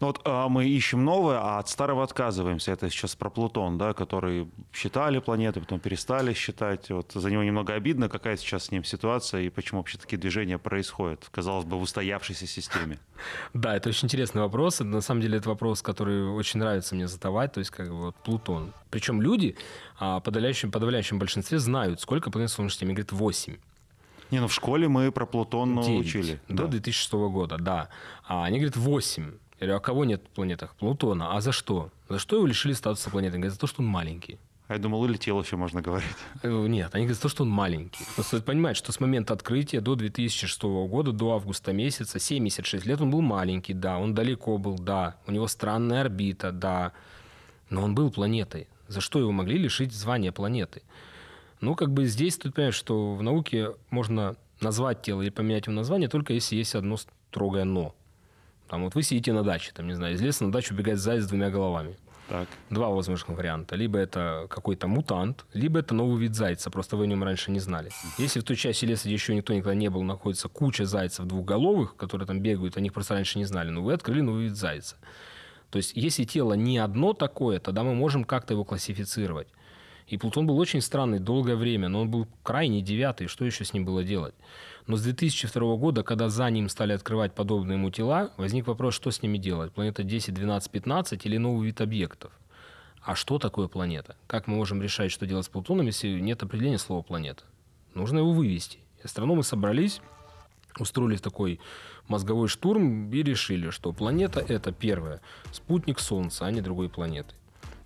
Ну 0.00 0.08
вот 0.08 0.20
а 0.24 0.48
мы 0.48 0.66
ищем 0.66 1.04
новое, 1.04 1.38
а 1.38 1.58
от 1.58 1.68
старого 1.68 2.02
отказываемся. 2.02 2.72
Это 2.72 2.90
сейчас 2.90 3.16
про 3.16 3.30
Плутон, 3.30 3.78
да, 3.78 3.94
который 3.94 4.48
считали 4.72 5.20
планеты, 5.20 5.60
потом 5.60 5.80
перестали 5.80 6.34
считать. 6.34 6.90
Вот 6.90 7.12
за 7.12 7.30
него 7.30 7.42
немного 7.42 7.72
обидно, 7.72 8.08
какая 8.08 8.36
сейчас 8.36 8.64
с 8.64 8.70
ним 8.70 8.84
ситуация 8.84 9.42
и 9.42 9.48
почему 9.48 9.80
вообще 9.80 9.96
такие 9.96 10.18
движения 10.18 10.58
происходят, 10.58 11.26
казалось 11.30 11.64
бы, 11.64 11.78
в 11.78 11.82
устоявшейся 11.82 12.46
системе. 12.46 12.98
Да, 13.54 13.74
это 13.74 13.88
очень 13.88 14.06
интересный 14.06 14.42
вопрос. 14.42 14.80
На 14.80 15.00
самом 15.00 15.22
деле 15.22 15.38
это 15.38 15.48
вопрос, 15.48 15.80
который 15.80 16.28
очень 16.28 16.60
нравится 16.60 16.94
мне 16.94 17.08
задавать, 17.08 17.54
то 17.54 17.60
есть 17.60 17.70
как 17.70 17.88
бы 17.88 17.96
вот 17.96 18.16
Плутон. 18.16 18.74
Причем 18.90 19.22
люди 19.22 19.56
а, 19.98 20.18
в 20.18 20.22
подавляющем, 20.22 20.70
подавляющем 20.70 21.18
большинстве 21.18 21.58
знают, 21.58 22.02
сколько 22.02 22.30
планет 22.30 22.50
в 22.50 22.52
Солнечной 22.52 22.72
системе. 22.72 22.92
Говорит, 22.92 23.12
8. 23.12 23.56
Не, 24.30 24.40
ну 24.40 24.48
в 24.48 24.52
школе 24.52 24.88
мы 24.88 25.10
про 25.12 25.24
Плутон 25.24 25.80
9, 25.80 26.00
учили. 26.00 26.40
До 26.48 26.64
да. 26.64 26.68
2006 26.68 27.12
года, 27.12 27.56
да. 27.58 27.88
А 28.26 28.44
они 28.44 28.58
говорят 28.58 28.76
8. 28.76 29.32
Я 29.58 29.66
говорю, 29.66 29.76
а 29.76 29.80
кого 29.80 30.04
нет 30.04 30.22
в 30.22 30.34
планетах? 30.34 30.74
Плутона. 30.74 31.34
А 31.34 31.40
за 31.40 31.52
что? 31.52 31.90
За 32.08 32.18
что 32.18 32.36
его 32.36 32.46
лишили 32.46 32.74
статуса 32.74 33.10
планеты? 33.10 33.36
Говорят, 33.36 33.54
за 33.54 33.58
то, 33.58 33.66
что 33.66 33.82
он 33.82 33.88
маленький. 33.88 34.38
А 34.68 34.74
я 34.74 34.78
думал, 34.80 35.00
улетел 35.00 35.40
еще, 35.40 35.56
можно 35.56 35.80
говорить. 35.80 36.08
Э, 36.42 36.66
нет, 36.66 36.94
они 36.94 37.04
говорят, 37.04 37.16
за 37.16 37.22
то, 37.22 37.28
что 37.28 37.44
он 37.44 37.50
маленький. 37.50 38.04
Но 38.16 38.22
стоит 38.22 38.44
понимать, 38.44 38.76
что 38.76 38.92
с 38.92 39.00
момента 39.00 39.32
открытия 39.32 39.80
до 39.80 39.94
2006 39.94 40.62
года, 40.62 41.12
до 41.12 41.34
августа 41.34 41.72
месяца, 41.72 42.18
76 42.18 42.84
лет 42.84 43.00
он 43.00 43.10
был 43.10 43.22
маленький, 43.22 43.74
да, 43.74 43.98
он 43.98 44.14
далеко 44.14 44.58
был, 44.58 44.76
да, 44.76 45.16
у 45.26 45.32
него 45.32 45.46
странная 45.46 46.02
орбита, 46.02 46.50
да, 46.52 46.92
но 47.70 47.82
он 47.82 47.94
был 47.94 48.10
планетой. 48.10 48.68
За 48.88 49.00
что 49.00 49.20
его 49.20 49.32
могли 49.32 49.56
лишить 49.56 49.92
звания 49.92 50.32
планеты? 50.32 50.82
Ну, 51.60 51.74
как 51.74 51.92
бы 51.92 52.04
здесь 52.04 52.34
стоит 52.34 52.54
понять, 52.54 52.74
что 52.74 53.14
в 53.14 53.22
науке 53.22 53.74
можно 53.90 54.36
назвать 54.60 55.02
тело 55.02 55.22
или 55.22 55.30
поменять 55.30 55.66
ему 55.66 55.76
название, 55.76 56.08
только 56.08 56.32
если 56.32 56.56
есть 56.56 56.74
одно 56.74 56.96
строгое 56.96 57.64
«но». 57.64 57.94
Там 58.68 58.84
вот 58.84 58.94
вы 58.94 59.02
сидите 59.02 59.32
на 59.32 59.42
даче, 59.42 59.72
там, 59.74 59.86
не 59.86 59.94
знаю, 59.94 60.14
из 60.14 60.20
леса 60.20 60.44
на 60.44 60.52
дачу 60.52 60.74
убегает 60.74 60.98
заяц 60.98 61.24
с 61.24 61.28
двумя 61.28 61.50
головами. 61.50 61.96
Так. 62.28 62.48
Два 62.70 62.88
возможных 62.88 63.28
варианта. 63.38 63.76
Либо 63.76 63.98
это 63.98 64.46
какой-то 64.50 64.88
мутант, 64.88 65.44
либо 65.52 65.78
это 65.78 65.94
новый 65.94 66.20
вид 66.20 66.34
зайца, 66.34 66.70
просто 66.70 66.96
вы 66.96 67.04
о 67.04 67.06
нем 67.06 67.22
раньше 67.22 67.52
не 67.52 67.60
знали. 67.60 67.90
Если 68.18 68.40
в 68.40 68.42
той 68.42 68.56
части 68.56 68.84
леса, 68.84 69.04
где 69.04 69.14
еще 69.14 69.34
никто 69.34 69.52
никогда 69.52 69.74
не 69.74 69.88
был, 69.88 70.02
находится 70.02 70.48
куча 70.48 70.86
зайцев 70.86 71.26
двухголовых, 71.26 71.94
которые 71.96 72.26
там 72.26 72.40
бегают, 72.40 72.76
о 72.76 72.80
них 72.80 72.92
просто 72.92 73.14
раньше 73.14 73.38
не 73.38 73.44
знали, 73.44 73.70
но 73.70 73.82
вы 73.82 73.92
открыли 73.92 74.22
новый 74.22 74.44
вид 74.44 74.56
зайца. 74.56 74.96
То 75.70 75.78
есть, 75.78 75.92
если 75.94 76.24
тело 76.24 76.54
не 76.54 76.78
одно 76.78 77.12
такое, 77.12 77.60
тогда 77.60 77.84
мы 77.84 77.94
можем 77.94 78.24
как-то 78.24 78.54
его 78.54 78.64
классифицировать. 78.64 79.48
И 80.06 80.18
Плутон 80.18 80.46
был 80.46 80.58
очень 80.58 80.80
странный 80.80 81.18
долгое 81.18 81.56
время, 81.56 81.88
но 81.88 82.02
он 82.02 82.10
был 82.10 82.28
крайне 82.44 82.80
девятый, 82.80 83.26
что 83.26 83.44
еще 83.44 83.64
с 83.64 83.72
ним 83.72 83.84
было 83.84 84.04
делать? 84.04 84.34
Но 84.86 84.96
с 84.96 85.02
2002 85.02 85.76
года, 85.76 86.04
когда 86.04 86.28
за 86.28 86.48
ним 86.48 86.68
стали 86.68 86.92
открывать 86.92 87.34
подобные 87.34 87.76
ему 87.76 87.90
тела, 87.90 88.30
возник 88.36 88.68
вопрос, 88.68 88.94
что 88.94 89.10
с 89.10 89.20
ними 89.22 89.36
делать? 89.36 89.72
Планета 89.72 90.04
10, 90.04 90.32
12, 90.32 90.70
15 90.70 91.26
или 91.26 91.36
новый 91.38 91.66
вид 91.66 91.80
объектов? 91.80 92.32
А 93.02 93.16
что 93.16 93.38
такое 93.38 93.66
планета? 93.66 94.16
Как 94.28 94.46
мы 94.46 94.56
можем 94.56 94.80
решать, 94.80 95.10
что 95.10 95.26
делать 95.26 95.46
с 95.46 95.48
Плутоном, 95.48 95.86
если 95.86 96.20
нет 96.20 96.42
определения 96.42 96.78
слова 96.78 97.02
«планета»? 97.02 97.42
Нужно 97.94 98.18
его 98.18 98.32
вывести. 98.32 98.78
Астрономы 99.02 99.42
собрались, 99.42 100.00
устроили 100.78 101.16
такой 101.16 101.60
мозговой 102.08 102.48
штурм 102.48 103.10
и 103.10 103.22
решили, 103.22 103.70
что 103.70 103.92
планета 103.92 104.40
это 104.40 104.72
первое, 104.72 105.20
спутник 105.52 105.98
Солнца, 105.98 106.46
а 106.46 106.50
не 106.50 106.60
другой 106.60 106.88
планеты. 106.88 107.34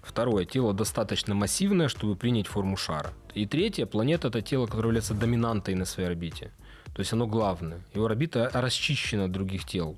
Второе, 0.02 0.44
тело 0.44 0.72
достаточно 0.72 1.34
массивное, 1.34 1.88
чтобы 1.88 2.16
принять 2.16 2.46
форму 2.46 2.76
шара. 2.76 3.12
И 3.34 3.46
третье, 3.46 3.86
планета 3.86 4.28
это 4.28 4.40
тело, 4.42 4.66
которое 4.66 4.88
является 4.88 5.14
доминантой 5.14 5.74
на 5.74 5.84
своей 5.84 6.08
орбите. 6.08 6.52
То 6.94 7.00
есть 7.00 7.12
оно 7.12 7.26
главное. 7.26 7.80
Его 7.94 8.06
орбита 8.06 8.50
расчищена 8.52 9.24
от 9.24 9.32
других 9.32 9.64
тел. 9.64 9.96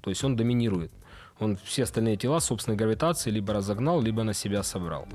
То 0.00 0.10
есть 0.10 0.24
он 0.24 0.36
доминирует. 0.36 0.90
Он 1.38 1.56
все 1.64 1.84
остальные 1.84 2.16
тела 2.16 2.40
собственной 2.40 2.76
гравитации 2.76 3.30
либо 3.30 3.52
разогнал, 3.52 4.00
либо 4.00 4.22
на 4.22 4.32
себя 4.32 4.62
собрал. 4.62 5.08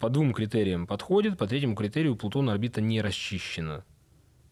По 0.00 0.08
двум 0.08 0.32
критериям 0.32 0.86
подходит, 0.86 1.38
по 1.38 1.46
третьему 1.46 1.74
критерию 1.74 2.16
Плутона 2.16 2.52
орбита 2.52 2.80
не 2.80 3.00
расчищена. 3.00 3.84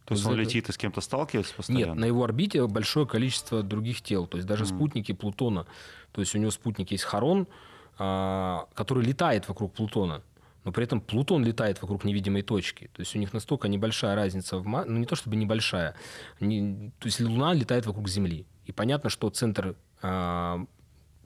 То 0.04 0.14
есть 0.14 0.24
он 0.24 0.34
это... 0.34 0.42
летит 0.42 0.68
и 0.68 0.72
с 0.72 0.78
кем-то 0.78 1.00
сталкивается 1.00 1.54
постоянно? 1.54 1.92
Нет, 1.92 1.96
на 1.96 2.04
его 2.04 2.22
орбите 2.22 2.64
большое 2.66 3.06
количество 3.06 3.62
других 3.62 4.02
тел. 4.02 4.26
То 4.26 4.36
есть 4.36 4.46
даже 4.46 4.64
mm. 4.64 4.66
спутники 4.68 5.12
Плутона. 5.12 5.66
То 6.12 6.20
есть 6.20 6.34
у 6.34 6.38
него 6.38 6.50
спутник 6.52 6.92
есть 6.92 7.04
Харон, 7.04 7.48
который 7.96 9.04
летает 9.04 9.48
вокруг 9.48 9.72
Плутона. 9.72 10.22
Но 10.64 10.72
при 10.72 10.84
этом 10.84 11.00
Плутон 11.00 11.44
летает 11.44 11.80
вокруг 11.80 12.04
невидимой 12.04 12.42
точки. 12.42 12.90
То 12.92 13.00
есть 13.00 13.14
у 13.14 13.18
них 13.18 13.32
настолько 13.32 13.68
небольшая 13.68 14.16
разница 14.16 14.58
в 14.58 14.66
массе, 14.66 14.90
ну 14.90 14.98
не 14.98 15.06
то 15.06 15.14
чтобы 15.14 15.36
небольшая, 15.36 15.94
не... 16.40 16.90
то 16.98 17.06
есть 17.06 17.20
Луна 17.20 17.54
летает 17.54 17.86
вокруг 17.86 18.08
Земли. 18.08 18.46
И 18.64 18.72
понятно, 18.72 19.08
что 19.08 19.30
центр, 19.30 19.76
э, 20.02 20.66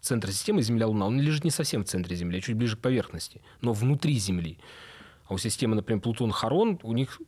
центр 0.00 0.30
системы 0.30 0.60
Земля-Луна, 0.60 1.06
он 1.06 1.18
лежит 1.18 1.44
не 1.44 1.50
совсем 1.50 1.84
в 1.84 1.88
центре 1.88 2.16
Земли, 2.16 2.38
а 2.38 2.40
чуть 2.42 2.54
ближе 2.54 2.76
к 2.76 2.80
поверхности, 2.80 3.40
но 3.62 3.72
внутри 3.72 4.18
Земли. 4.18 4.58
А 5.24 5.32
у 5.32 5.38
системы, 5.38 5.74
например, 5.74 6.02
Плутон-Харон, 6.02 6.80
у 6.82 6.92
них 6.92 7.18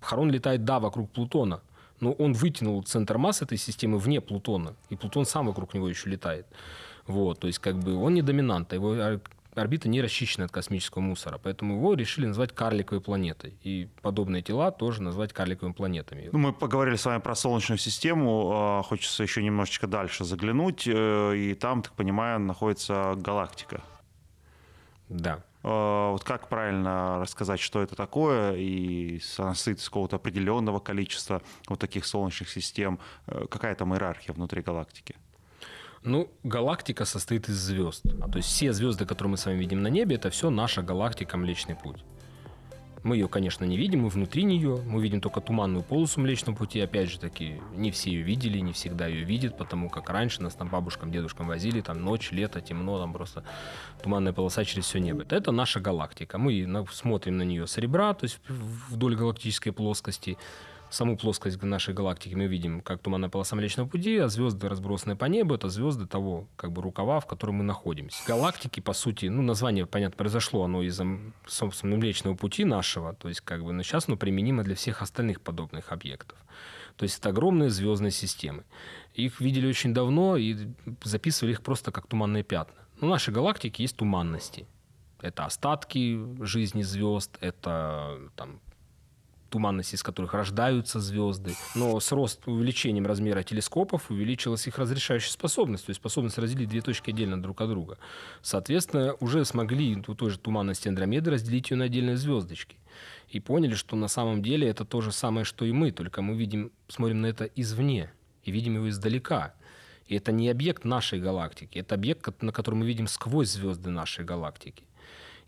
Харон 0.00 0.30
летает, 0.30 0.64
да, 0.64 0.80
вокруг 0.80 1.10
Плутона, 1.10 1.62
но 2.00 2.12
он 2.12 2.32
вытянул 2.32 2.82
центр 2.82 3.18
массы 3.18 3.44
этой 3.44 3.58
системы 3.58 3.98
вне 3.98 4.20
Плутона, 4.20 4.74
и 4.90 4.96
Плутон 4.96 5.26
сам 5.26 5.46
вокруг 5.46 5.74
него 5.74 5.88
еще 5.88 6.10
летает. 6.10 6.46
Вот, 7.06 7.40
то 7.40 7.46
есть 7.46 7.58
как 7.58 7.78
бы 7.78 7.94
он 7.96 8.14
не 8.14 8.22
доминант, 8.22 8.72
а 8.72 8.76
его 8.76 9.20
орбита 9.54 9.88
не 9.88 10.00
расчищена 10.00 10.44
от 10.44 10.52
космического 10.52 11.02
мусора, 11.02 11.38
поэтому 11.42 11.76
его 11.76 11.94
решили 11.94 12.26
назвать 12.26 12.54
карликовой 12.54 13.00
планетой. 13.00 13.54
И 13.62 13.88
подобные 14.02 14.42
тела 14.42 14.70
тоже 14.70 15.02
назвать 15.02 15.32
карликовыми 15.32 15.72
планетами. 15.72 16.28
Ну, 16.32 16.38
мы 16.38 16.52
поговорили 16.52 16.96
с 16.96 17.04
вами 17.04 17.20
про 17.20 17.34
Солнечную 17.34 17.78
систему, 17.78 18.50
а, 18.52 18.82
хочется 18.82 19.22
еще 19.22 19.42
немножечко 19.42 19.86
дальше 19.86 20.24
заглянуть, 20.24 20.86
э, 20.86 21.36
и 21.36 21.54
там, 21.54 21.82
так 21.82 21.92
понимаю, 21.94 22.40
находится 22.40 23.14
галактика. 23.16 23.82
Да. 25.08 25.42
А, 25.62 26.12
вот 26.12 26.24
как 26.24 26.48
правильно 26.48 27.18
рассказать, 27.20 27.60
что 27.60 27.82
это 27.82 27.94
такое, 27.96 28.54
и 28.56 29.18
состоит 29.20 29.78
из 29.78 29.88
какого-то 29.88 30.16
определенного 30.16 30.80
количества 30.80 31.42
вот 31.68 31.78
таких 31.78 32.06
солнечных 32.06 32.48
систем, 32.48 32.98
э, 33.26 33.46
какая 33.50 33.74
там 33.74 33.92
иерархия 33.94 34.34
внутри 34.34 34.62
галактики? 34.62 35.16
Ну, 36.04 36.30
галактика 36.44 37.04
состоит 37.04 37.48
из 37.48 37.56
звезд. 37.56 38.02
То 38.02 38.36
есть 38.36 38.48
все 38.48 38.72
звезды, 38.72 39.04
которые 39.04 39.32
мы 39.32 39.36
с 39.36 39.46
вами 39.46 39.58
видим 39.58 39.82
на 39.82 39.88
небе, 39.88 40.16
это 40.16 40.30
все 40.30 40.48
наша 40.48 40.82
галактика 40.82 41.36
Млечный 41.36 41.74
Путь. 41.74 42.04
Мы 43.08 43.16
ее, 43.16 43.26
конечно, 43.26 43.64
не 43.64 43.78
видим, 43.78 44.00
мы 44.00 44.10
внутри 44.10 44.44
нее, 44.44 44.82
мы 44.86 45.00
видим 45.00 45.22
только 45.22 45.40
туманную 45.40 45.82
полосу 45.82 46.20
Млечного 46.20 46.54
Пути. 46.54 46.78
Опять 46.78 47.08
же 47.08 47.18
таки, 47.18 47.58
не 47.74 47.90
все 47.90 48.10
ее 48.10 48.20
видели, 48.22 48.58
не 48.58 48.74
всегда 48.74 49.06
ее 49.06 49.24
видят, 49.24 49.56
потому 49.56 49.88
как 49.88 50.10
раньше 50.10 50.42
нас 50.42 50.54
там 50.54 50.68
бабушкам, 50.68 51.10
дедушкам 51.10 51.46
возили, 51.46 51.80
там 51.80 52.04
ночь, 52.04 52.32
лето, 52.32 52.60
темно, 52.60 52.98
там 52.98 53.14
просто 53.14 53.44
туманная 54.02 54.34
полоса 54.34 54.62
через 54.66 54.84
все 54.84 54.98
небо. 54.98 55.24
Это 55.30 55.52
наша 55.52 55.80
галактика. 55.80 56.36
Мы 56.36 56.68
смотрим 56.92 57.38
на 57.38 57.44
нее 57.44 57.66
с 57.66 57.78
ребра, 57.78 58.12
то 58.12 58.24
есть 58.24 58.40
вдоль 58.46 59.16
галактической 59.16 59.72
плоскости 59.72 60.36
саму 60.90 61.16
плоскость 61.16 61.62
нашей 61.62 61.94
галактики 61.94 62.34
мы 62.34 62.46
видим 62.46 62.80
как 62.80 63.00
туманная 63.00 63.28
полоса 63.28 63.56
Млечного 63.56 63.88
Пути, 63.88 64.16
а 64.18 64.28
звезды, 64.28 64.68
разбросанные 64.68 65.16
по 65.16 65.26
небу, 65.26 65.54
это 65.54 65.68
звезды 65.68 66.06
того 66.06 66.46
как 66.56 66.72
бы 66.72 66.82
рукава, 66.82 67.20
в 67.20 67.26
котором 67.26 67.56
мы 67.56 67.64
находимся. 67.64 68.22
Галактики, 68.26 68.80
по 68.80 68.92
сути, 68.92 69.26
ну, 69.26 69.42
название, 69.42 69.86
понятно, 69.86 70.16
произошло, 70.16 70.64
оно 70.64 70.82
из-за, 70.82 71.06
собственно, 71.46 71.96
Млечного 71.96 72.34
Пути 72.34 72.64
нашего, 72.64 73.14
то 73.14 73.28
есть 73.28 73.40
как 73.40 73.64
бы, 73.64 73.72
но 73.72 73.82
сейчас 73.82 74.08
оно 74.08 74.16
применимо 74.16 74.62
для 74.62 74.74
всех 74.74 75.02
остальных 75.02 75.40
подобных 75.40 75.92
объектов. 75.92 76.38
То 76.96 77.04
есть 77.04 77.18
это 77.20 77.28
огромные 77.28 77.70
звездные 77.70 78.10
системы. 78.10 78.64
Их 79.14 79.40
видели 79.40 79.68
очень 79.68 79.94
давно 79.94 80.36
и 80.36 80.56
записывали 81.04 81.52
их 81.52 81.62
просто 81.62 81.92
как 81.92 82.08
туманные 82.08 82.42
пятна. 82.42 82.74
Но 83.00 83.06
в 83.06 83.10
нашей 83.10 83.32
галактике 83.32 83.84
есть 83.84 83.96
туманности. 83.96 84.66
Это 85.20 85.44
остатки 85.44 86.18
жизни 86.44 86.82
звезд, 86.82 87.36
это 87.40 88.18
там, 88.36 88.60
туманности, 89.48 89.94
из 89.94 90.02
которых 90.02 90.34
рождаются 90.34 91.00
звезды. 91.00 91.54
Но 91.74 91.98
с 91.98 92.12
рост 92.12 92.46
увеличением 92.46 93.06
размера 93.06 93.42
телескопов 93.42 94.10
увеличилась 94.10 94.66
их 94.66 94.78
разрешающая 94.78 95.30
способность, 95.30 95.86
то 95.86 95.90
есть 95.90 96.00
способность 96.00 96.38
разделить 96.38 96.68
две 96.68 96.80
точки 96.80 97.10
отдельно 97.10 97.40
друг 97.42 97.60
от 97.60 97.68
друга. 97.68 97.98
Соответственно, 98.42 99.14
уже 99.20 99.44
смогли 99.44 100.02
у 100.06 100.14
той 100.14 100.30
же 100.30 100.38
туманности 100.38 100.88
Андромеды 100.88 101.30
разделить 101.30 101.70
ее 101.70 101.76
на 101.76 101.84
отдельные 101.84 102.16
звездочки. 102.16 102.76
И 103.28 103.40
поняли, 103.40 103.74
что 103.74 103.96
на 103.96 104.08
самом 104.08 104.42
деле 104.42 104.68
это 104.68 104.84
то 104.84 105.00
же 105.00 105.12
самое, 105.12 105.44
что 105.44 105.64
и 105.64 105.72
мы, 105.72 105.92
только 105.92 106.22
мы 106.22 106.36
видим, 106.36 106.72
смотрим 106.88 107.20
на 107.20 107.26
это 107.26 107.44
извне 107.44 108.10
и 108.42 108.50
видим 108.50 108.76
его 108.76 108.88
издалека. 108.88 109.54
И 110.06 110.14
это 110.14 110.32
не 110.32 110.48
объект 110.48 110.84
нашей 110.84 111.20
галактики, 111.20 111.78
это 111.78 111.94
объект, 111.94 112.42
на 112.42 112.52
который 112.52 112.76
мы 112.76 112.86
видим 112.86 113.06
сквозь 113.06 113.50
звезды 113.50 113.90
нашей 113.90 114.24
галактики. 114.24 114.84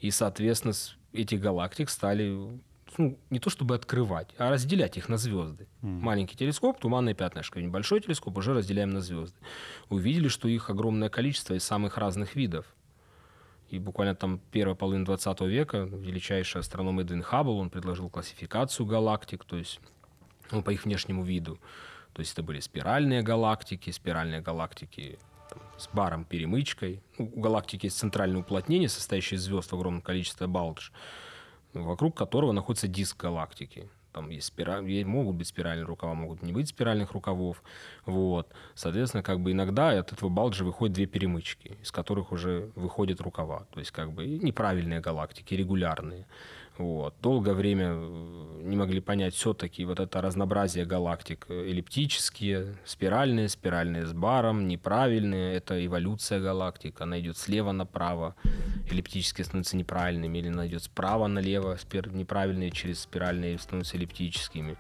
И, 0.01 0.11
соответственно, 0.11 0.75
эти 1.13 1.35
галактик 1.35 1.89
стали 1.89 2.61
ну, 2.99 3.19
не 3.31 3.39
то 3.39 3.51
чтобы 3.51 3.75
открывать, 3.75 4.29
а 4.39 4.51
разделять 4.51 4.97
их 4.97 5.09
на 5.09 5.17
звезды. 5.17 5.69
Mm. 5.83 6.01
Маленький 6.01 6.37
телескоп, 6.37 6.79
туманное 6.79 7.15
пятнышко. 7.15 7.61
Небольшой 7.61 8.01
телескоп 8.01 8.37
уже 8.39 8.55
разделяем 8.55 8.91
на 8.91 9.01
звезды. 9.01 9.39
Увидели, 9.89 10.29
что 10.29 10.49
их 10.49 10.71
огромное 10.71 11.09
количество 11.09 11.55
из 11.55 11.65
самых 11.65 11.99
разных 11.99 12.37
видов. 12.37 12.67
И 13.69 13.79
буквально 13.79 14.15
там 14.17 14.41
первая 14.51 14.75
половина 14.75 15.05
20 15.05 15.41
века 15.43 15.79
величайший 15.79 16.61
астроном 16.61 16.99
Эдвин 17.01 17.23
Хаббл, 17.23 17.59
он 17.59 17.71
предложил 17.71 18.11
классификацию 18.11 18.85
галактик, 18.85 19.45
то 19.45 19.57
есть 19.57 19.81
ну, 20.51 20.63
по 20.63 20.71
их 20.71 20.85
внешнему 20.85 21.23
виду. 21.23 21.61
То 22.13 22.21
есть 22.21 22.33
это 22.33 22.43
были 22.43 22.59
спиральные 22.59 23.23
галактики, 23.23 23.91
спиральные 23.91 24.41
галактики 24.41 25.21
там, 25.49 25.61
с 25.79 25.89
баром 25.93 26.25
перемычкой. 26.25 27.01
Ну, 27.19 27.31
у 27.33 27.41
галактики 27.41 27.87
есть 27.87 27.99
центральное 27.99 28.41
уплотнение, 28.41 28.89
состоящее 28.89 29.39
из 29.39 29.43
звезд 29.43 29.71
в 29.71 29.77
огромном 29.77 30.03
количестве 30.03 30.49
балдж 30.49 30.91
вокруг 31.75 32.17
которого 32.17 32.53
находится 32.53 32.89
диск 32.89 33.21
галактики. 33.21 33.89
Там 34.13 34.29
есть 34.31 34.49
спираль, 34.49 35.05
могут 35.05 35.37
быть 35.37 35.47
спиральные 35.47 35.85
рукава, 35.85 36.15
могут 36.15 36.43
не 36.43 36.53
быть 36.53 36.69
спиральных 36.69 37.13
рукавов. 37.13 37.63
Вот. 38.07 38.49
Соответственно, 38.75 39.23
как 39.23 39.41
бы 39.41 39.53
иногда 39.53 39.91
от 39.91 40.13
этого 40.13 40.29
балджа 40.29 40.65
выходят 40.65 40.95
две 40.95 41.07
перемычки, 41.07 41.79
из 41.81 41.93
которых 41.93 42.33
уже 42.33 42.71
выходят 42.75 43.21
рукава. 43.21 43.67
То 43.73 43.79
есть 43.79 43.93
как 43.93 44.13
бы 44.13 44.27
неправильные 44.27 45.01
галактики, 45.01 45.55
регулярные. 45.55 46.27
Вот. 46.77 47.15
Долгое 47.21 47.53
время 47.53 47.91
э, 47.93 48.61
не 48.63 48.75
могли 48.75 49.01
понять 49.01 49.35
все-таки 49.35 49.85
вот 49.85 50.01
это 50.01 50.21
разнообразие 50.23 50.87
галактик. 50.87 51.47
Эллиптические, 51.49 52.79
спиральные, 52.85 53.49
спиральные 53.49 54.07
с 54.07 54.13
баром, 54.13 54.67
неправильные. 54.67 55.55
Это 55.55 55.85
эволюция 55.85 56.41
галактик. 56.41 57.01
Она 57.01 57.21
идет 57.21 57.37
слева 57.37 57.73
направо. 57.73 58.35
Эллиптические 58.91 59.45
становятся 59.45 59.77
неправильными. 59.77 60.39
Или 60.39 60.49
она 60.49 60.67
идет 60.67 60.83
справа 60.83 61.27
налево. 61.27 61.79
Неправильные 62.13 62.71
через 62.71 63.01
спиральные 63.01 63.59
становятся 63.59 63.97
эллиптическими. 63.97 64.77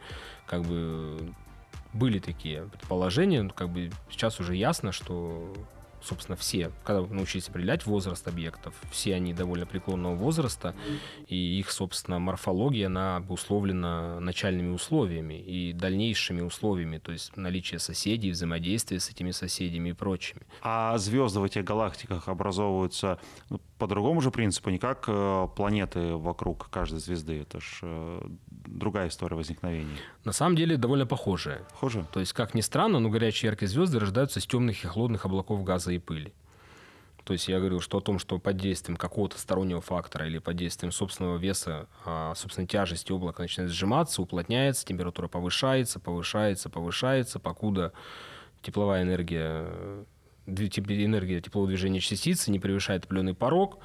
Как 0.46 0.62
бы 0.62 1.34
были 1.92 2.18
такие 2.18 2.64
предположения. 2.64 3.48
Как 3.48 3.70
бы 3.70 3.90
сейчас 4.11 4.40
уже 4.40 4.56
ясно, 4.56 4.92
что 4.92 5.54
собственно, 6.03 6.36
все, 6.36 6.70
когда 6.84 7.03
научились 7.03 7.48
определять 7.48 7.86
возраст 7.86 8.26
объектов, 8.26 8.74
все 8.90 9.14
они 9.14 9.34
довольно 9.34 9.66
преклонного 9.66 10.14
возраста, 10.14 10.74
и 11.26 11.59
их, 11.59 11.70
собственно, 11.70 12.18
морфология, 12.18 12.86
она 12.86 13.16
обусловлена 13.16 14.20
начальными 14.20 14.70
условиями 14.70 15.34
и 15.34 15.72
дальнейшими 15.72 16.40
условиями, 16.40 16.98
то 16.98 17.12
есть 17.12 17.36
наличие 17.36 17.78
соседей, 17.78 18.30
взаимодействие 18.30 19.01
с 19.01 19.11
этими 19.11 19.30
соседями 19.30 19.90
и 19.90 19.92
прочими. 19.92 20.42
А 20.62 20.96
звезды 20.98 21.40
в 21.40 21.44
этих 21.44 21.64
галактиках 21.64 22.28
образовываются 22.28 23.18
ну, 23.48 23.61
по 23.78 23.86
другому 23.86 24.20
же 24.20 24.30
принципу, 24.30 24.70
не 24.70 24.78
как 24.78 25.05
э, 25.09 25.48
планеты 25.57 26.14
вокруг 26.14 26.68
каждой 26.70 27.01
звезды, 27.01 27.40
это 27.40 27.61
же 27.61 27.78
э, 27.82 28.22
другая 28.51 29.09
история 29.09 29.36
возникновения. 29.36 29.96
На 30.24 30.32
самом 30.32 30.55
деле 30.55 30.76
довольно 30.76 31.07
похожая. 31.07 31.62
Похоже? 31.70 32.07
То 32.12 32.20
есть, 32.20 32.34
как 32.34 32.55
ни 32.55 32.61
странно, 32.61 32.98
но 32.98 33.09
горячие 33.09 33.48
яркие 33.48 33.68
звезды 33.68 33.98
рождаются 33.98 34.38
из 34.38 34.46
темных 34.46 34.84
и 34.84 34.86
холодных 34.86 35.24
облаков 35.24 35.64
газа 35.64 35.89
и 35.93 35.99
пыли. 35.99 36.32
То 37.24 37.34
есть 37.34 37.49
я 37.49 37.59
говорил, 37.59 37.80
что 37.80 37.99
о 37.99 38.01
том, 38.01 38.18
что 38.18 38.38
под 38.38 38.57
действием 38.57 38.97
какого-то 38.97 39.38
стороннего 39.38 39.80
фактора 39.80 40.26
или 40.26 40.38
под 40.38 40.57
действием 40.57 40.91
собственного 40.91 41.36
веса, 41.36 41.86
а, 42.05 42.34
собственной 42.34 42.66
тяжести 42.66 43.12
облако 43.12 43.43
начинает 43.43 43.70
сжиматься, 43.70 44.22
уплотняется, 44.22 44.84
температура 44.84 45.28
повышается, 45.28 46.01
повышается, 46.01 46.70
повышается, 46.70 47.38
покуда 47.38 47.93
тепловая 48.62 49.03
энергия 49.03 50.05
энергия 50.47 51.41
теплового 51.41 51.68
движения 51.68 52.01
частицы 52.01 52.51
не 52.51 52.59
превышает 52.59 53.05
определенный 53.05 53.34
порог, 53.34 53.78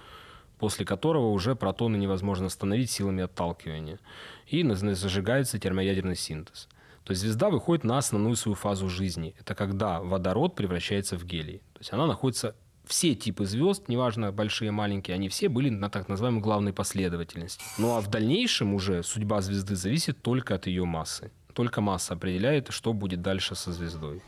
после 0.58 0.86
которого 0.86 1.30
уже 1.30 1.56
протоны 1.56 1.98
невозможно 1.98 2.48
остановить 2.48 2.90
силами 2.90 3.24
отталкивания. 3.24 4.00
И 4.48 4.64
зажигается 4.96 5.60
термоядерный 5.60 6.16
синтез. 6.16 6.68
То 7.06 7.12
есть 7.12 7.22
звезда 7.22 7.50
выходит 7.50 7.84
на 7.84 8.00
основную 8.00 8.36
свою 8.36 8.56
фазу 8.56 8.90
жизни. 8.90 9.36
Это 9.40 9.54
когда 9.54 10.02
водород 10.02 10.56
превращается 10.56 11.18
в 11.18 11.24
гелий. 11.24 11.60
То 11.74 11.80
есть 11.80 11.94
она 11.94 12.08
находится 12.08 12.56
все 12.86 13.14
типы 13.14 13.46
звезд, 13.46 13.88
неважно 13.88 14.32
большие, 14.32 14.72
маленькие, 14.72 15.16
они 15.16 15.30
все 15.30 15.48
были 15.48 15.70
на 15.70 15.90
так 15.90 16.10
называемой 16.10 16.42
главной 16.42 16.74
последовательности. 16.74 17.64
Ну 17.78 17.96
а 17.96 18.02
в 18.02 18.10
дальнейшем 18.10 18.74
уже 18.74 19.04
судьба 19.04 19.42
звезды 19.42 19.76
зависит 19.76 20.22
только 20.22 20.56
от 20.56 20.68
ее 20.68 20.86
массы. 20.86 21.32
Только 21.54 21.80
масса 21.80 22.16
определяет, 22.16 22.72
что 22.72 22.92
будет 22.92 23.22
дальше 23.22 23.56
со 23.56 23.72
звездой. 23.72 24.22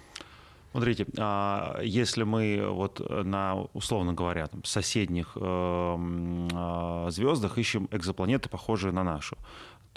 Смотрите, 0.72 1.08
а 1.18 1.80
если 1.82 2.24
мы 2.24 2.64
вот 2.70 3.00
на, 3.10 3.56
условно 3.74 4.14
говоря, 4.14 4.48
там, 4.48 4.64
соседних 4.64 5.32
э, 5.36 5.40
а, 5.42 7.08
звездах 7.10 7.58
ищем 7.58 7.88
экзопланеты, 7.92 8.48
похожие 8.50 8.92
на 8.92 9.04
нашу, 9.04 9.38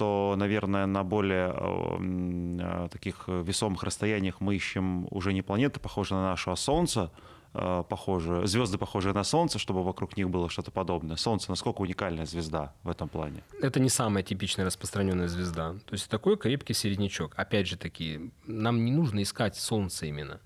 то, 0.01 0.34
наверное, 0.34 0.86
на 0.86 1.05
более 1.05 1.53
э, 1.55 2.88
таких 2.90 3.28
весомых 3.28 3.82
расстояниях 3.82 4.40
мы 4.40 4.57
ищем 4.57 5.07
уже 5.11 5.34
не 5.34 5.42
планеты, 5.42 5.78
похожие 5.78 6.16
на 6.16 6.30
нашу, 6.30 6.53
а 6.53 6.57
Солнце, 6.57 7.11
э, 7.53 7.84
похожие, 7.86 8.46
звезды, 8.46 8.78
похожие 8.78 9.12
на 9.12 9.24
Солнце, 9.24 9.59
чтобы 9.59 9.82
вокруг 9.82 10.16
них 10.16 10.30
было 10.30 10.48
что-то 10.48 10.70
подобное. 10.70 11.16
Солнце, 11.16 11.51
насколько 11.51 11.82
уникальная 11.82 12.24
звезда 12.24 12.72
в 12.82 12.88
этом 12.88 13.11
плане? 13.11 13.42
Это 13.61 13.78
не 13.78 13.90
самая 13.90 14.22
типичная 14.22 14.64
распространенная 14.64 15.28
звезда. 15.28 15.74
То 15.84 15.92
есть 15.92 16.09
такой 16.09 16.38
крепкий 16.38 16.72
середнячок. 16.72 17.34
Опять 17.36 17.66
же 17.66 17.76
таки, 17.76 18.32
нам 18.46 18.82
не 18.86 18.92
нужно 18.92 19.20
искать 19.22 19.55
Солнце 19.55 20.07
именно. 20.07 20.40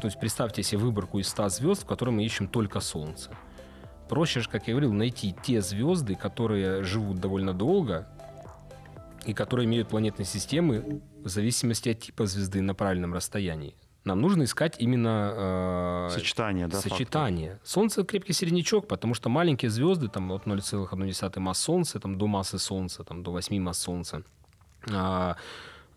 То 0.00 0.08
есть 0.08 0.18
представьте 0.18 0.64
себе 0.64 0.78
выборку 0.78 1.20
из 1.20 1.28
100 1.28 1.48
звезд, 1.50 1.84
в 1.84 1.86
которой 1.86 2.10
мы 2.10 2.24
ищем 2.24 2.48
только 2.48 2.80
Солнце. 2.80 3.30
Проще 4.08 4.40
же, 4.40 4.48
как 4.48 4.66
я 4.66 4.72
говорил, 4.72 4.92
найти 4.92 5.36
те 5.44 5.60
звезды, 5.60 6.16
которые 6.16 6.82
живут 6.82 7.18
довольно 7.18 7.52
долго 7.52 8.08
и 9.26 9.34
которые 9.34 9.66
имеют 9.66 9.88
планетные 9.88 10.26
системы 10.26 11.02
в 11.22 11.28
зависимости 11.28 11.90
от 11.90 12.00
типа 12.00 12.26
звезды 12.26 12.62
на 12.62 12.74
правильном 12.74 13.12
расстоянии. 13.12 13.74
Нам 14.04 14.20
нужно 14.20 14.44
искать 14.44 14.76
именно 14.78 16.08
э, 16.10 16.14
сочетание, 16.14 16.68
да, 16.68 16.80
сочетание. 16.80 17.50
Фактор. 17.50 17.68
Солнце 17.68 18.04
крепкий 18.04 18.32
середнячок, 18.32 18.86
потому 18.86 19.14
что 19.14 19.28
маленькие 19.28 19.68
звезды, 19.68 20.06
там 20.06 20.30
от 20.30 20.46
0,1 20.46 21.40
масс 21.40 21.58
Солнца, 21.58 21.98
там 21.98 22.16
до 22.16 22.28
массы 22.28 22.58
Солнца, 22.58 23.02
там 23.02 23.24
до 23.24 23.32
8 23.32 23.60
масс 23.60 23.80
Солнца, 23.80 24.22
э, 24.88 25.34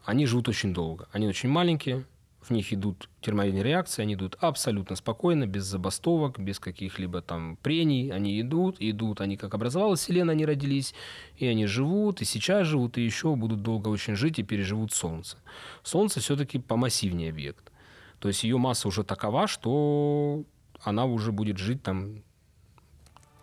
они 0.06 0.26
живут 0.26 0.50
очень 0.50 0.74
долго. 0.74 1.08
Они 1.12 1.28
очень 1.28 1.50
маленькие, 1.50 2.04
в 2.42 2.52
них 2.52 2.72
идут 2.74 3.10
термоядерные 3.22 3.64
реакции, 3.64 4.02
они 4.02 4.14
идут 4.14 4.38
абсолютно 4.40 4.96
спокойно, 4.96 5.46
без 5.46 5.66
забастовок, 5.66 6.40
без 6.40 6.60
каких-либо 6.60 7.22
там 7.22 7.58
прений. 7.58 8.12
Они 8.12 8.40
идут, 8.40 8.78
идут, 8.80 9.22
они 9.22 9.36
как 9.36 9.54
образовалась 9.54 10.00
Вселенная, 10.00 10.34
они 10.34 10.46
родились, 10.46 10.94
и 11.38 11.46
они 11.48 11.66
живут, 11.66 12.22
и 12.22 12.26
сейчас 12.26 12.68
живут, 12.68 12.98
и 12.98 13.02
еще 13.02 13.36
будут 13.36 13.62
долго 13.62 13.90
очень 13.90 14.16
жить 14.16 14.40
и 14.40 14.44
переживут 14.44 14.94
Солнце. 14.94 15.38
Солнце 15.84 16.22
все-таки 16.22 16.60
помассивнее 16.60 17.30
объект. 17.30 17.72
То 18.20 18.30
есть 18.30 18.44
ее 18.44 18.58
масса 18.58 18.88
уже 18.88 19.04
такова, 19.04 19.48
что 19.48 20.44
она 20.82 21.06
уже 21.06 21.32
будет 21.32 21.58
жить 21.58 21.84
там 21.84 22.24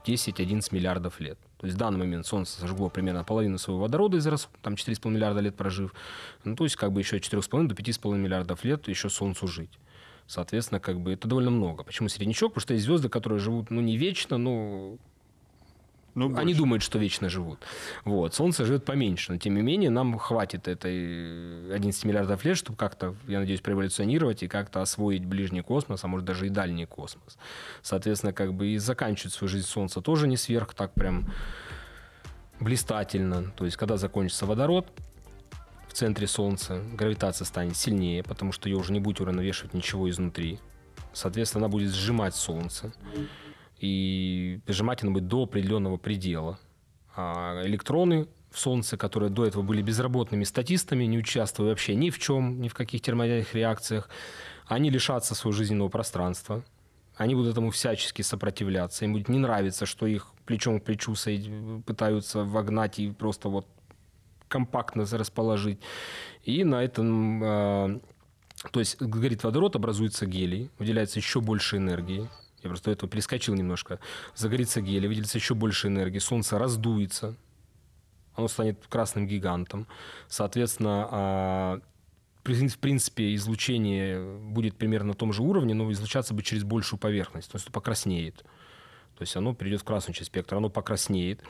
10-11 0.07 0.75
миллиардов 0.75 1.21
лет. 1.21 1.39
То 1.67 1.69
есть 1.69 1.79
в 1.79 1.81
данный 1.81 1.99
момент 1.99 2.25
Солнце 2.25 2.61
сожгло 2.61 2.89
примерно 2.89 3.25
половину 3.25 3.59
своего 3.59 3.83
водорода 3.83 4.17
из 4.17 4.27
раз, 4.29 4.49
там 4.63 4.75
4,5 4.75 5.11
миллиарда 5.11 5.41
лет 5.41 5.57
прожив. 5.57 5.93
Ну, 6.45 6.55
то 6.55 6.63
есть 6.63 6.77
как 6.77 6.93
бы 6.93 7.01
еще 7.01 7.17
4,5 7.17 7.67
до 7.67 7.75
5,5 7.75 8.17
миллиардов 8.17 8.63
лет 8.63 8.87
еще 8.87 9.11
Солнцу 9.11 9.49
жить. 9.49 9.81
Соответственно, 10.29 10.79
как 10.79 11.01
бы 11.01 11.13
это 11.13 11.27
довольно 11.27 11.51
много. 11.51 11.83
Почему 11.83 12.09
середнячок? 12.09 12.53
Потому 12.53 12.63
что 12.63 12.75
есть 12.75 12.87
звезды, 12.87 13.09
которые 13.09 13.41
живут, 13.41 13.71
ну, 13.71 13.81
не 13.81 13.97
вечно, 13.97 14.39
но 14.39 14.97
ну, 16.17 16.35
Они 16.35 16.55
думают, 16.55 16.83
что 16.83 16.99
вечно 16.99 17.29
живут. 17.29 17.61
Вот. 18.07 18.35
Солнце 18.35 18.65
живет 18.65 18.87
поменьше, 18.87 19.33
но 19.33 19.39
тем 19.39 19.55
не 19.55 19.61
менее 19.61 19.91
нам 19.91 20.19
хватит 20.19 20.67
этой 20.67 21.75
11 21.75 22.05
миллиардов 22.07 22.43
лет, 22.43 22.57
чтобы 22.57 22.79
как-то, 22.79 23.15
я 23.29 23.39
надеюсь, 23.39 23.61
преволюционировать 23.61 24.43
и 24.43 24.49
как-то 24.49 24.81
освоить 24.81 25.27
ближний 25.27 25.61
космос, 25.61 26.03
а 26.05 26.09
может 26.09 26.25
даже 26.25 26.47
и 26.47 26.49
дальний 26.49 26.87
космос. 26.87 27.37
Соответственно, 27.83 28.33
как 28.33 28.55
бы 28.55 28.69
и 28.69 28.79
заканчивать 28.79 29.35
свою 29.35 29.51
жизнь 29.51 29.67
Солнце 29.67 30.01
тоже 30.01 30.27
не 30.27 30.39
сверх 30.39 30.73
так 30.73 30.95
прям 30.95 31.31
блистательно. 32.61 33.53
То 33.55 33.67
есть, 33.67 33.77
когда 33.77 33.99
закончится 33.99 34.47
водород, 34.47 34.89
в 35.87 35.93
центре 35.93 36.27
Солнца 36.27 36.83
гравитация 36.95 37.45
станет 37.45 37.77
сильнее, 37.77 38.23
потому 38.23 38.53
что 38.53 38.71
ее 38.71 38.79
уже 38.79 38.91
не 38.95 39.01
будет 39.01 39.21
уравновешивать 39.21 39.75
ничего 39.75 40.09
изнутри. 40.09 40.61
Соответственно, 41.13 41.67
она 41.67 41.73
будет 41.73 41.93
сжимать 41.93 42.35
Солнце 42.35 42.95
и 43.79 44.61
сжимать 44.67 45.03
оно 45.03 45.13
будет 45.13 45.29
до 45.29 45.45
определенного 45.45 45.97
предела. 45.97 46.59
А 47.15 47.63
электроны 47.65 48.29
в 48.51 48.59
Солнце, 48.59 48.97
которые 48.97 49.31
до 49.31 49.45
этого 49.45 49.63
были 49.63 49.83
безработными 49.83 50.45
статистами, 50.45 51.05
не 51.05 51.19
участвуя 51.19 51.71
вообще 51.71 51.95
ни 51.95 52.11
в 52.11 52.19
чем, 52.19 52.61
ни 52.61 52.69
в 52.69 52.75
каких 52.75 53.03
термоядерных 53.03 53.55
реакциях, 53.55 54.09
они 54.67 54.91
лишатся 54.91 55.35
своего 55.35 55.57
жизненного 55.57 55.89
пространства. 55.89 56.65
Они 57.17 57.35
будут 57.35 57.53
этому 57.53 57.71
всячески 57.71 58.23
сопротивляться. 58.23 59.05
Им 59.05 59.15
будет 59.15 59.29
не 59.29 59.39
нравиться, 59.39 59.87
что 59.87 60.07
их 60.07 60.33
плечом 60.45 60.81
к 60.81 60.85
плечу 60.85 61.15
пытаются 61.87 62.45
вогнать 62.45 62.99
и 62.99 63.11
просто 63.11 63.49
вот 63.49 63.67
компактно 64.49 65.07
расположить. 65.11 65.81
И 66.45 66.63
на 66.65 66.85
этом, 66.85 67.43
э, 67.43 68.01
то 68.71 68.81
есть, 68.81 69.01
говорит 69.01 69.45
водород, 69.45 69.77
образуется 69.77 70.27
гелий, 70.27 70.71
выделяется 70.79 71.19
еще 71.19 71.41
больше 71.41 71.79
энергии. 71.79 72.29
Я 72.67 72.71
просто 72.71 72.91
этого 72.91 73.09
перескочил 73.09 73.55
немножко. 73.55 74.01
Загорится 74.35 74.81
гелий, 74.81 75.09
выделится 75.09 75.39
еще 75.39 75.55
больше 75.55 75.89
энергии, 75.89 76.19
солнце 76.19 76.59
раздуется, 76.59 77.37
оно 78.35 78.49
станет 78.49 78.85
красным 78.89 79.27
гигантом. 79.27 79.87
Соответственно, 80.29 81.09
а, 81.11 81.81
в 82.45 82.79
принципе, 82.79 83.35
излучение 83.35 84.39
будет 84.39 84.77
примерно 84.77 85.09
на 85.09 85.15
том 85.15 85.33
же 85.33 85.43
уровне, 85.43 85.75
но 85.75 85.91
излучаться 85.93 86.35
будет 86.35 86.47
через 86.47 86.65
большую 86.65 87.01
поверхность, 87.01 87.51
то 87.51 87.57
есть 87.57 87.71
покраснеет. 87.73 88.45
То 89.17 89.23
есть 89.23 89.35
оно 89.37 89.55
перейдет 89.55 89.81
в 89.81 89.85
красный 89.85 90.13
часть 90.13 90.29
спектра, 90.29 90.59
оно 90.59 90.69
покраснеет 90.69 91.41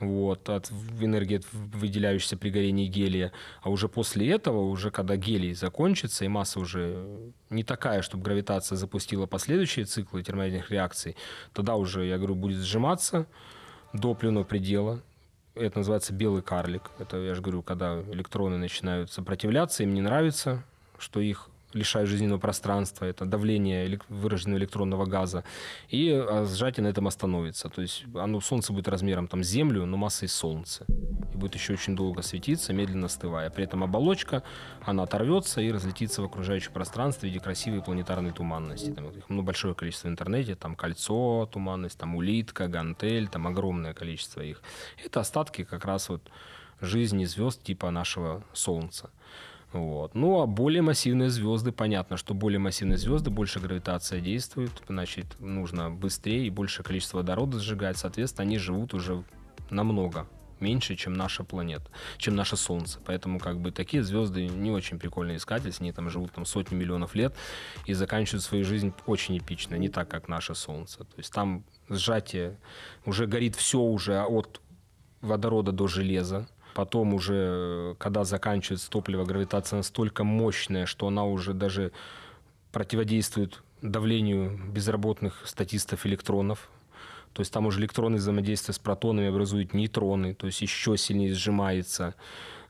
вот, 0.00 0.48
от 0.48 0.70
энергии, 1.00 1.40
выделяющейся 1.52 2.36
при 2.36 2.50
горении 2.50 2.86
гелия. 2.86 3.32
А 3.62 3.70
уже 3.70 3.88
после 3.88 4.30
этого, 4.30 4.60
уже 4.60 4.90
когда 4.90 5.16
гелий 5.16 5.54
закончится, 5.54 6.24
и 6.24 6.28
масса 6.28 6.60
уже 6.60 7.06
не 7.50 7.62
такая, 7.62 8.02
чтобы 8.02 8.24
гравитация 8.24 8.76
запустила 8.76 9.26
последующие 9.26 9.84
циклы 9.84 10.22
термоядерных 10.22 10.70
реакций, 10.70 11.16
тогда 11.52 11.76
уже, 11.76 12.06
я 12.06 12.18
говорю, 12.18 12.34
будет 12.34 12.58
сжиматься 12.58 13.26
до 13.92 14.12
определенного 14.12 14.44
предела. 14.44 15.02
Это 15.54 15.78
называется 15.78 16.12
белый 16.14 16.42
карлик. 16.42 16.90
Это, 16.98 17.18
я 17.18 17.34
же 17.34 17.42
говорю, 17.42 17.62
когда 17.62 18.00
электроны 18.00 18.56
начинают 18.56 19.12
сопротивляться, 19.12 19.82
им 19.82 19.92
не 19.92 20.00
нравится, 20.00 20.64
что 20.98 21.20
их 21.20 21.50
лишает 21.74 22.08
жизненного 22.08 22.38
пространства, 22.38 23.04
это 23.04 23.24
давление 23.24 23.98
выраженного 24.08 24.58
электронного 24.58 25.06
газа, 25.06 25.44
и 25.88 26.10
а, 26.10 26.44
сжатие 26.46 26.84
на 26.84 26.88
этом 26.88 27.06
остановится. 27.06 27.68
То 27.68 27.82
есть 27.82 28.04
оно, 28.14 28.40
Солнце 28.40 28.72
будет 28.72 28.88
размером 28.88 29.28
там, 29.28 29.42
Землю, 29.42 29.86
но 29.86 29.96
массой 29.96 30.28
Солнца. 30.28 30.84
И 30.88 31.36
будет 31.36 31.54
еще 31.54 31.74
очень 31.74 31.96
долго 31.96 32.22
светиться, 32.22 32.72
медленно 32.72 33.06
остывая. 33.06 33.50
При 33.50 33.64
этом 33.64 33.82
оболочка, 33.84 34.42
она 34.84 35.02
оторвется 35.02 35.60
и 35.60 35.70
разлетится 35.72 36.22
в 36.22 36.24
окружающее 36.24 36.72
пространство 36.72 37.22
в 37.22 37.24
виде 37.24 37.40
красивой 37.40 37.82
планетарной 37.82 38.32
туманности. 38.32 38.90
Там 38.90 39.12
ну, 39.28 39.42
большое 39.42 39.74
количество 39.74 40.08
в 40.08 40.10
интернете, 40.10 40.54
там 40.54 40.74
кольцо, 40.74 41.48
туманность, 41.52 41.98
там 41.98 42.16
улитка, 42.16 42.68
гантель, 42.68 43.28
там 43.28 43.46
огромное 43.46 43.94
количество 43.94 44.40
их. 44.40 44.62
Это 45.04 45.20
остатки 45.20 45.64
как 45.64 45.84
раз 45.84 46.08
вот 46.08 46.22
жизни 46.80 47.24
звезд 47.24 47.62
типа 47.62 47.90
нашего 47.90 48.44
Солнца. 48.52 49.10
Вот. 49.72 50.14
Ну, 50.14 50.40
а 50.40 50.46
более 50.46 50.82
массивные 50.82 51.30
звезды, 51.30 51.72
понятно, 51.72 52.16
что 52.16 52.34
более 52.34 52.58
массивные 52.58 52.98
звезды, 52.98 53.30
больше 53.30 53.58
гравитация 53.58 54.20
действует, 54.20 54.70
значит, 54.86 55.40
нужно 55.40 55.90
быстрее 55.90 56.46
и 56.46 56.50
большее 56.50 56.84
количество 56.84 57.18
водорода 57.18 57.58
сжигать, 57.58 57.96
соответственно, 57.96 58.42
они 58.46 58.58
живут 58.58 58.92
уже 58.92 59.24
намного 59.70 60.26
меньше, 60.60 60.94
чем 60.94 61.12
наша 61.12 61.42
планета, 61.44 61.90
чем 62.16 62.36
наше 62.36 62.56
Солнце. 62.56 63.00
Поэтому 63.04 63.38
как 63.38 63.58
бы 63.60 63.72
такие 63.72 64.02
звезды 64.02 64.46
не 64.46 64.70
очень 64.70 64.98
прикольно 64.98 65.36
искать, 65.36 65.64
если 65.64 65.82
они 65.82 65.92
там 65.92 66.08
живут 66.08 66.32
там 66.32 66.44
сотни 66.44 66.74
миллионов 66.74 67.14
лет 67.14 67.34
и 67.84 67.92
заканчивают 67.92 68.44
свою 68.44 68.64
жизнь 68.64 68.94
очень 69.06 69.36
эпично, 69.38 69.74
не 69.74 69.88
так, 69.88 70.08
как 70.08 70.28
наше 70.28 70.54
Солнце. 70.54 70.98
То 70.98 71.16
есть 71.16 71.32
там 71.32 71.64
сжатие, 71.88 72.58
уже 73.04 73.26
горит 73.26 73.56
все 73.56 73.80
уже 73.80 74.20
от 74.20 74.60
водорода 75.20 75.72
до 75.72 75.88
железа, 75.88 76.48
Потом 76.74 77.14
уже, 77.14 77.94
когда 77.98 78.24
заканчивается 78.24 78.90
топливо, 78.90 79.24
гравитация 79.24 79.78
настолько 79.78 80.24
мощная, 80.24 80.86
что 80.86 81.06
она 81.06 81.24
уже 81.24 81.52
даже 81.52 81.92
противодействует 82.72 83.62
давлению 83.82 84.58
безработных 84.72 85.42
статистов 85.46 86.06
электронов. 86.06 86.70
То 87.32 87.40
есть 87.40 87.52
там 87.52 87.66
уже 87.66 87.80
электроны 87.80 88.16
взаимодействия 88.16 88.74
с 88.74 88.78
протонами 88.78 89.28
образуют 89.28 89.74
нейтроны, 89.74 90.34
то 90.34 90.46
есть 90.46 90.60
еще 90.60 90.96
сильнее 90.96 91.34
сжимается. 91.34 92.14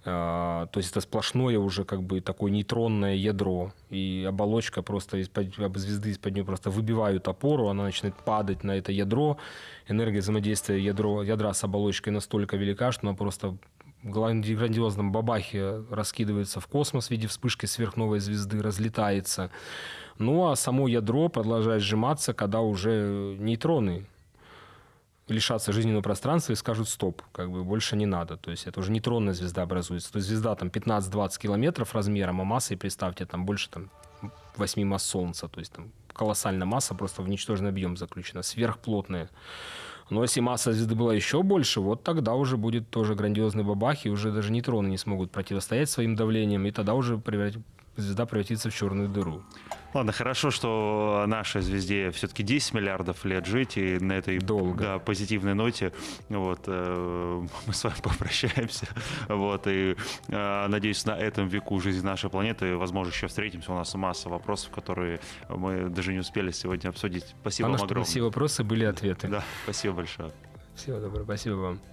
А, 0.05 0.67
то 0.67 0.79
есть 0.79 0.91
это 0.91 1.01
сплошное 1.01 1.59
уже 1.59 1.85
как 1.85 2.03
бы 2.03 2.21
такое 2.21 2.51
нейтронное 2.51 3.15
ядро. 3.15 3.73
И 3.91 4.25
оболочка 4.29 4.83
просто 4.83 5.19
из-под 5.19 5.55
звезды 5.77 6.11
из-под 6.11 6.35
нее 6.35 6.45
просто 6.45 6.71
выбивают 6.71 7.29
опору, 7.29 7.69
она 7.69 7.85
начинает 7.85 8.17
падать 8.17 8.65
на 8.65 8.73
это 8.77 8.91
ядро. 8.91 9.39
Энергия 9.89 10.21
взаимодействия 10.21 10.79
ядро, 10.79 11.23
ядра 11.23 11.53
с 11.55 11.63
оболочкой 11.63 12.13
настолько 12.13 12.57
велика, 12.57 12.91
что 12.91 13.07
она 13.07 13.17
просто 13.17 13.57
грандиозном 14.03 15.13
бабахе 15.13 15.85
раскидывается 15.91 16.61
в 16.61 16.67
космос 16.67 17.09
в 17.09 17.11
виде 17.11 17.27
вспышки 17.27 17.67
сверхновой 17.67 18.21
звезды, 18.21 18.61
разлетается. 18.63 19.51
Ну 20.19 20.51
а 20.51 20.57
само 20.57 20.89
ядро 20.89 21.29
продолжает 21.29 21.83
сжиматься, 21.83 22.35
когда 22.35 22.61
уже 22.61 23.37
нейтроны 23.39 24.07
лишатся 25.29 25.73
жизненного 25.73 26.03
пространства 26.03 26.53
и 26.53 26.57
скажут 26.57 26.89
стоп, 26.89 27.23
как 27.33 27.51
бы 27.51 27.65
больше 27.65 27.97
не 27.97 28.07
надо. 28.07 28.37
То 28.37 28.51
есть 28.51 28.67
это 28.67 28.81
уже 28.81 28.93
нейтронная 28.93 29.35
звезда 29.35 29.63
образуется. 29.63 30.13
То 30.13 30.19
есть 30.19 30.29
звезда 30.29 30.55
там 30.55 30.69
15-20 30.69 31.41
километров 31.41 31.95
размером, 31.95 32.41
а 32.41 32.45
массой, 32.45 32.77
представьте, 32.77 33.25
там 33.25 33.47
больше 33.47 33.71
там 33.71 33.91
8 34.57 34.85
масс 34.85 35.05
Солнца. 35.05 35.49
То 35.49 35.61
есть 35.61 35.73
там 35.73 35.91
колоссальная 36.13 36.67
масса 36.67 36.95
просто 36.95 37.23
в 37.23 37.29
ничтожный 37.29 37.71
объем 37.71 37.97
заключена, 37.97 38.43
сверхплотная. 38.43 39.31
Но 40.11 40.23
если 40.23 40.41
масса 40.41 40.73
звезды 40.73 40.95
была 40.95 41.15
еще 41.15 41.43
больше, 41.43 41.81
вот 41.81 42.03
тогда 42.03 42.35
уже 42.35 42.57
будет 42.57 42.91
тоже 42.91 43.15
грандиозный 43.15 43.65
бабах, 43.65 44.05
и 44.07 44.11
уже 44.11 44.33
даже 44.33 44.53
нейтроны 44.53 44.89
не 44.89 44.99
смогут 44.99 45.31
противостоять 45.31 45.91
своим 45.91 46.17
давлением, 46.17 46.67
и 46.67 46.71
тогда 46.71 46.95
уже 46.95 47.21
звезда 47.97 48.27
превратится 48.27 48.71
в 48.71 48.75
черную 48.75 49.09
дыру. 49.09 49.43
Ладно, 49.95 50.13
хорошо, 50.13 50.51
что 50.51 51.25
нашей 51.27 51.61
звезде 51.61 52.11
все-таки 52.11 52.43
10 52.43 52.75
миллиардов 52.75 53.25
лет 53.25 53.47
жить, 53.47 53.77
и 53.77 53.99
на 53.99 54.13
этой 54.13 54.39
Долго. 54.39 54.85
Да, 54.85 54.99
позитивной 54.99 55.55
ноте 55.55 55.93
вот, 56.29 56.61
э, 56.67 57.47
мы 57.67 57.75
с 57.75 57.85
вами 57.85 57.97
попрощаемся. 58.03 58.87
Вот, 59.29 59.67
и 59.67 59.97
э, 60.29 60.67
надеюсь, 60.69 61.05
на 61.05 61.19
этом 61.19 61.49
веку 61.49 61.79
жизни 61.81 62.05
нашей 62.05 62.31
планеты, 62.31 62.77
возможно, 62.77 63.11
еще 63.11 63.27
встретимся. 63.27 63.73
У 63.73 63.75
нас 63.75 63.95
масса 63.95 64.29
вопросов, 64.29 64.71
которые 64.71 65.21
мы 65.49 65.89
даже 65.89 66.13
не 66.13 66.21
успели 66.21 66.51
сегодня 66.51 66.89
обсудить. 66.89 67.25
Спасибо 67.41 67.69
Главное, 67.69 67.81
вам 67.81 67.87
огромное. 67.87 68.07
все 68.07 68.23
вопросы 68.23 68.65
были 68.65 68.85
ответы. 68.85 69.29
Да, 69.29 69.45
спасибо 69.65 69.95
большое. 69.97 70.33
Всего 70.75 70.99
доброго, 71.01 71.25
спасибо 71.25 71.55
вам. 71.55 71.93